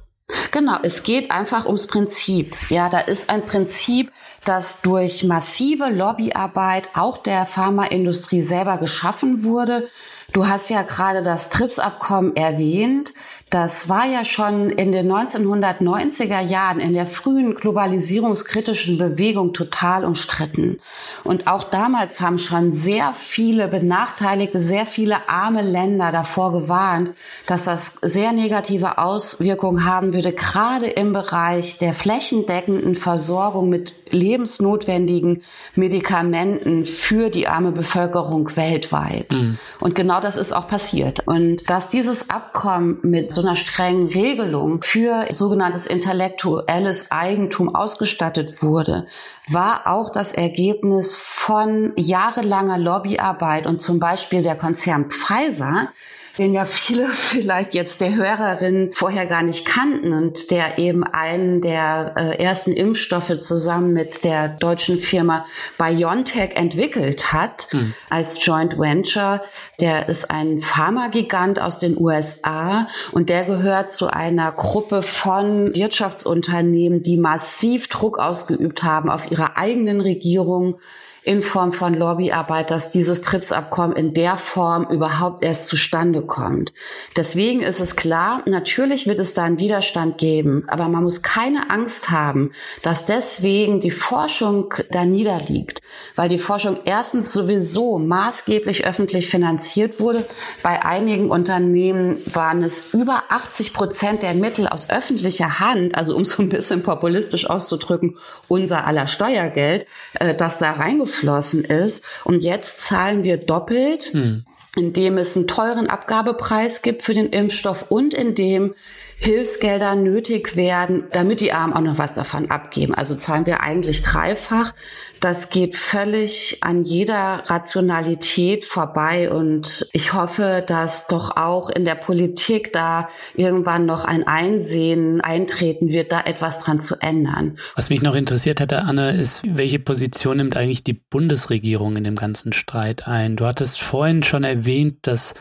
Genau, 0.53 0.79
es 0.83 1.03
geht 1.03 1.31
einfach 1.31 1.67
ums 1.67 1.87
Prinzip. 1.87 2.57
Ja, 2.71 2.89
da 2.89 3.01
ist 3.01 3.29
ein 3.29 3.45
Prinzip, 3.45 4.11
das 4.45 4.81
durch 4.81 5.25
massive 5.25 5.91
Lobbyarbeit 5.91 6.89
auch 6.95 7.19
der 7.19 7.45
Pharmaindustrie 7.45 8.41
selber 8.41 8.79
geschaffen 8.79 9.45
wurde. 9.45 9.89
Du 10.35 10.49
hast 10.49 10.69
ja 10.69 10.83
gerade 10.83 11.23
das 11.23 11.49
TRIPS-Abkommen 11.49 12.35
erwähnt. 12.35 13.15
Das 13.51 13.89
war 13.89 14.05
ja 14.05 14.25
schon 14.25 14.69
in 14.69 14.91
den 14.91 15.09
1990er 15.09 16.41
Jahren 16.41 16.81
in 16.81 16.93
der 16.93 17.07
frühen 17.07 17.55
globalisierungskritischen 17.55 18.99
Bewegung 18.99 19.53
total 19.53 20.05
umstritten. 20.05 20.81
Und 21.23 21.47
auch 21.47 21.63
damals 21.63 22.21
haben 22.21 22.39
schon 22.39 22.73
sehr 22.73 23.13
viele 23.13 23.69
benachteiligte, 23.69 24.59
sehr 24.59 24.87
viele 24.87 25.29
arme 25.29 25.63
Länder 25.63 26.11
davor 26.11 26.51
gewarnt, 26.51 27.13
dass 27.47 27.63
das 27.63 27.93
sehr 28.03 28.33
negative 28.33 28.99
Auswirkungen 28.99 29.85
haben 29.85 30.13
würde, 30.15 30.33
gerade 30.33 30.87
im 30.87 31.13
Bereich 31.13 31.79
der 31.79 31.95
flächendeckenden 31.95 32.97
Versorgung 32.97 33.69
mit 33.69 33.95
lebensnotwendigen 34.11 35.43
Medikamenten 35.77 36.85
für 36.85 37.31
die 37.31 37.47
arme 37.47 37.71
Bevölkerung 37.71 38.57
weltweit. 38.57 39.33
Mhm. 39.33 39.59
Und 39.81 39.95
genau 39.95 40.21
das 40.25 40.37
ist 40.37 40.53
auch 40.53 40.67
passiert. 40.67 41.27
Und 41.27 41.69
dass 41.69 41.89
dieses 41.89 42.31
Abkommen 42.31 42.99
mit 43.03 43.33
so 43.33 43.43
einer 43.43 43.57
strengen 43.57 44.09
Regelung 44.09 44.83
für 44.83 45.27
sogenanntes 45.31 45.87
intellektuelles 45.87 47.11
Eigentum 47.11 47.75
ausgestattet 47.75 48.63
wurde, 48.63 49.07
war 49.49 49.87
auch 49.87 50.11
das 50.11 50.33
Ergebnis 50.33 51.15
von 51.17 51.93
jahrelanger 51.97 52.79
Lobbyarbeit 52.79 53.67
und 53.67 53.81
zum 53.81 54.01
Beispiel 54.01 54.43
der 54.43 54.57
Konzern 54.57 55.11
Pfizer, 55.11 55.91
den 56.39 56.53
ja 56.53 56.65
viele 56.65 57.09
vielleicht 57.13 57.75
jetzt 57.75 58.01
der 58.01 58.15
Hörerin 58.15 58.91
vorher 58.93 59.27
gar 59.27 59.43
nicht 59.43 59.65
kannten 59.65 60.13
und 60.13 60.51
der 60.51 60.79
eben 60.79 61.05
einen 61.05 61.61
der 61.61 62.15
äh, 62.17 62.43
ersten 62.43 62.73
Impfstoffe 62.73 63.37
zusammen 63.39 63.93
mit 63.93 64.25
der 64.25 64.49
deutschen 64.49 64.99
Firma 64.99 65.47
BioNTech 65.79 66.57
entwickelt 66.57 67.33
hat 67.33 67.69
mhm. 67.73 67.95
als 68.11 68.45
Joint 68.45 68.79
Venture. 68.79 69.43
Der 69.81 70.09
ist 70.09 70.31
ein 70.31 70.61
Pharmagigant 70.61 71.61
aus 71.61 71.79
den 71.79 71.99
USA 71.99 72.87
und 73.13 73.29
der 73.29 73.45
gehört 73.45 73.93
zu 73.93 74.09
einer 74.09 74.53
Gruppe 74.53 75.03
von 75.03 75.75
Wirtschaftsunternehmen, 75.75 77.03
die 77.03 77.17
massiv 77.17 77.89
Druck 77.89 78.19
ausgeübt 78.19 78.83
haben 78.83 79.11
auf 79.11 79.31
ihre 79.31 79.57
eigenen 79.57 80.01
Regierungen 80.01 80.77
in 81.25 81.41
Form 81.41 81.73
von 81.73 81.95
Lobbyarbeit, 81.95 82.71
dass 82.71 82.91
dieses 82.91 83.23
TRIPS-Abkommen 83.23 83.97
in 83.97 84.13
der 84.13 84.37
Form 84.37 84.87
überhaupt 84.91 85.43
erst 85.43 85.67
zustande 85.67 86.21
kommt. 86.21 86.73
Deswegen 87.17 87.63
ist 87.63 87.81
es 87.81 87.97
klar, 87.97 88.43
natürlich 88.45 89.07
wird 89.07 89.19
es 89.19 89.33
da 89.33 89.45
einen 89.45 89.59
Widerstand 89.59 90.19
geben, 90.19 90.65
aber 90.69 90.87
man 90.89 91.03
muss 91.03 91.23
keine 91.23 91.71
Angst 91.71 92.11
haben, 92.11 92.53
dass 92.83 93.07
deswegen 93.07 93.81
die 93.81 93.91
Forschung 93.91 94.75
da 94.91 95.07
niederliegt, 95.07 95.81
weil 96.15 96.29
die 96.29 96.39
Forschung 96.39 96.81
erstens 96.85 97.33
sowieso 97.33 97.99
maßgeblich 97.99 98.85
öffentlich 98.85 99.29
finanziert 99.29 100.01
wurde. 100.01 100.27
Bei 100.63 100.85
einigen 100.85 101.31
Unternehmen 101.31 102.19
waren 102.27 102.63
es 102.63 102.85
über 102.93 103.25
80 103.31 103.73
Prozent 103.73 104.23
der 104.23 104.35
Mittel 104.35 104.69
aus 104.69 104.91
öffentlicher 104.91 105.59
Hand, 105.59 105.95
also 105.95 106.15
um 106.17 106.27
so 106.27 106.43
ein 106.43 106.51
bisschen 106.51 106.83
populistisch 106.83 107.49
auszudrücken, 107.49 108.19
unser 108.47 108.87
aller 108.87 109.07
Steuergeld, 109.07 109.87
äh, 110.21 110.35
das 110.35 110.59
da 110.59 110.73
reingefunden 110.73 111.14
geflossen 111.15 111.65
ist. 111.65 112.03
Und 112.25 112.43
jetzt 112.43 112.83
zahlen 112.83 113.25
wir 113.25 113.37
doppelt. 113.37 114.11
Hm 114.13 114.45
indem 114.77 115.19
es 115.19 115.37
einen 115.37 115.47
teuren 115.47 115.89
Abgabepreis 115.89 116.83
gibt 116.83 117.05
für 117.05 117.15
den 117.15 117.29
Impfstoff 117.29 117.87
und 117.91 118.13
indem 118.13 118.75
Hilfsgelder 119.17 119.95
nötig 119.95 120.57
werden, 120.57 121.05
damit 121.13 121.41
die 121.41 121.53
Armen 121.53 121.73
auch 121.73 121.81
noch 121.81 121.99
was 121.99 122.15
davon 122.15 122.51
abgeben. 122.51 122.95
Also 122.95 123.15
zahlen 123.15 123.47
wir 123.47 123.61
eigentlich 123.61 124.03
dreifach. 124.03 124.75
Das 125.21 125.49
geht 125.49 125.77
völlig 125.77 126.59
an 126.61 126.85
jeder 126.85 127.43
Rationalität 127.47 128.65
vorbei 128.65 129.31
und 129.31 129.89
ich 129.93 130.13
hoffe, 130.13 130.63
dass 130.67 131.07
doch 131.07 131.37
auch 131.37 131.71
in 131.71 131.85
der 131.85 131.95
Politik 131.95 132.73
da 132.73 133.09
irgendwann 133.35 133.87
noch 133.87 134.05
ein 134.05 134.27
Einsehen 134.27 135.21
eintreten 135.23 135.91
wird, 135.91 136.13
da 136.13 136.21
etwas 136.21 136.59
dran 136.59 136.79
zu 136.79 136.97
ändern. 137.01 137.59
Was 137.75 137.89
mich 137.89 138.03
noch 138.03 138.15
interessiert 138.15 138.61
hätte, 138.61 138.83
Anne, 138.83 139.17
ist, 139.17 139.43
welche 139.47 139.79
Position 139.79 140.37
nimmt 140.37 140.57
eigentlich 140.57 140.85
die 140.85 140.93
Bundesregierung 140.93 141.97
in 141.97 142.05
dem 142.05 142.17
ganzen 142.17 142.53
Streit 142.53 143.07
ein? 143.07 143.37
Du 143.37 143.47
hattest 143.47 143.81
vorhin 143.81 144.23
schon 144.23 144.45
erwähnt, 144.45 144.99
dass 145.03 145.35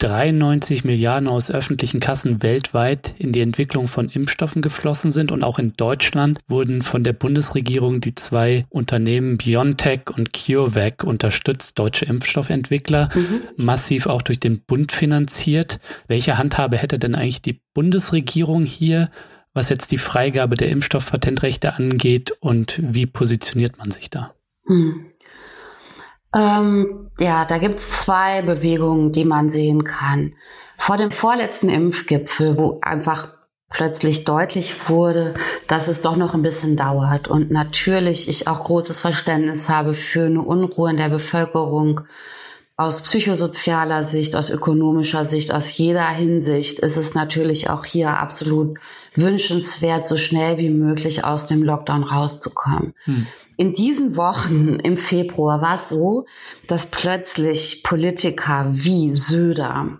93 0.00 0.84
Milliarden 0.84 1.28
aus 1.28 1.50
öffentlichen 1.50 2.00
Kassen 2.00 2.42
weltweit 2.42 3.14
in 3.18 3.32
die 3.32 3.40
Entwicklung 3.40 3.86
von 3.86 4.08
Impfstoffen 4.08 4.62
geflossen 4.62 5.10
sind 5.10 5.30
und 5.30 5.44
auch 5.44 5.58
in 5.58 5.74
Deutschland 5.76 6.40
wurden 6.48 6.82
von 6.82 7.04
der 7.04 7.12
Bundesregierung 7.12 8.00
die 8.00 8.14
zwei 8.14 8.64
Unternehmen 8.70 9.36
BioNTech 9.36 10.10
und 10.16 10.32
CureVac 10.32 11.04
unterstützt, 11.04 11.78
deutsche 11.78 12.06
Impfstoffentwickler, 12.06 13.10
mhm. 13.14 13.42
massiv 13.56 14.06
auch 14.06 14.22
durch 14.22 14.40
den 14.40 14.60
Bund 14.60 14.90
finanziert. 14.90 15.80
Welche 16.08 16.38
Handhabe 16.38 16.78
hätte 16.78 16.98
denn 16.98 17.14
eigentlich 17.14 17.42
die 17.42 17.60
Bundesregierung 17.74 18.64
hier, 18.64 19.10
was 19.52 19.68
jetzt 19.68 19.92
die 19.92 19.98
Freigabe 19.98 20.56
der 20.56 20.70
Impfstoffpatentrechte 20.70 21.74
angeht 21.74 22.32
und 22.40 22.80
wie 22.82 23.06
positioniert 23.06 23.76
man 23.76 23.90
sich 23.90 24.08
da? 24.08 24.34
Mhm. 24.66 25.09
Ähm, 26.34 27.10
ja, 27.18 27.44
da 27.44 27.58
gibt's 27.58 28.02
zwei 28.02 28.42
Bewegungen, 28.42 29.12
die 29.12 29.24
man 29.24 29.50
sehen 29.50 29.84
kann. 29.84 30.34
Vor 30.78 30.96
dem 30.96 31.10
vorletzten 31.10 31.68
Impfgipfel, 31.68 32.58
wo 32.58 32.78
einfach 32.82 33.28
plötzlich 33.68 34.24
deutlich 34.24 34.88
wurde, 34.88 35.34
dass 35.66 35.88
es 35.88 36.00
doch 36.00 36.16
noch 36.16 36.34
ein 36.34 36.42
bisschen 36.42 36.76
dauert 36.76 37.28
und 37.28 37.50
natürlich 37.50 38.28
ich 38.28 38.48
auch 38.48 38.64
großes 38.64 38.98
Verständnis 38.98 39.68
habe 39.68 39.94
für 39.94 40.26
eine 40.26 40.42
Unruhe 40.42 40.90
in 40.90 40.96
der 40.96 41.08
Bevölkerung. 41.08 42.02
Aus 42.80 43.02
psychosozialer 43.02 44.04
Sicht, 44.04 44.34
aus 44.34 44.48
ökonomischer 44.48 45.26
Sicht, 45.26 45.52
aus 45.52 45.76
jeder 45.76 46.08
Hinsicht 46.08 46.78
ist 46.78 46.96
es 46.96 47.12
natürlich 47.12 47.68
auch 47.68 47.84
hier 47.84 48.16
absolut 48.16 48.78
wünschenswert, 49.14 50.08
so 50.08 50.16
schnell 50.16 50.56
wie 50.56 50.70
möglich 50.70 51.22
aus 51.22 51.44
dem 51.44 51.62
Lockdown 51.62 52.04
rauszukommen. 52.04 52.94
Hm 53.04 53.26
in 53.60 53.74
diesen 53.74 54.16
Wochen 54.16 54.78
im 54.82 54.96
Februar 54.96 55.60
war 55.60 55.74
es 55.74 55.90
so, 55.90 56.24
dass 56.66 56.86
plötzlich 56.86 57.82
Politiker 57.82 58.68
wie 58.70 59.10
Söder, 59.10 59.98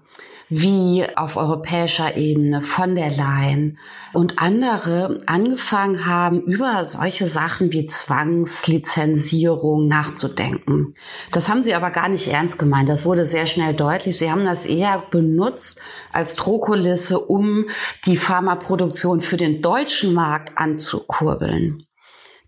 wie 0.50 1.06
auf 1.14 1.36
europäischer 1.36 2.16
Ebene 2.16 2.60
von 2.60 2.96
der 2.96 3.08
Leyen 3.08 3.78
und 4.12 4.40
andere 4.40 5.16
angefangen 5.26 6.06
haben, 6.06 6.42
über 6.42 6.82
solche 6.82 7.28
Sachen 7.28 7.72
wie 7.72 7.86
Zwangslizenzierung 7.86 9.86
nachzudenken. 9.86 10.94
Das 11.30 11.48
haben 11.48 11.62
sie 11.62 11.74
aber 11.74 11.92
gar 11.92 12.08
nicht 12.08 12.26
ernst 12.26 12.58
gemeint. 12.58 12.88
Das 12.88 13.04
wurde 13.04 13.26
sehr 13.26 13.46
schnell 13.46 13.74
deutlich. 13.74 14.18
Sie 14.18 14.30
haben 14.30 14.44
das 14.44 14.66
eher 14.66 15.04
benutzt 15.10 15.78
als 16.12 16.34
Drohkulisse, 16.34 17.20
um 17.20 17.66
die 18.04 18.16
Pharmaproduktion 18.16 19.20
für 19.20 19.36
den 19.36 19.62
deutschen 19.62 20.12
Markt 20.12 20.58
anzukurbeln. 20.58 21.86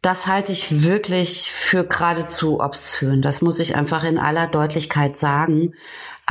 Das 0.03 0.26
halte 0.26 0.50
ich 0.50 0.84
wirklich 0.84 1.53
für 1.53 1.84
geradezu 1.84 2.59
obszön. 2.59 3.22
Das 3.22 3.40
muss 3.40 3.61
ich 3.61 3.76
einfach 3.76 4.03
in 4.03 4.18
aller 4.18 4.48
Deutlichkeit 4.48 5.16
sagen. 5.16 5.74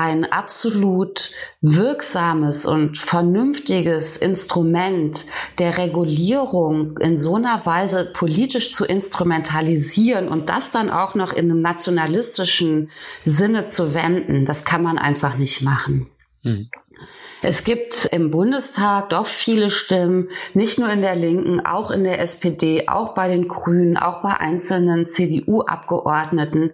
Ein 0.02 0.26
absolut 0.26 1.30
wirksames 1.62 2.66
und 2.66 2.98
vernünftiges 2.98 4.18
Instrument 4.18 5.28
der 5.60 5.78
Regulierung 5.78 6.98
in 6.98 7.20
so 7.20 7.36
einer 7.36 7.68
Weise 7.68 8.06
politisch 8.06 8.74
zu 8.74 8.84
instrumentalisieren 8.84 10.28
und 10.28 10.50
das 10.50 10.72
dann 10.72 10.90
auch 10.90 11.14
noch 11.14 11.34
in 11.34 11.52
einem 11.52 11.62
nationalistischen 11.62 12.90
Sinne 13.26 13.68
zu 13.68 13.94
wenden, 13.94 14.44
das 14.44 14.66
kann 14.66 14.82
man 14.82 14.98
einfach 14.98 15.38
nicht 15.38 15.62
machen. 15.62 16.10
Hm. 16.42 16.72
Es 17.44 17.64
gibt 17.64 18.10
im 18.12 18.32
Bundestag 18.32 19.10
doch 19.10 19.28
viele 19.28 19.70
Stimmen, 19.70 20.30
nicht 20.56 20.80
nur 20.80 20.90
in 20.90 21.04
der 21.04 21.16
Linken, 21.16 21.64
auch 21.64 21.92
in 21.92 22.04
der 22.04 22.20
SPD, 22.22 22.88
auch 22.88 23.14
bei 23.14 23.28
den 23.28 23.48
Grünen, 23.48 23.98
auch 23.98 24.24
bei 24.24 24.36
einzelnen 24.36 25.08
CDU-Abgeordneten, 25.08 26.74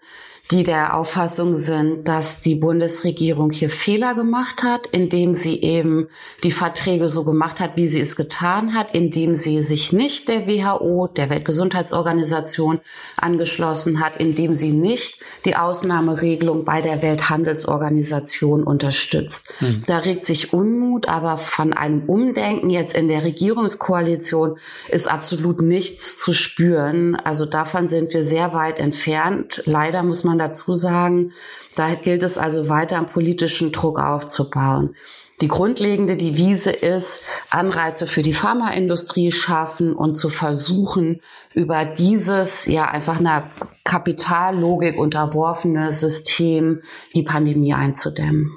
die 0.52 0.64
der 0.64 0.96
Auffassung 0.96 1.58
sind, 1.58 2.08
dass 2.08 2.40
die 2.40 2.56
Bundesregierung 2.56 3.52
hier 3.52 3.70
Fehler 3.70 4.16
gemacht 4.16 4.64
hat, 4.64 4.88
indem 4.88 5.34
sie 5.34 5.62
eben 5.62 6.08
die 6.44 6.52
Verträge 6.52 7.10
so 7.10 7.26
gemacht 7.26 7.60
hat, 7.60 7.72
wie 7.76 7.88
sie 7.88 8.00
es 8.00 8.16
getan 8.16 8.74
hat, 8.74 8.96
indem 8.96 9.36
sie 9.36 9.62
sich 9.64 9.92
nicht 9.92 10.30
der 10.30 10.48
WHO, 10.48 11.08
der 11.08 11.30
Weltgesundheitsorganisation, 11.30 12.80
angeschlossen 13.18 14.00
hat, 14.00 14.18
indem 14.18 14.54
sie 14.54 14.72
nicht 14.72 15.20
die 15.44 15.56
Ausnahmeregelung 15.56 16.64
bei 16.64 16.80
der 16.82 17.02
Welthandelsorganisation 17.02 18.64
unterstützt. 18.64 19.48
Hm. 19.60 19.84
Da 19.86 19.98
regt 19.98 20.26
sich 20.26 20.54
Unmut, 20.54 21.10
aber 21.10 21.38
von 21.38 21.74
einem 21.74 22.04
Umdenken 22.08 22.70
jetzt 22.70 22.96
in 22.96 23.10
der 23.10 23.24
Regierungskoalition 23.24 24.58
ist 24.90 25.10
absolut 25.10 25.62
nichts 25.62 26.18
zu 26.18 26.32
spüren. 26.34 27.16
Also 27.16 27.46
davon 27.46 27.90
sind 27.90 28.14
wir 28.14 28.24
sehr 28.24 28.54
weit 28.54 28.80
entfernt. 28.80 29.62
Leider 29.66 30.04
muss 30.04 30.24
man 30.24 30.37
dazu 30.38 30.74
sagen, 30.74 31.34
da 31.76 31.96
gilt 31.96 32.24
es 32.24 32.38
also 32.38 32.70
weiter 32.70 32.98
am 32.98 33.06
politischen 33.06 33.72
Druck 33.72 34.00
aufzubauen. 34.00 34.96
Die 35.40 35.48
grundlegende 35.48 36.18
Devise 36.18 36.72
ist, 36.72 37.22
Anreize 37.52 38.08
für 38.08 38.24
die 38.24 38.34
Pharmaindustrie 38.34 39.32
schaffen 39.32 39.94
und 39.94 40.16
zu 40.16 40.30
versuchen, 40.30 41.22
über 41.54 41.86
dieses 41.86 42.66
ja 42.66 42.86
einfach 42.86 43.20
einer 43.20 43.44
Kapitallogik 43.84 44.98
unterworfene 44.98 45.94
System 45.94 46.82
die 47.14 47.22
Pandemie 47.22 47.76
einzudämmen. 47.76 48.52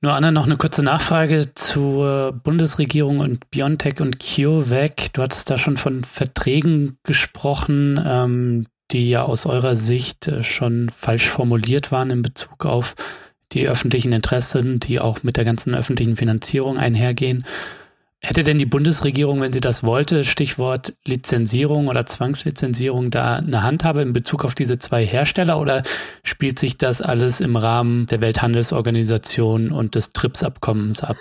Nur 0.00 0.14
Anna, 0.14 0.30
noch 0.30 0.46
eine 0.46 0.56
kurze 0.56 0.82
Nachfrage 0.82 1.54
zur 1.54 2.32
Bundesregierung 2.44 3.18
und 3.18 3.50
BioNTech 3.50 4.00
und 4.00 4.18
CureVac. 4.20 5.12
Du 5.12 5.22
hattest 5.22 5.50
da 5.50 5.58
schon 5.58 5.76
von 5.76 6.04
Verträgen 6.04 6.98
gesprochen, 7.02 8.00
ähm, 8.06 8.66
die 8.90 9.10
ja 9.10 9.22
aus 9.22 9.46
eurer 9.46 9.76
Sicht 9.76 10.28
äh, 10.28 10.42
schon 10.42 10.90
falsch 10.94 11.28
formuliert 11.28 11.92
waren 11.92 12.10
in 12.10 12.22
Bezug 12.22 12.64
auf 12.64 12.94
die 13.52 13.68
öffentlichen 13.68 14.12
Interessen, 14.12 14.78
die 14.80 15.00
auch 15.00 15.22
mit 15.22 15.36
der 15.36 15.44
ganzen 15.44 15.74
öffentlichen 15.74 16.16
Finanzierung 16.16 16.76
einhergehen. 16.76 17.44
Hätte 18.20 18.42
denn 18.42 18.58
die 18.58 18.66
Bundesregierung, 18.66 19.40
wenn 19.40 19.52
sie 19.52 19.60
das 19.60 19.84
wollte, 19.84 20.24
Stichwort 20.24 20.92
Lizenzierung 21.06 21.86
oder 21.86 22.04
Zwangslizenzierung, 22.04 23.12
da 23.12 23.36
eine 23.36 23.62
Handhabe 23.62 24.02
in 24.02 24.12
Bezug 24.12 24.44
auf 24.44 24.56
diese 24.56 24.78
zwei 24.78 25.06
Hersteller 25.06 25.60
oder 25.60 25.84
spielt 26.24 26.58
sich 26.58 26.76
das 26.76 27.00
alles 27.00 27.40
im 27.40 27.56
Rahmen 27.56 28.08
der 28.08 28.20
Welthandelsorganisation 28.20 29.70
und 29.70 29.94
des 29.94 30.12
TRIPS-Abkommens 30.12 31.04
ab? 31.04 31.16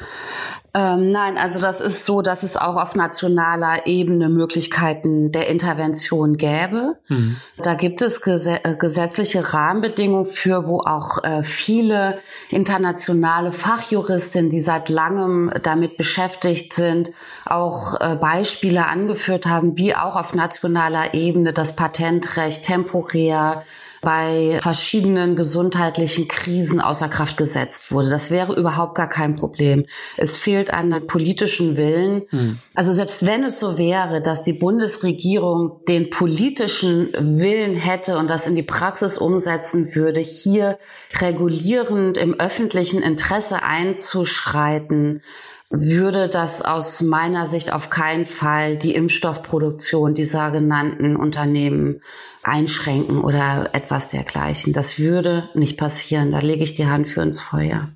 Ähm, 0.78 1.10
nein, 1.10 1.40
also 1.40 1.60
das 1.60 1.82
ist 1.82 2.06
so, 2.06 2.22
dass 2.22 2.44
es 2.44 2.56
auch 2.56 2.76
auf 2.76 2.94
nationaler 2.94 3.88
Ebene 3.88 4.30
Möglichkeiten 4.30 5.32
der 5.32 5.48
Intervention 5.48 6.38
gäbe. 6.38 6.98
Mhm. 7.08 7.38
Da 7.64 7.74
gibt 7.74 8.04
es 8.04 8.20
äh, 8.28 8.76
gesetzliche 8.78 9.56
Rahmenbedingungen 9.56 10.26
für, 10.26 10.68
wo 10.68 10.82
auch 10.82 11.24
äh, 11.24 11.42
viele 11.42 12.20
internationale 12.52 13.54
Fachjuristinnen, 13.54 14.52
die 14.52 14.60
seit 14.60 14.90
langem 14.90 15.52
damit 15.64 15.98
beschäftigt 15.98 16.74
sind, 16.74 17.10
auch 17.48 18.00
äh, 18.00 18.16
Beispiele 18.16 18.86
angeführt 18.86 19.48
haben, 19.48 19.80
wie 19.80 19.96
auch 19.96 20.16
auf 20.16 20.36
nationaler 20.36 21.16
Ebene 21.16 21.54
das 21.54 21.76
Patentrecht 21.76 22.64
temporär 22.64 23.64
bei 24.08 24.58
verschiedenen 24.62 25.36
gesundheitlichen 25.36 26.30
Krisen 26.30 26.80
außer 26.80 27.10
Kraft 27.10 27.36
gesetzt 27.36 27.92
wurde. 27.92 28.10
Das 28.10 28.32
wäre 28.32 28.56
überhaupt 28.56 28.96
gar 28.96 29.10
kein 29.10 29.36
Problem. 29.36 29.86
Es 30.16 30.38
fehlt 30.38 30.72
an 30.72 30.92
dem 30.92 31.08
politischen 31.08 31.76
Willen. 31.76 32.22
Hm. 32.30 32.58
Also 32.74 32.94
selbst 32.94 33.26
wenn 33.26 33.44
es 33.44 33.60
so 33.60 33.78
wäre, 33.78 34.22
dass 34.22 34.44
die 34.44 34.54
Bundesregierung 34.54 35.82
den 35.90 36.10
politischen 36.10 37.10
Willen 37.20 37.76
hätte 37.76 38.18
und 38.18 38.30
das 38.30 38.48
in 38.48 38.56
die 38.56 38.64
Praxis 38.64 39.18
umsetzen 39.18 39.94
würde, 39.94 40.22
hier 40.22 40.80
regulierend 41.20 42.18
im 42.18 42.40
öffentlichen 42.40 43.02
Interesse 43.02 43.62
einzuschreiten, 43.62 45.22
würde 45.70 46.30
das 46.30 46.62
aus 46.62 47.02
meiner 47.02 47.48
Sicht 47.48 47.74
auf 47.74 47.90
keinen 47.90 48.26
Fall 48.26 48.78
die 48.78 48.96
Impfstoffproduktion 48.96 50.16
dieser 50.16 50.52
genannten 50.52 51.16
Unternehmen 51.16 52.02
einschränken 52.44 53.22
oder 53.22 53.70
etwas 53.74 54.10
dergleichen. 54.10 54.74
Das 54.74 54.98
würde 54.98 55.50
nicht 55.54 55.78
passieren. 55.78 56.32
Da 56.32 56.40
lege 56.40 56.64
ich 56.64 56.74
die 56.74 56.88
Hand 56.88 57.10
für 57.10 57.22
ins 57.22 57.40
Feuer. 57.40 57.90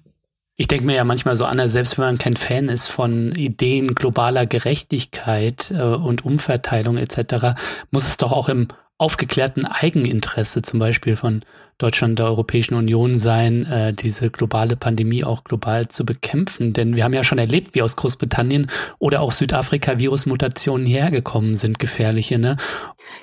Ich 0.57 0.67
denke 0.67 0.85
mir 0.85 0.95
ja 0.95 1.03
manchmal 1.03 1.35
so, 1.35 1.45
Anna, 1.45 1.67
selbst 1.67 1.97
wenn 1.97 2.05
man 2.05 2.17
kein 2.17 2.35
Fan 2.35 2.69
ist 2.69 2.87
von 2.87 3.31
Ideen 3.31 3.95
globaler 3.95 4.45
Gerechtigkeit 4.45 5.71
äh, 5.71 5.81
und 5.81 6.23
Umverteilung 6.23 6.97
etc., 6.97 7.55
muss 7.89 8.05
es 8.05 8.17
doch 8.17 8.31
auch 8.31 8.47
im 8.47 8.67
aufgeklärten 9.01 9.65
Eigeninteresse 9.65 10.61
zum 10.61 10.79
Beispiel 10.79 11.15
von 11.15 11.41
Deutschland 11.79 12.19
der 12.19 12.27
Europäischen 12.27 12.75
Union 12.75 13.17
sein, 13.17 13.65
äh, 13.65 13.93
diese 13.93 14.29
globale 14.29 14.75
Pandemie 14.75 15.23
auch 15.23 15.43
global 15.43 15.87
zu 15.87 16.05
bekämpfen. 16.05 16.73
Denn 16.73 16.95
wir 16.95 17.03
haben 17.03 17.13
ja 17.13 17.23
schon 17.23 17.39
erlebt, 17.39 17.73
wie 17.73 17.81
aus 17.81 17.95
Großbritannien 17.95 18.67
oder 18.99 19.21
auch 19.21 19.31
Südafrika 19.31 19.97
Virusmutationen 19.97 20.85
hergekommen 20.85 21.57
sind, 21.57 21.79
gefährliche. 21.79 22.37
Ne? 22.37 22.57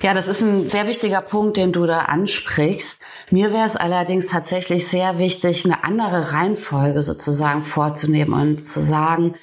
Ja, 0.01 0.13
das 0.13 0.27
ist 0.27 0.41
ein 0.41 0.69
sehr 0.69 0.85
wichtiger 0.87 1.21
Punkt, 1.21 1.55
den 1.55 1.71
du 1.71 1.85
da 1.85 1.99
ansprichst. 1.99 3.01
Mir 3.31 3.53
wäre 3.53 3.65
es 3.65 3.77
allerdings 3.77 4.27
tatsächlich 4.27 4.85
sehr 4.85 5.17
wichtig, 5.17 5.63
eine 5.63 5.85
andere 5.85 6.33
Reihenfolge 6.33 7.01
sozusagen 7.03 7.63
vorzunehmen 7.63 8.33
und 8.33 8.61
zu 8.61 8.81
sagen, 8.81 9.35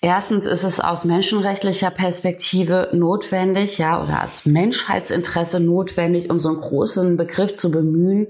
Erstens 0.00 0.46
ist 0.46 0.62
es 0.62 0.78
aus 0.78 1.04
menschenrechtlicher 1.04 1.90
Perspektive 1.90 2.88
notwendig, 2.92 3.78
ja, 3.78 4.00
oder 4.00 4.20
als 4.20 4.46
Menschheitsinteresse 4.46 5.58
notwendig, 5.58 6.30
um 6.30 6.38
so 6.38 6.50
einen 6.50 6.60
großen 6.60 7.16
Begriff 7.16 7.56
zu 7.56 7.72
bemühen. 7.72 8.28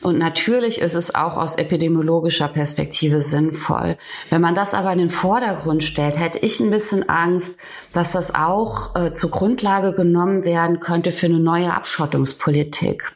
Und 0.00 0.18
natürlich 0.18 0.80
ist 0.80 0.94
es 0.94 1.12
auch 1.12 1.36
aus 1.36 1.56
epidemiologischer 1.56 2.46
Perspektive 2.46 3.20
sinnvoll. 3.20 3.96
Wenn 4.30 4.40
man 4.40 4.54
das 4.54 4.74
aber 4.74 4.92
in 4.92 4.98
den 4.98 5.10
Vordergrund 5.10 5.82
stellt, 5.82 6.16
hätte 6.16 6.38
ich 6.38 6.60
ein 6.60 6.70
bisschen 6.70 7.08
Angst, 7.08 7.56
dass 7.92 8.12
das 8.12 8.32
auch 8.32 8.94
äh, 8.94 9.12
zur 9.12 9.32
Grundlage 9.32 9.94
genommen 9.94 10.44
werden 10.44 10.78
könnte 10.78 11.10
für 11.10 11.26
eine 11.26 11.40
neue 11.40 11.74
Abschottungspolitik. 11.74 13.12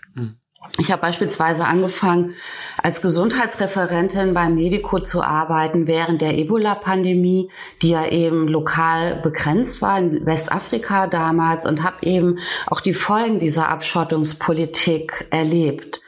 Ich 0.78 0.90
habe 0.90 1.02
beispielsweise 1.02 1.66
angefangen, 1.66 2.34
als 2.82 3.02
Gesundheitsreferentin 3.02 4.32
beim 4.32 4.54
Medico 4.54 5.00
zu 5.00 5.22
arbeiten 5.22 5.86
während 5.86 6.22
der 6.22 6.38
Ebola-Pandemie, 6.38 7.50
die 7.82 7.90
ja 7.90 8.06
eben 8.06 8.48
lokal 8.48 9.16
begrenzt 9.16 9.82
war 9.82 9.98
in 9.98 10.24
Westafrika 10.24 11.08
damals 11.08 11.66
und 11.66 11.82
habe 11.82 11.96
eben 12.02 12.38
auch 12.66 12.80
die 12.80 12.94
Folgen 12.94 13.38
dieser 13.38 13.68
Abschottungspolitik 13.68 15.26
erlebt 15.30 16.00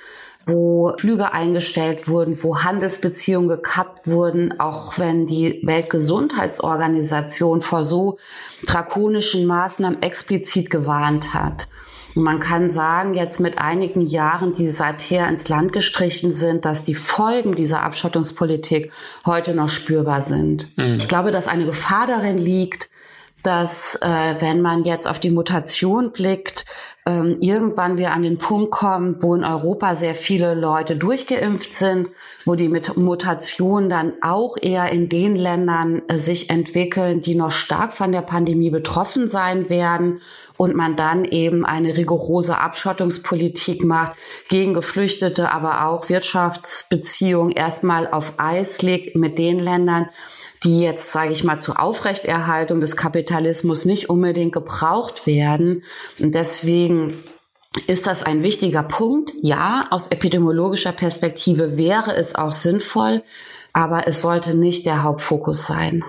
wo 0.46 0.92
Flüge 0.98 1.32
eingestellt 1.32 2.08
wurden, 2.08 2.42
wo 2.42 2.62
Handelsbeziehungen 2.62 3.48
gekappt 3.48 4.06
wurden, 4.06 4.60
auch 4.60 4.98
wenn 4.98 5.26
die 5.26 5.60
Weltgesundheitsorganisation 5.62 7.62
vor 7.62 7.82
so 7.82 8.18
drakonischen 8.66 9.46
Maßnahmen 9.46 10.02
explizit 10.02 10.70
gewarnt 10.70 11.32
hat. 11.32 11.68
Man 12.14 12.38
kann 12.38 12.70
sagen, 12.70 13.14
jetzt 13.14 13.40
mit 13.40 13.58
einigen 13.58 14.02
Jahren, 14.02 14.52
die 14.52 14.68
seither 14.68 15.28
ins 15.28 15.48
Land 15.48 15.72
gestrichen 15.72 16.32
sind, 16.32 16.64
dass 16.64 16.84
die 16.84 16.94
Folgen 16.94 17.54
dieser 17.54 17.82
Abschottungspolitik 17.82 18.92
heute 19.26 19.54
noch 19.54 19.68
spürbar 19.68 20.22
sind. 20.22 20.68
Mhm. 20.76 20.94
Ich 20.94 21.08
glaube, 21.08 21.32
dass 21.32 21.48
eine 21.48 21.66
Gefahr 21.66 22.06
darin 22.06 22.38
liegt, 22.38 22.88
dass 23.44 23.96
äh, 23.96 24.34
wenn 24.40 24.62
man 24.62 24.84
jetzt 24.84 25.06
auf 25.06 25.18
die 25.18 25.30
Mutation 25.30 26.12
blickt, 26.12 26.64
ähm, 27.06 27.36
irgendwann 27.40 27.98
wir 27.98 28.12
an 28.12 28.22
den 28.22 28.38
Punkt 28.38 28.70
kommen, 28.70 29.16
wo 29.20 29.34
in 29.34 29.44
Europa 29.44 29.94
sehr 29.94 30.14
viele 30.14 30.54
Leute 30.54 30.96
durchgeimpft 30.96 31.74
sind, 31.74 32.08
wo 32.46 32.54
die 32.54 32.70
mit 32.70 32.96
Mutation 32.96 33.90
dann 33.90 34.14
auch 34.22 34.56
eher 34.60 34.90
in 34.90 35.10
den 35.10 35.36
Ländern 35.36 36.00
äh, 36.08 36.16
sich 36.16 36.48
entwickeln, 36.48 37.20
die 37.20 37.34
noch 37.34 37.50
stark 37.50 37.94
von 37.94 38.10
der 38.10 38.22
Pandemie 38.22 38.70
betroffen 38.70 39.28
sein 39.28 39.68
werden 39.68 40.22
und 40.56 40.74
man 40.74 40.96
dann 40.96 41.26
eben 41.26 41.66
eine 41.66 41.96
rigorose 41.96 42.56
Abschottungspolitik 42.56 43.84
macht 43.84 44.12
gegen 44.48 44.72
Geflüchtete, 44.72 45.52
aber 45.52 45.86
auch 45.86 46.08
Wirtschaftsbeziehungen 46.08 47.52
erstmal 47.52 48.08
auf 48.10 48.34
Eis 48.38 48.80
legt 48.80 49.16
mit 49.16 49.36
den 49.36 49.58
Ländern, 49.58 50.08
die 50.64 50.80
jetzt, 50.80 51.12
sage 51.12 51.32
ich 51.32 51.44
mal, 51.44 51.60
zur 51.60 51.80
Aufrechterhaltung 51.80 52.80
des 52.80 52.96
Kapitalismus 52.96 53.84
nicht 53.84 54.10
unbedingt 54.10 54.52
gebraucht 54.52 55.26
werden. 55.26 55.84
Und 56.20 56.34
deswegen 56.34 57.22
ist 57.86 58.06
das 58.06 58.22
ein 58.22 58.42
wichtiger 58.42 58.82
Punkt. 58.82 59.32
Ja, 59.42 59.86
aus 59.90 60.08
epidemiologischer 60.08 60.92
Perspektive 60.92 61.76
wäre 61.76 62.14
es 62.16 62.34
auch 62.34 62.52
sinnvoll, 62.52 63.22
aber 63.72 64.06
es 64.06 64.22
sollte 64.22 64.54
nicht 64.54 64.86
der 64.86 65.02
Hauptfokus 65.02 65.66
sein. 65.66 66.04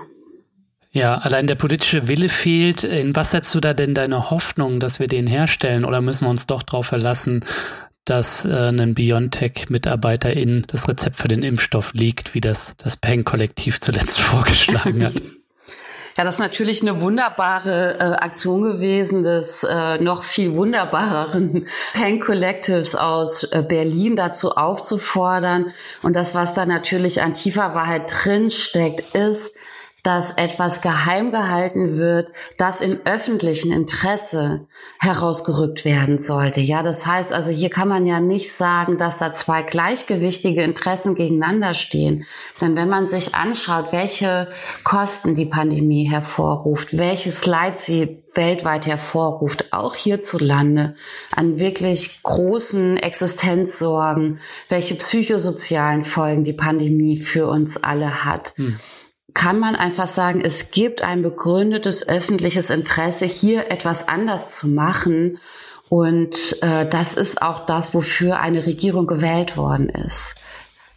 Ja, 0.92 1.18
allein 1.18 1.46
der 1.46 1.56
politische 1.56 2.08
Wille 2.08 2.30
fehlt. 2.30 2.82
In 2.82 3.14
was 3.14 3.32
setzt 3.32 3.54
du 3.54 3.60
da 3.60 3.74
denn 3.74 3.94
deine 3.94 4.30
Hoffnung, 4.30 4.80
dass 4.80 4.98
wir 4.98 5.08
den 5.08 5.26
herstellen? 5.26 5.84
Oder 5.84 6.00
müssen 6.00 6.24
wir 6.24 6.30
uns 6.30 6.46
doch 6.46 6.62
darauf 6.62 6.86
verlassen, 6.86 7.44
dass 8.06 8.46
äh, 8.46 8.68
ein 8.68 8.94
BioNTech-MitarbeiterIn 8.94 10.64
das 10.68 10.88
Rezept 10.88 11.16
für 11.16 11.28
den 11.28 11.42
Impfstoff 11.42 11.92
liegt, 11.92 12.34
wie 12.34 12.40
das 12.40 12.74
das 12.78 12.96
Peng-Kollektiv 12.96 13.80
zuletzt 13.80 14.20
vorgeschlagen 14.20 15.04
hat. 15.04 15.20
Ja, 16.16 16.24
das 16.24 16.36
ist 16.36 16.40
natürlich 16.40 16.80
eine 16.80 17.02
wunderbare 17.02 17.98
äh, 17.98 18.02
Aktion 18.24 18.62
gewesen 18.62 19.22
des 19.22 19.64
äh, 19.64 19.98
noch 19.98 20.24
viel 20.24 20.54
wunderbareren 20.54 21.66
Pen 21.92 22.20
Collectives 22.20 22.94
aus 22.94 23.44
äh, 23.44 23.62
Berlin 23.62 24.16
dazu 24.16 24.52
aufzufordern. 24.52 25.72
Und 26.02 26.16
das, 26.16 26.34
was 26.34 26.54
da 26.54 26.64
natürlich 26.64 27.20
an 27.20 27.34
tiefer 27.34 27.74
Wahrheit 27.74 28.10
drinsteckt, 28.10 29.14
ist, 29.14 29.52
dass 30.06 30.30
etwas 30.30 30.82
geheim 30.82 31.32
gehalten 31.32 31.98
wird, 31.98 32.28
das 32.58 32.80
im 32.80 33.00
öffentlichen 33.04 33.72
Interesse 33.72 34.68
herausgerückt 35.00 35.84
werden 35.84 36.20
sollte. 36.20 36.60
Ja, 36.60 36.84
das 36.84 37.04
heißt 37.04 37.32
also, 37.32 37.50
hier 37.50 37.70
kann 37.70 37.88
man 37.88 38.06
ja 38.06 38.20
nicht 38.20 38.52
sagen, 38.52 38.98
dass 38.98 39.18
da 39.18 39.32
zwei 39.32 39.62
gleichgewichtige 39.62 40.62
Interessen 40.62 41.16
gegeneinander 41.16 41.74
stehen. 41.74 42.24
Denn 42.60 42.76
wenn 42.76 42.88
man 42.88 43.08
sich 43.08 43.34
anschaut, 43.34 43.90
welche 43.90 44.46
Kosten 44.84 45.34
die 45.34 45.44
Pandemie 45.44 46.08
hervorruft, 46.08 46.96
welches 46.96 47.44
Leid 47.44 47.80
sie 47.80 48.22
weltweit 48.34 48.86
hervorruft, 48.86 49.72
auch 49.72 49.96
hierzulande, 49.96 50.94
an 51.32 51.58
wirklich 51.58 52.22
großen 52.22 52.96
Existenzsorgen, 52.96 54.38
welche 54.68 54.94
psychosozialen 54.94 56.04
Folgen 56.04 56.44
die 56.44 56.52
Pandemie 56.52 57.16
für 57.16 57.48
uns 57.48 57.76
alle 57.76 58.24
hat. 58.24 58.54
Hm 58.56 58.78
kann 59.36 59.58
man 59.58 59.76
einfach 59.76 60.08
sagen, 60.08 60.40
es 60.40 60.70
gibt 60.70 61.02
ein 61.02 61.20
begründetes 61.22 62.08
öffentliches 62.08 62.70
Interesse, 62.70 63.26
hier 63.26 63.70
etwas 63.70 64.08
anders 64.08 64.56
zu 64.56 64.66
machen. 64.66 65.38
Und 65.90 66.56
äh, 66.62 66.88
das 66.88 67.14
ist 67.14 67.42
auch 67.42 67.66
das, 67.66 67.92
wofür 67.92 68.40
eine 68.40 68.64
Regierung 68.64 69.06
gewählt 69.06 69.58
worden 69.58 69.90
ist. 69.90 70.36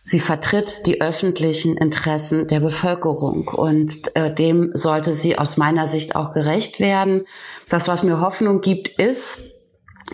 Sie 0.04 0.22
vertritt 0.22 0.86
die 0.86 1.02
öffentlichen 1.02 1.76
Interessen 1.76 2.48
der 2.48 2.62
Bevölkerung 2.62 3.50
und 3.50 4.16
äh, 4.16 4.34
dem 4.34 4.72
sollte 4.74 5.12
sie 5.12 5.38
aus 5.38 5.58
meiner 5.58 5.88
Sicht 5.88 6.16
auch 6.16 6.32
gerecht 6.32 6.80
werden. 6.80 7.26
Das, 7.68 7.90
was 7.90 8.04
mir 8.04 8.22
Hoffnung 8.22 8.62
gibt, 8.62 8.88
ist, 8.88 9.42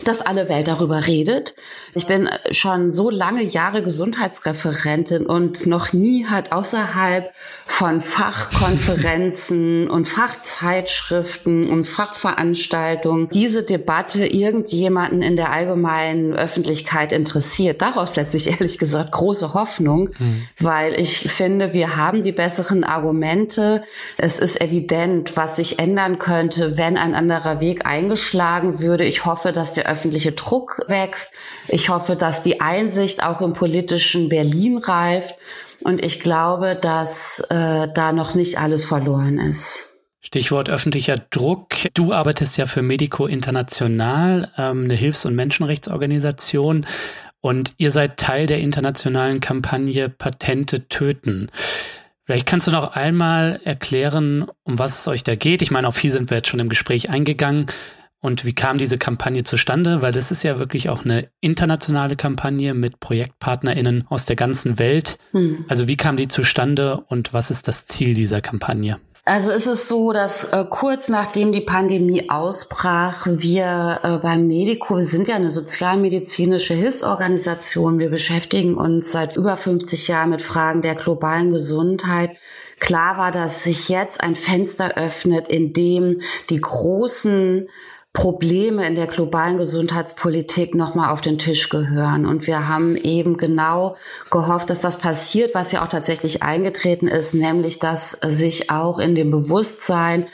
dass 0.04 0.22
alle 0.22 0.50
Welt 0.50 0.68
darüber 0.68 1.08
redet. 1.08 1.56
Ich 1.94 2.06
bin 2.06 2.30
schon 2.52 2.92
so 2.92 3.10
lange 3.10 3.44
Jahre 3.44 3.82
Gesundheitsreferentin 3.82 5.26
und 5.26 5.66
noch 5.66 5.94
nie 5.94 6.26
hat 6.26 6.52
außerhalb 6.52 7.32
von 7.66 8.02
Fachkonferenzen 8.02 9.90
und 9.90 10.08
Fachzeitschriften 10.08 11.70
und 11.70 11.86
Fachveranstaltungen 11.88 13.30
diese 13.30 13.64
Debatte 13.64 14.26
irgendjemanden 14.26 15.22
in 15.22 15.38
der 15.38 15.52
allgemeinen 15.52 16.34
Öffentlichkeit 16.34 17.14
interessiert. 17.14 17.82
Daraus 17.82 18.14
setze 18.14 18.38
ich 18.38 18.50
ehrlich 18.50 18.78
gesagt 18.78 19.14
große 19.14 19.54
Hoffnung, 19.54 20.10
mhm. 20.18 20.44
weil 20.60 21.00
ich 21.00 21.32
finde, 21.32 21.74
wir 21.74 21.96
haben 21.96 22.22
die 22.22 22.34
besseren 22.34 22.84
Argumente. 22.84 23.84
Es 24.18 24.40
ist 24.40 24.60
evident, 24.60 25.38
was 25.38 25.56
sich 25.56 25.80
ändern 25.80 26.20
könnte, 26.20 26.78
wenn 26.78 26.98
ein 26.98 27.16
anderer 27.16 27.62
Weg 27.62 27.86
eingeschlagen 27.86 28.82
würde. 28.82 29.06
Ich 29.06 29.26
hoffe, 29.26 29.54
dass 29.54 29.75
der 29.78 29.88
öffentliche 29.88 30.32
Druck 30.32 30.80
wächst. 30.88 31.32
Ich 31.68 31.90
hoffe, 31.90 32.16
dass 32.16 32.42
die 32.42 32.62
Einsicht 32.62 33.24
auch 33.24 33.42
im 33.42 33.54
politischen 33.54 34.30
Berlin 34.30 34.78
reift. 34.78 35.36
Und 35.84 36.04
ich 36.04 36.20
glaube, 36.20 36.76
dass 36.76 37.42
äh, 37.50 37.88
da 37.94 38.12
noch 38.12 38.34
nicht 38.36 38.58
alles 38.58 38.86
verloren 38.86 39.38
ist. 39.40 39.90
Stichwort 40.22 40.70
öffentlicher 40.70 41.18
Druck. 41.30 41.76
Du 41.94 42.12
arbeitest 42.12 42.58
ja 42.58 42.66
für 42.66 42.82
Medico 42.82 43.28
International, 43.28 44.52
ähm, 44.58 44.86
eine 44.86 44.96
Hilfs- 44.96 45.26
und 45.26 45.36
Menschenrechtsorganisation. 45.36 46.88
Und 47.42 47.76
ihr 47.78 47.92
seid 47.92 48.18
Teil 48.18 48.48
der 48.48 48.60
internationalen 48.60 49.40
Kampagne 49.40 50.10
Patente 50.10 50.88
töten. 50.88 51.52
Vielleicht 52.26 52.48
kannst 52.48 52.66
du 52.66 52.72
noch 52.72 52.96
einmal 52.96 53.62
erklären, 53.66 54.48
um 54.64 54.80
was 54.80 55.00
es 55.00 55.08
euch 55.08 55.24
da 55.24 55.36
geht. 55.36 55.62
Ich 55.62 55.70
meine, 55.70 55.88
auf 55.88 55.96
viel 55.96 56.12
sind 56.12 56.32
wir 56.32 56.38
jetzt 56.38 56.48
schon 56.50 56.60
im 56.60 56.70
Gespräch 56.70 57.12
eingegangen. 57.12 57.68
Und 58.22 58.44
wie 58.44 58.54
kam 58.54 58.78
diese 58.78 58.98
Kampagne 58.98 59.44
zustande? 59.44 60.02
Weil 60.02 60.12
das 60.12 60.32
ist 60.32 60.44
ja 60.44 60.58
wirklich 60.58 60.90
auch 60.90 61.06
eine 61.06 61.30
internationale 61.42 62.16
Kampagne 62.16 62.74
mit 62.74 63.00
ProjektpartnerInnen 63.00 64.06
aus 64.10 64.26
der 64.26 64.36
ganzen 64.36 64.80
Welt. 64.80 65.20
Hm. 65.32 65.66
Also 65.68 65.88
wie 65.88 65.98
kam 65.98 66.18
die 66.18 66.28
zustande 66.28 67.04
und 67.08 67.34
was 67.34 67.52
ist 67.52 67.68
das 67.68 67.86
Ziel 67.86 68.14
dieser 68.14 68.42
Kampagne? 68.42 69.00
Also 69.28 69.52
ist 69.52 69.66
es 69.66 69.88
so, 69.88 70.14
dass 70.14 70.44
äh, 70.44 70.66
kurz 70.70 71.10
nachdem 71.10 71.52
die 71.52 71.62
Pandemie 71.62 72.30
ausbrach, 72.30 73.26
wir 73.28 74.00
äh, 74.04 74.18
beim 74.20 74.48
Medico, 74.48 74.98
wir 74.98 75.04
sind 75.04 75.28
ja 75.28 75.36
eine 75.36 75.50
sozialmedizinische 75.50 76.76
Hilfsorganisation, 76.76 77.98
wir 77.98 78.12
beschäftigen 78.12 78.76
uns 78.76 79.12
seit 79.12 79.36
über 79.36 79.58
50 79.58 80.08
Jahren 80.10 80.30
mit 80.30 80.44
Fragen 80.44 80.84
der 80.84 80.94
globalen 80.94 81.50
Gesundheit. 81.50 82.38
Klar 82.80 83.18
war, 83.18 83.32
dass 83.32 83.64
sich 83.64 83.90
jetzt 83.90 84.22
ein 84.22 84.36
Fenster 84.36 84.96
öffnet, 84.96 85.48
in 85.48 85.74
dem 85.74 86.22
die 86.52 86.62
großen 86.62 87.68
Probleme 88.16 88.88
in 88.88 88.96
der 88.96 89.08
globalen 89.08 89.58
Gesundheitspolitik 89.58 90.74
nochmal 90.74 91.12
auf 91.12 91.20
den 91.20 91.38
Tisch 91.38 91.68
gehören. 91.70 92.26
Und 92.26 92.48
wir 92.48 92.70
haben 92.70 92.96
eben 92.96 93.36
genau 93.36 93.98
gehofft, 94.32 94.70
dass 94.70 94.80
das 94.80 94.98
passiert, 94.98 95.54
was 95.54 95.74
ja 95.74 95.84
auch 95.84 95.90
tatsächlich 95.90 96.42
eingetreten 96.42 97.10
ist, 97.10 97.34
nämlich 97.34 97.78
dass 97.78 98.18
sich 98.26 98.72
auch 98.72 99.00
in 99.00 99.16
dem 99.16 99.32
Bewusstsein 99.32 100.28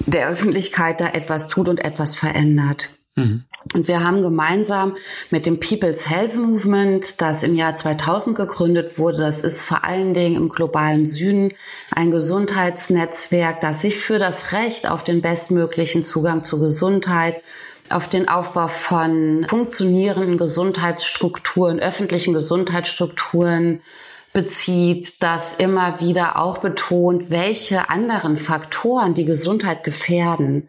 der 0.00 0.28
Öffentlichkeit 0.28 1.00
da 1.00 1.06
etwas 1.06 1.48
tut 1.48 1.68
und 1.68 1.82
etwas 1.82 2.14
verändert. 2.14 2.90
Mhm. 3.16 3.44
Und 3.74 3.88
wir 3.88 4.04
haben 4.04 4.22
gemeinsam 4.22 4.96
mit 5.30 5.46
dem 5.46 5.60
People's 5.60 6.08
Health 6.08 6.36
Movement, 6.36 7.20
das 7.20 7.42
im 7.42 7.54
Jahr 7.54 7.76
2000 7.76 8.36
gegründet 8.36 8.98
wurde, 8.98 9.18
das 9.18 9.40
ist 9.40 9.64
vor 9.64 9.84
allen 9.84 10.14
Dingen 10.14 10.36
im 10.36 10.48
globalen 10.48 11.06
Süden 11.06 11.52
ein 11.90 12.10
Gesundheitsnetzwerk, 12.10 13.60
das 13.60 13.82
sich 13.82 13.98
für 13.98 14.18
das 14.18 14.52
Recht 14.52 14.90
auf 14.90 15.04
den 15.04 15.22
bestmöglichen 15.22 16.02
Zugang 16.02 16.44
zu 16.44 16.58
Gesundheit 16.58 17.42
auf 17.88 18.08
den 18.08 18.28
Aufbau 18.28 18.68
von 18.68 19.46
funktionierenden 19.48 20.38
Gesundheitsstrukturen, 20.38 21.78
öffentlichen 21.78 22.32
Gesundheitsstrukturen 22.32 23.82
bezieht, 24.32 25.22
das 25.22 25.54
immer 25.54 26.00
wieder 26.00 26.36
auch 26.36 26.58
betont, 26.58 27.30
welche 27.30 27.90
anderen 27.90 28.36
Faktoren 28.38 29.14
die 29.14 29.26
Gesundheit 29.26 29.84
gefährden 29.84 30.68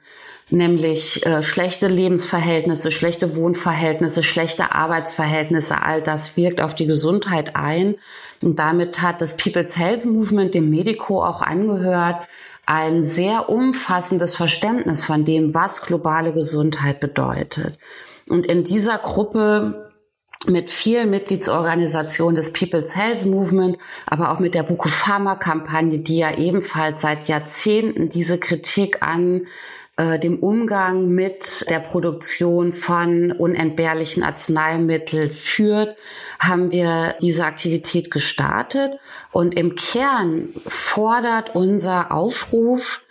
nämlich 0.53 1.25
äh, 1.25 1.43
schlechte 1.43 1.87
Lebensverhältnisse, 1.87 2.91
schlechte 2.91 3.35
Wohnverhältnisse, 3.35 4.23
schlechte 4.23 4.71
Arbeitsverhältnisse, 4.71 5.81
all 5.81 6.01
das 6.01 6.37
wirkt 6.37 6.61
auf 6.61 6.75
die 6.75 6.85
Gesundheit 6.85 7.55
ein. 7.55 7.95
Und 8.41 8.59
damit 8.59 9.01
hat 9.01 9.21
das 9.21 9.35
People's 9.35 9.77
Health 9.77 10.05
Movement 10.05 10.53
dem 10.53 10.69
Medico 10.69 11.23
auch 11.23 11.41
angehört, 11.41 12.27
ein 12.65 13.05
sehr 13.05 13.49
umfassendes 13.49 14.35
Verständnis 14.35 15.03
von 15.03 15.25
dem, 15.25 15.53
was 15.53 15.81
globale 15.81 16.31
Gesundheit 16.31 16.99
bedeutet. 16.99 17.77
Und 18.29 18.45
in 18.45 18.63
dieser 18.63 18.99
Gruppe 18.99 19.91
mit 20.47 20.69
vielen 20.69 21.09
Mitgliedsorganisationen 21.09 22.35
des 22.35 22.51
People's 22.51 22.95
Health 22.95 23.25
Movement, 23.25 23.77
aber 24.05 24.31
auch 24.31 24.39
mit 24.39 24.55
der 24.55 24.63
Buko 24.63 24.89
Pharma 24.89 25.35
Kampagne, 25.35 25.99
die 25.99 26.17
ja 26.17 26.37
ebenfalls 26.37 27.01
seit 27.01 27.27
Jahrzehnten 27.27 28.09
diese 28.09 28.39
Kritik 28.39 29.01
an 29.01 29.47
äh, 29.95 30.17
dem 30.17 30.39
Umgang 30.39 31.09
mit 31.09 31.69
der 31.69 31.79
Produktion 31.79 32.73
von 32.73 33.31
unentbehrlichen 33.31 34.23
Arzneimitteln 34.23 35.29
führt, 35.29 35.97
haben 36.39 36.71
wir 36.71 37.15
diese 37.21 37.45
Aktivität 37.45 38.09
gestartet. 38.09 38.93
Und 39.31 39.55
im 39.55 39.75
Kern 39.75 40.49
fordert 40.67 41.55
unser 41.55 42.11
Aufruf 42.11 43.01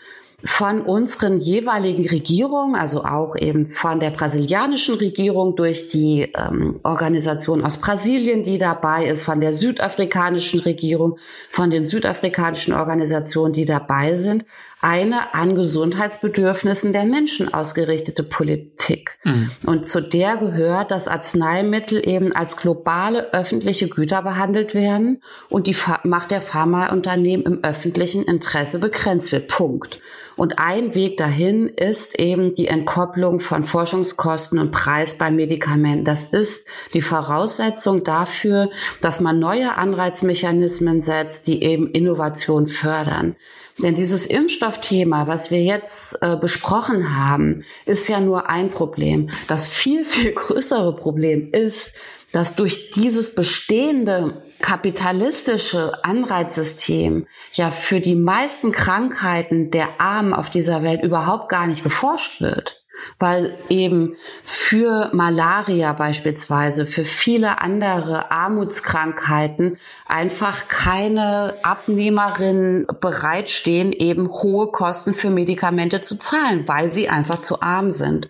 von 0.45 0.83
unseren 0.83 1.39
jeweiligen 1.39 2.09
Regierungen, 2.09 2.75
also 2.75 3.05
auch 3.05 3.37
eben 3.37 3.69
von 3.69 4.01
der 4.01 4.11
brasilianischen 4.11 4.97
Regierung 4.97 5.55
durch 5.55 5.89
die 5.89 6.33
ähm, 6.37 6.81
Organisation 6.83 7.65
aus 7.65 7.79
Brasilien, 7.79 8.43
die 8.43 8.59
dabei 8.59 9.07
ist, 9.07 9.25
von 9.25 9.41
der 9.41 9.53
südafrikanischen 9.53 10.61
Regierung, 10.61 11.19
von 11.51 11.71
den 11.71 11.87
südafrikanischen 11.87 12.75
Organisationen, 12.75 13.53
die 13.53 13.65
dabei 13.65 14.17
sind, 14.17 14.45
eine 14.81 15.33
an 15.33 15.55
Gesundheitsbedürfnissen 15.55 16.93
der 16.93 17.05
Menschen 17.05 17.55
ausgerichtete 17.55 18.25
Politik. 18.25 19.19
Mhm. 19.23 19.51
Und 19.65 19.89
zu 19.89 20.01
der 20.01 20.37
gehört, 20.37 20.91
dass 20.91 21.07
Arzneimittel 21.07 22.07
eben 22.07 22.33
als 22.33 22.57
globale 22.57 23.33
öffentliche 23.33 23.89
Güter 23.89 24.23
behandelt 24.23 24.75
werden 24.75 25.23
und 25.49 25.69
die 25.69 25.77
Macht 26.03 26.33
der 26.33 26.43
Pharmaunternehmen 26.43 27.47
im 27.47 27.65
öffentlichen 27.65 28.25
Interesse 28.25 28.81
begrenzt 28.81 29.31
wird. 29.31 29.47
Punkt. 29.47 30.01
Und 30.37 30.59
ein 30.59 30.95
Weg 30.95 31.17
dahin 31.17 31.69
ist 31.69 32.19
eben 32.19 32.55
die 32.55 32.69
Entkopplung 32.69 33.41
von 33.41 33.65
Forschungskosten 33.65 34.59
und 34.59 34.71
Preis 34.71 35.17
bei 35.17 35.31
Medikamenten. 35.31 36.05
Das 36.05 36.25
ist 36.25 36.67
die 36.95 37.03
Voraussetzung 37.03 38.05
dafür, 38.05 38.71
dass 39.01 39.21
man 39.21 39.39
neue 39.39 39.77
Anreizmechanismen 39.77 41.03
setzt, 41.03 41.47
die 41.47 41.63
eben 41.63 41.91
Innovation 41.91 42.67
fördern. 42.67 43.37
Denn 43.83 43.95
dieses 43.95 44.27
Impfstoffthema, 44.27 45.27
was 45.27 45.51
wir 45.51 45.63
jetzt 45.63 46.19
äh, 46.21 46.37
besprochen 46.37 47.17
haben, 47.17 47.65
ist 47.87 48.09
ja 48.09 48.21
nur 48.21 48.49
ein 48.49 48.69
Problem. 48.69 49.31
Das 49.49 49.67
viel, 49.67 50.05
viel 50.05 50.33
größere 50.33 50.95
Problem 50.95 51.51
ist, 51.53 51.93
dass 52.33 52.57
durch 52.57 52.91
dieses 52.91 53.35
bestehende 53.35 54.43
kapitalistische 54.61 56.05
Anreizsystem 56.05 57.27
ja 57.53 57.71
für 57.71 58.01
die 58.01 58.15
meisten 58.15 58.73
Krankheiten 58.73 59.71
der 59.71 60.01
Armen 60.01 60.35
auf 60.35 60.51
dieser 60.51 60.83
Welt 60.83 61.03
überhaupt 61.03 61.49
gar 61.49 61.67
nicht 61.67 61.83
geforscht 61.83 62.41
wird 62.41 62.83
weil 63.19 63.57
eben 63.69 64.17
für 64.45 65.11
Malaria 65.13 65.93
beispielsweise, 65.93 66.87
für 66.87 67.05
viele 67.05 67.61
andere 67.61 68.31
Armutskrankheiten 68.31 69.79
einfach 70.07 70.69
keine 70.69 71.55
Abnehmerinnen 71.63 72.87
bereitstehen, 73.01 73.93
eben 73.93 74.29
hohe 74.29 74.69
Kosten 74.69 75.15
für 75.15 75.31
Medikamente 75.31 76.01
zu 76.01 76.19
zahlen, 76.19 76.67
weil 76.67 76.93
sie 76.93 77.09
einfach 77.09 77.43
zu 77.43 77.61
arm 77.61 77.91
sind. 77.91 78.29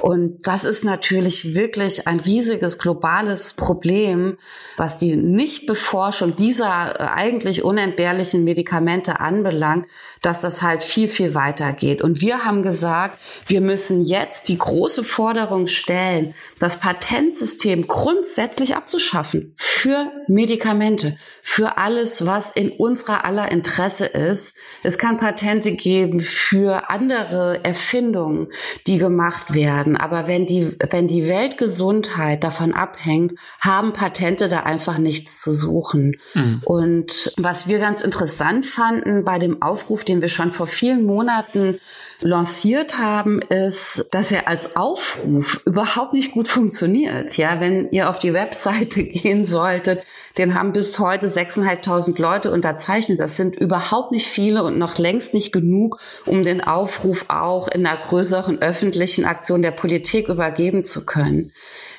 Und 0.00 0.46
das 0.46 0.64
ist 0.64 0.84
natürlich 0.84 1.54
wirklich 1.54 2.06
ein 2.06 2.20
riesiges 2.20 2.78
globales 2.78 3.54
Problem, 3.54 4.38
was 4.76 4.96
die 4.96 5.16
Nichtbeforschung 5.16 6.36
dieser 6.36 6.98
äh, 6.98 7.04
eigentlich 7.04 7.62
unentbehrlichen 7.64 8.44
Medikamente 8.44 9.20
anbelangt, 9.20 9.86
dass 10.22 10.40
das 10.40 10.62
halt 10.62 10.82
viel, 10.82 11.08
viel 11.08 11.34
weiter 11.34 11.72
geht. 11.72 12.02
Und 12.02 12.20
wir 12.20 12.44
haben 12.44 12.62
gesagt, 12.62 13.18
wir 13.46 13.60
müssen 13.60 14.04
jetzt 14.04 14.48
die 14.48 14.58
große 14.58 15.04
Forderung 15.04 15.66
stellen, 15.66 16.34
das 16.58 16.78
Patentsystem 16.78 17.86
grundsätzlich 17.86 18.76
abzuschaffen 18.76 19.54
für 19.56 20.12
Medikamente, 20.28 21.16
für 21.42 21.78
alles, 21.78 22.26
was 22.26 22.50
in 22.50 22.70
unserer 22.70 23.24
aller 23.24 23.50
Interesse 23.50 24.06
ist. 24.06 24.54
Es 24.82 24.98
kann 24.98 25.16
Patente 25.16 25.72
geben 25.72 26.20
für 26.20 26.90
andere 26.90 27.64
Erfindungen, 27.64 28.48
die 28.86 28.98
gemacht 28.98 29.54
werden. 29.54 29.96
Aber 29.96 30.28
wenn 30.28 30.46
die, 30.46 30.76
wenn 30.90 31.08
die 31.08 31.28
Weltgesundheit 31.28 32.44
davon 32.44 32.74
abhängt, 32.74 33.38
haben 33.60 33.92
Patente 33.92 34.48
da 34.48 34.60
einfach 34.60 34.98
nichts 34.98 35.40
zu 35.40 35.52
suchen. 35.52 36.16
Mhm. 36.34 36.62
Und 36.64 37.32
was 37.36 37.68
wir 37.68 37.78
ganz 37.78 38.02
interessant 38.02 38.66
fanden 38.66 39.24
bei 39.24 39.38
dem 39.38 39.62
Aufruf, 39.62 40.04
den 40.10 40.20
wir 40.20 40.28
schon 40.28 40.52
vor 40.52 40.66
vielen 40.66 41.06
Monaten 41.06 41.80
lanciert 42.20 42.98
haben, 42.98 43.40
ist, 43.40 44.06
dass 44.10 44.30
er 44.30 44.46
als 44.46 44.76
Aufruf 44.76 45.62
überhaupt 45.64 46.12
nicht 46.12 46.32
gut 46.32 46.48
funktioniert. 46.48 47.36
Ja, 47.36 47.60
wenn 47.60 47.90
ihr 47.90 48.10
auf 48.10 48.18
die 48.18 48.34
Webseite 48.34 49.02
gehen 49.04 49.46
solltet, 49.46 50.02
den 50.36 50.54
haben 50.54 50.72
bis 50.72 50.98
heute 50.98 51.28
6.500 51.28 52.20
Leute 52.20 52.50
unterzeichnet. 52.50 53.20
Das 53.20 53.36
sind 53.36 53.56
überhaupt 53.56 54.12
nicht 54.12 54.26
viele 54.26 54.62
und 54.62 54.78
noch 54.78 54.98
längst 54.98 55.34
nicht 55.34 55.52
genug, 55.52 55.98
um 56.26 56.42
den 56.42 56.60
Aufruf 56.60 57.26
auch 57.28 57.68
in 57.68 57.86
einer 57.86 57.98
größeren 57.98 58.60
öffentlichen 58.60 59.24
Aktion 59.24 59.62
der 59.62 59.72
Politik 59.72 60.28
übergeben 60.28 60.84
zu 60.84 61.04
können. 61.06 61.52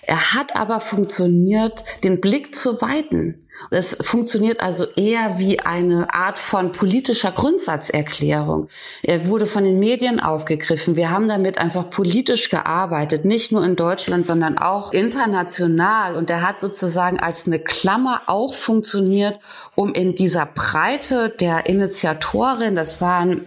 Er 0.04 0.34
hat 0.34 0.56
aber 0.56 0.80
funktioniert, 0.80 1.84
den 2.04 2.22
Blick 2.22 2.56
zu 2.56 2.82
weiten. 2.82 3.48
Es 3.70 3.96
funktioniert 4.02 4.60
also 4.60 4.86
eher 4.96 5.38
wie 5.38 5.60
eine 5.60 6.14
Art 6.14 6.40
von 6.40 6.72
politischer 6.72 7.32
Grundsatzerklärung. 7.32 8.68
Er 9.04 9.28
wurde 9.28 9.46
von 9.46 9.64
den 9.64 9.80
Medien 9.80 10.20
aufgegriffen. 10.20 10.96
Wir 10.96 11.12
haben 11.12 11.28
damit 11.28 11.58
einfach 11.58 11.90
politisch 11.90 12.50
gearbeitet, 12.50 13.26
nicht 13.26 13.52
nur 13.52 13.64
in 13.64 13.76
Deutschland, 13.76 14.26
sondern 14.26 14.58
auch 14.58 14.92
international. 14.94 16.16
Und 16.16 16.30
er 16.30 16.48
hat 16.48 16.60
sozusagen 16.60 17.20
als 17.20 17.46
eine 17.46 17.60
Klammer 17.60 18.22
auch 18.28 18.54
funktioniert, 18.54 19.40
um 19.76 19.94
in 19.94 20.16
dieser 20.16 20.46
Breite 20.46 21.30
der 21.30 21.68
Initiatorin, 21.68 22.76
das 22.76 23.00
waren 23.00 23.46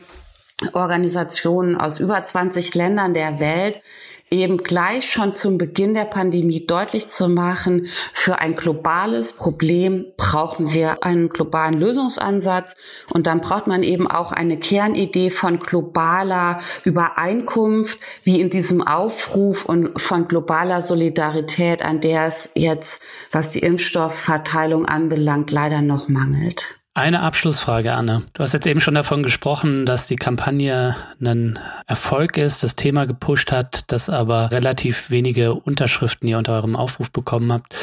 Organisationen 0.73 1.77
aus 1.77 1.99
über 1.99 2.23
20 2.23 2.75
Ländern 2.75 3.13
der 3.15 3.41
Welt, 3.41 3.81
eben 4.31 4.59
gleich 4.59 5.11
schon 5.11 5.35
zum 5.35 5.59
Beginn 5.59 5.95
der 5.95 6.05
Pandemie 6.05 6.67
deutlich 6.67 7.09
zu 7.09 7.29
machen, 7.29 7.89
für 8.13 8.41
ein 8.41 8.57
globales 8.57 9.33
Problem 9.33 10.07
brauchen 10.17 10.73
wir 10.73 11.05
einen 11.05 11.29
globalen 11.29 11.79
Lösungsansatz 11.79 12.77
und 13.11 13.27
dann 13.27 13.41
braucht 13.41 13.67
man 13.67 13.83
eben 13.83 14.07
auch 14.07 14.33
eine 14.33 14.59
Kernidee 14.59 15.31
von 15.31 15.59
globaler 15.59 16.61
Übereinkunft, 16.85 17.99
wie 18.23 18.41
in 18.41 18.51
diesem 18.51 18.83
Aufruf 18.83 19.65
und 19.65 20.01
von 20.01 20.29
globaler 20.29 20.83
Solidarität, 20.83 21.83
an 21.83 22.01
der 22.01 22.27
es 22.27 22.51
jetzt, 22.55 23.03
was 23.31 23.51
die 23.51 23.61
Impfstoffverteilung 23.61 24.87
anbelangt, 24.87 25.51
leider 25.51 25.83
noch 25.83 26.09
mangelt. 26.09 26.84
Eine 26.97 27.23
Abschlussfrage, 27.23 27.93
Anne. 27.93 28.23
Du 28.35 28.43
hast 28.45 28.53
jetzt 28.53 28.69
eben 28.69 28.81
schon 28.81 28.95
davon 28.95 29.25
gesprochen, 29.25 29.85
dass 29.85 30.07
die 30.07 30.15
Kampagne 30.15 30.95
ein 31.21 31.59
Erfolg 31.89 32.37
ist, 32.37 32.63
das 32.63 32.77
Thema 32.77 33.05
gepusht 33.05 33.51
hat, 33.51 33.91
dass 33.91 34.09
aber 34.09 34.53
relativ 34.53 35.11
wenige 35.11 35.55
Unterschriften 35.55 36.29
ihr 36.29 36.39
unter 36.39 36.53
eurem 36.53 36.77
Aufruf 36.77 37.11
bekommen 37.11 37.53
habt. 37.53 37.75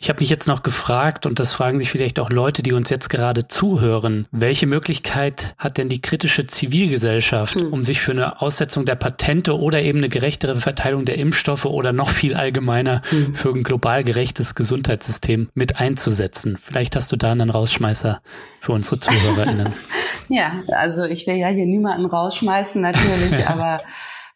Ich 0.00 0.08
habe 0.08 0.20
mich 0.20 0.30
jetzt 0.30 0.46
noch 0.46 0.62
gefragt, 0.62 1.26
und 1.26 1.40
das 1.40 1.52
fragen 1.52 1.80
sich 1.80 1.90
vielleicht 1.90 2.20
auch 2.20 2.30
Leute, 2.30 2.62
die 2.62 2.72
uns 2.72 2.88
jetzt 2.88 3.08
gerade 3.10 3.48
zuhören, 3.48 4.28
welche 4.30 4.68
Möglichkeit 4.68 5.56
hat 5.58 5.76
denn 5.76 5.88
die 5.88 6.00
kritische 6.00 6.46
Zivilgesellschaft, 6.46 7.60
hm. 7.60 7.72
um 7.72 7.82
sich 7.82 8.00
für 8.00 8.12
eine 8.12 8.40
Aussetzung 8.40 8.84
der 8.84 8.94
Patente 8.94 9.58
oder 9.58 9.82
eben 9.82 9.98
eine 9.98 10.08
gerechtere 10.08 10.54
Verteilung 10.60 11.04
der 11.04 11.18
Impfstoffe 11.18 11.64
oder 11.64 11.92
noch 11.92 12.10
viel 12.10 12.36
allgemeiner 12.36 13.02
hm. 13.08 13.34
für 13.34 13.48
ein 13.48 13.64
global 13.64 14.04
gerechtes 14.04 14.54
Gesundheitssystem 14.54 15.48
mit 15.54 15.80
einzusetzen? 15.80 16.58
Vielleicht 16.62 16.94
hast 16.94 17.10
du 17.10 17.16
da 17.16 17.32
einen 17.32 17.50
Rausschmeißer 17.50 18.20
für 18.60 18.72
unsere 18.72 19.00
ZuhörerInnen. 19.00 19.72
ja, 20.28 20.62
also 20.68 21.06
ich 21.06 21.26
will 21.26 21.36
ja 21.36 21.48
hier 21.48 21.66
niemanden 21.66 22.06
rausschmeißen 22.06 22.80
natürlich, 22.80 23.44
aber 23.48 23.80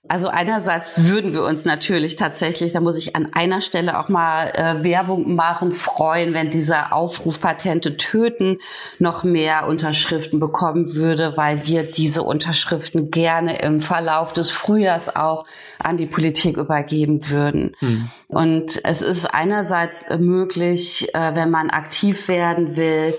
also 0.08 0.28
einerseits 0.28 0.92
würden 0.96 1.32
wir 1.32 1.44
uns 1.44 1.64
natürlich 1.64 2.16
tatsächlich, 2.16 2.72
da 2.72 2.80
muss 2.80 2.98
ich 2.98 3.14
an 3.14 3.28
einer 3.32 3.60
Stelle 3.60 4.00
auch 4.00 4.08
mal 4.08 4.48
äh, 4.48 4.82
Werbung 4.82 5.36
machen, 5.36 5.72
freuen, 5.72 6.34
wenn 6.34 6.50
dieser 6.50 6.92
Aufruf 6.92 7.40
Patente 7.40 7.96
töten 7.96 8.58
noch 8.98 9.22
mehr 9.22 9.68
Unterschriften 9.68 10.40
bekommen 10.40 10.94
würde, 10.94 11.36
weil 11.36 11.66
wir 11.68 11.84
diese 11.84 12.24
Unterschriften 12.24 13.12
gerne 13.12 13.60
im 13.60 13.80
Verlauf 13.80 14.32
des 14.32 14.50
Frühjahrs 14.50 15.14
auch 15.14 15.46
an 15.78 15.96
die 15.96 16.06
Politik 16.06 16.56
übergeben 16.56 17.30
würden. 17.30 17.76
Mhm. 17.80 18.10
Und 18.26 18.84
es 18.84 19.02
ist 19.02 19.26
einerseits 19.26 20.04
möglich, 20.18 21.14
äh, 21.14 21.36
wenn 21.36 21.50
man 21.50 21.70
aktiv 21.70 22.26
werden 22.26 22.76
will, 22.76 23.16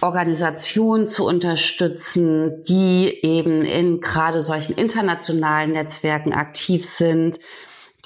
Organisationen 0.00 1.08
zu 1.08 1.26
unterstützen, 1.26 2.62
die 2.62 3.18
eben 3.22 3.62
in 3.64 4.00
gerade 4.00 4.40
solchen 4.40 4.74
internationalen 4.74 5.72
Netzwerken 5.72 6.32
aktiv 6.32 6.84
sind, 6.84 7.38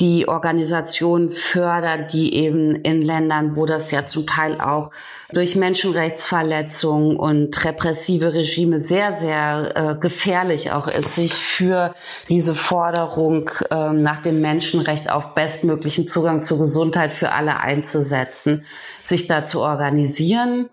die 0.00 0.26
Organisationen 0.26 1.32
fördern, 1.32 2.06
die 2.10 2.34
eben 2.34 2.74
in 2.76 3.02
Ländern, 3.02 3.56
wo 3.56 3.66
das 3.66 3.90
ja 3.90 4.04
zum 4.04 4.26
Teil 4.26 4.58
auch 4.58 4.90
durch 5.32 5.54
Menschenrechtsverletzungen 5.54 7.16
und 7.16 7.62
repressive 7.64 8.32
Regime 8.32 8.80
sehr, 8.80 9.12
sehr 9.12 9.72
äh, 9.76 9.94
gefährlich 9.94 10.72
auch 10.72 10.88
ist, 10.88 11.14
sich 11.14 11.34
für 11.34 11.94
diese 12.30 12.54
Forderung 12.54 13.50
äh, 13.70 13.92
nach 13.92 14.20
dem 14.20 14.40
Menschenrecht 14.40 15.10
auf 15.10 15.34
bestmöglichen 15.34 16.08
Zugang 16.08 16.42
zur 16.42 16.58
Gesundheit 16.58 17.12
für 17.12 17.32
alle 17.32 17.60
einzusetzen, 17.60 18.64
sich 19.02 19.26
da 19.26 19.44
zu 19.44 19.60
organisieren. 19.60 20.70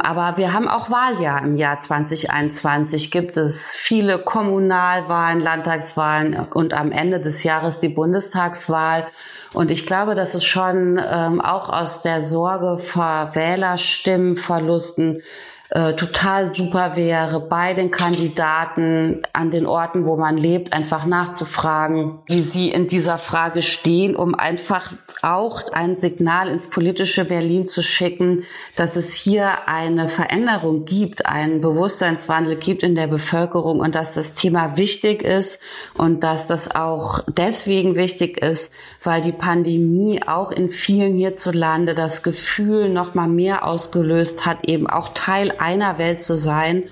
Aber 0.00 0.36
wir 0.36 0.52
haben 0.52 0.68
auch 0.68 0.90
Wahljahr 0.90 1.42
im 1.42 1.56
Jahr 1.56 1.78
2021. 1.78 3.10
Gibt 3.10 3.36
es 3.36 3.74
viele 3.76 4.18
Kommunalwahlen, 4.18 5.40
Landtagswahlen 5.40 6.46
und 6.52 6.72
am 6.72 6.92
Ende 6.92 7.20
des 7.20 7.42
Jahres 7.42 7.78
die 7.78 7.88
Bundestagswahl. 7.88 9.08
Und 9.52 9.70
ich 9.70 9.86
glaube, 9.86 10.14
dass 10.14 10.34
es 10.34 10.44
schon 10.44 11.00
ähm, 11.02 11.40
auch 11.40 11.68
aus 11.68 12.02
der 12.02 12.22
Sorge 12.22 12.78
vor 12.78 13.30
Wählerstimmenverlusten 13.34 15.22
äh, 15.70 15.92
total 15.94 16.46
super 16.46 16.96
wäre, 16.96 17.40
bei 17.40 17.74
den 17.74 17.90
Kandidaten 17.90 19.20
an 19.34 19.50
den 19.50 19.66
Orten, 19.66 20.06
wo 20.06 20.16
man 20.16 20.38
lebt, 20.38 20.72
einfach 20.72 21.04
nachzufragen, 21.04 22.20
wie 22.26 22.40
sie 22.40 22.70
in 22.70 22.86
dieser 22.86 23.18
Frage 23.18 23.60
stehen, 23.60 24.16
um 24.16 24.34
einfach 24.34 24.90
auch 25.20 25.70
ein 25.72 25.96
Signal 25.96 26.48
ins 26.48 26.70
politische 26.70 27.26
Berlin 27.26 27.66
zu 27.66 27.82
schicken, 27.82 28.44
dass 28.76 28.96
es 28.96 29.12
hier 29.12 29.68
eine 29.68 30.08
Veränderung 30.08 30.86
gibt, 30.86 31.26
einen 31.26 31.60
Bewusstseinswandel 31.60 32.56
gibt 32.56 32.82
in 32.82 32.94
der 32.94 33.06
Bevölkerung 33.06 33.80
und 33.80 33.94
dass 33.94 34.14
das 34.14 34.32
Thema 34.32 34.78
wichtig 34.78 35.22
ist 35.22 35.60
und 35.94 36.22
dass 36.24 36.46
das 36.46 36.74
auch 36.74 37.20
deswegen 37.28 37.94
wichtig 37.94 38.40
ist, 38.40 38.72
weil 39.02 39.20
die 39.20 39.32
Pandemie 39.32 40.20
auch 40.26 40.50
in 40.50 40.70
vielen 40.70 41.16
hierzulande 41.16 41.92
das 41.92 42.22
Gefühl 42.22 42.88
noch 42.88 43.14
mal 43.14 43.28
mehr 43.28 43.66
ausgelöst 43.66 44.46
hat, 44.46 44.66
eben 44.66 44.86
auch 44.86 45.10
Teil 45.12 45.52
einer 45.60 45.98
Welt 45.98 46.22
zu 46.22 46.34
sein 46.34 46.84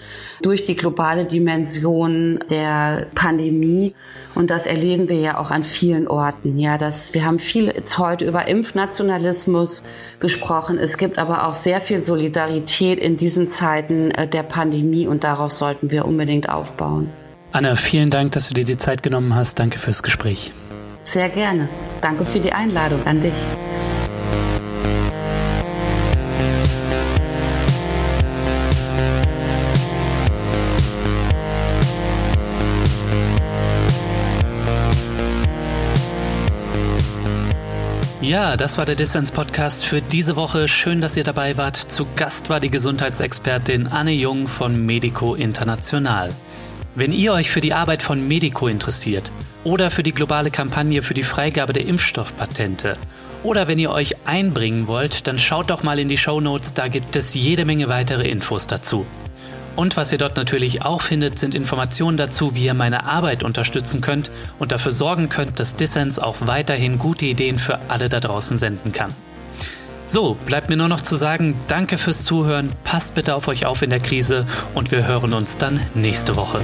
durch 0.43 0.65
die 0.65 0.77
globale 0.77 1.25
Dimension 1.25 2.39
der 2.51 3.07
Pandemie. 3.15 3.95
Und 4.35 4.51
das 4.51 4.67
erleben 4.67 5.09
wir 5.09 5.17
ja 5.17 5.39
auch 5.39 5.51
an 5.51 5.65
vielen 5.65 6.09
Orten. 6.09 6.59
Ja, 6.59 6.79
dass 6.79 7.15
wir 7.15 7.25
haben 7.25 7.39
viel 7.39 7.67
jetzt 7.67 7.99
heute 7.99 8.25
über 8.25 8.49
Impfnationalismus 8.49 9.83
gesprochen. 10.21 10.79
Es 10.79 10.99
gibt 10.99 11.19
aber 11.19 11.47
auch 11.47 11.55
sehr 11.55 11.81
viel 11.81 12.05
Solidarität 12.05 12.99
in 12.99 13.17
diesen 13.17 13.49
Zeiten 13.49 14.11
äh, 14.11 14.29
der 14.29 14.43
Pandemie 14.43 15.07
und 15.07 15.25
darauf 15.25 15.53
sollten 15.53 15.91
wir 15.91 16.05
unbedingt 16.05 16.49
aufbauen. 16.49 17.11
Anna, 17.53 17.77
vielen 17.77 18.11
Dank, 18.11 18.33
dass 18.33 18.49
du 18.49 18.55
dir 18.55 18.65
die 18.65 18.77
Zeit 18.77 19.03
genommen 19.03 19.35
hast. 19.35 19.59
Danke 19.59 19.79
fürs 19.79 20.03
Gespräch. 20.03 20.53
Sehr 21.05 21.29
gerne. 21.29 21.69
Danke 22.01 22.27
für 22.27 22.41
die 22.41 22.53
Einladung 22.53 23.07
an 23.07 23.23
dich. 23.23 23.47
Ja, 38.27 38.57
das 38.57 38.77
war 38.77 38.87
der 38.87 38.97
Dissens 38.97 39.31
Podcast 39.31 39.87
für 39.87 40.03
diese 40.03 40.35
Woche. 40.35 40.67
Schön, 40.67 41.01
dass 41.01 41.17
ihr 41.17 41.23
dabei 41.23 41.57
wart. 41.57 41.77
Zu 41.77 42.09
Gast 42.17 42.51
war 42.51 42.59
die 42.59 42.73
Gesundheitsexpertin 42.73 43.87
Anne 43.87 44.11
Jung 44.11 44.49
von 44.49 44.85
Medico 44.85 45.37
International. 45.37 46.31
Wenn 46.97 47.13
ihr 47.13 47.33
euch 47.33 47.53
für 47.53 47.61
die 47.61 47.73
Arbeit 47.73 48.03
von 48.03 48.27
Medico 48.27 48.67
interessiert 48.67 49.31
oder 49.63 49.93
für 49.93 50.03
die 50.03 50.11
globale 50.11 50.51
Kampagne 50.51 51.05
für 51.05 51.15
die 51.15 51.23
Freigabe 51.23 51.73
der 51.73 51.87
Impfstoffpatente 51.87 52.97
oder 53.45 53.69
wenn 53.69 53.79
ihr 53.79 53.93
euch 53.93 54.17
einbringen 54.27 54.89
wollt, 54.89 55.29
dann 55.29 55.39
schaut 55.39 55.71
doch 55.71 55.85
mal 55.85 56.01
in 56.01 56.09
die 56.09 56.19
Show 56.19 56.41
Notes, 56.41 56.75
da 56.75 56.89
gibt 56.89 57.15
es 57.15 57.33
jede 57.35 57.65
Menge 57.65 57.87
weitere 57.87 58.29
Infos 58.29 58.67
dazu. 58.67 59.07
Und 59.77 59.97
was 59.97 60.11
ihr 60.11 60.19
dort 60.19 60.37
natürlich 60.37 60.83
auch 60.83 61.03
findet, 61.03 61.39
sind 61.39 61.55
Informationen 61.55 62.17
dazu, 62.17 62.55
wie 62.55 62.65
ihr 62.65 62.75
meine 62.75 63.05
Arbeit 63.05 63.43
unterstützen 63.43 64.01
könnt 64.01 64.31
und 64.59 64.73
dafür 64.73 64.91
sorgen 64.91 65.29
könnt, 65.29 65.61
dass 65.61 65.77
Dissens 65.77 66.19
auch 66.19 66.37
weiterhin 66.41 66.99
gute 66.99 67.27
Ideen 67.27 67.59
für 67.59 67.79
alle 67.89 68.09
da 68.09 68.21
draußen 68.21 68.57
senden 68.57 68.93
kann. 68.93 69.13
So, 70.07 70.35
bleibt 70.47 70.71
mir 70.71 70.77
nur 70.77 70.89
noch 70.89 71.03
zu 71.03 71.17
sagen, 71.17 71.57
danke 71.69 71.99
fürs 71.99 72.23
Zuhören, 72.23 72.71
passt 72.85 73.15
bitte 73.15 73.35
auf 73.35 73.49
euch 73.49 73.67
auf 73.67 73.83
in 73.83 73.91
der 73.91 74.01
Krise 74.01 74.47
und 74.73 74.93
wir 74.93 75.07
hören 75.07 75.35
uns 75.35 75.57
dann 75.57 75.81
nächste 75.95 76.37
Woche. 76.37 76.61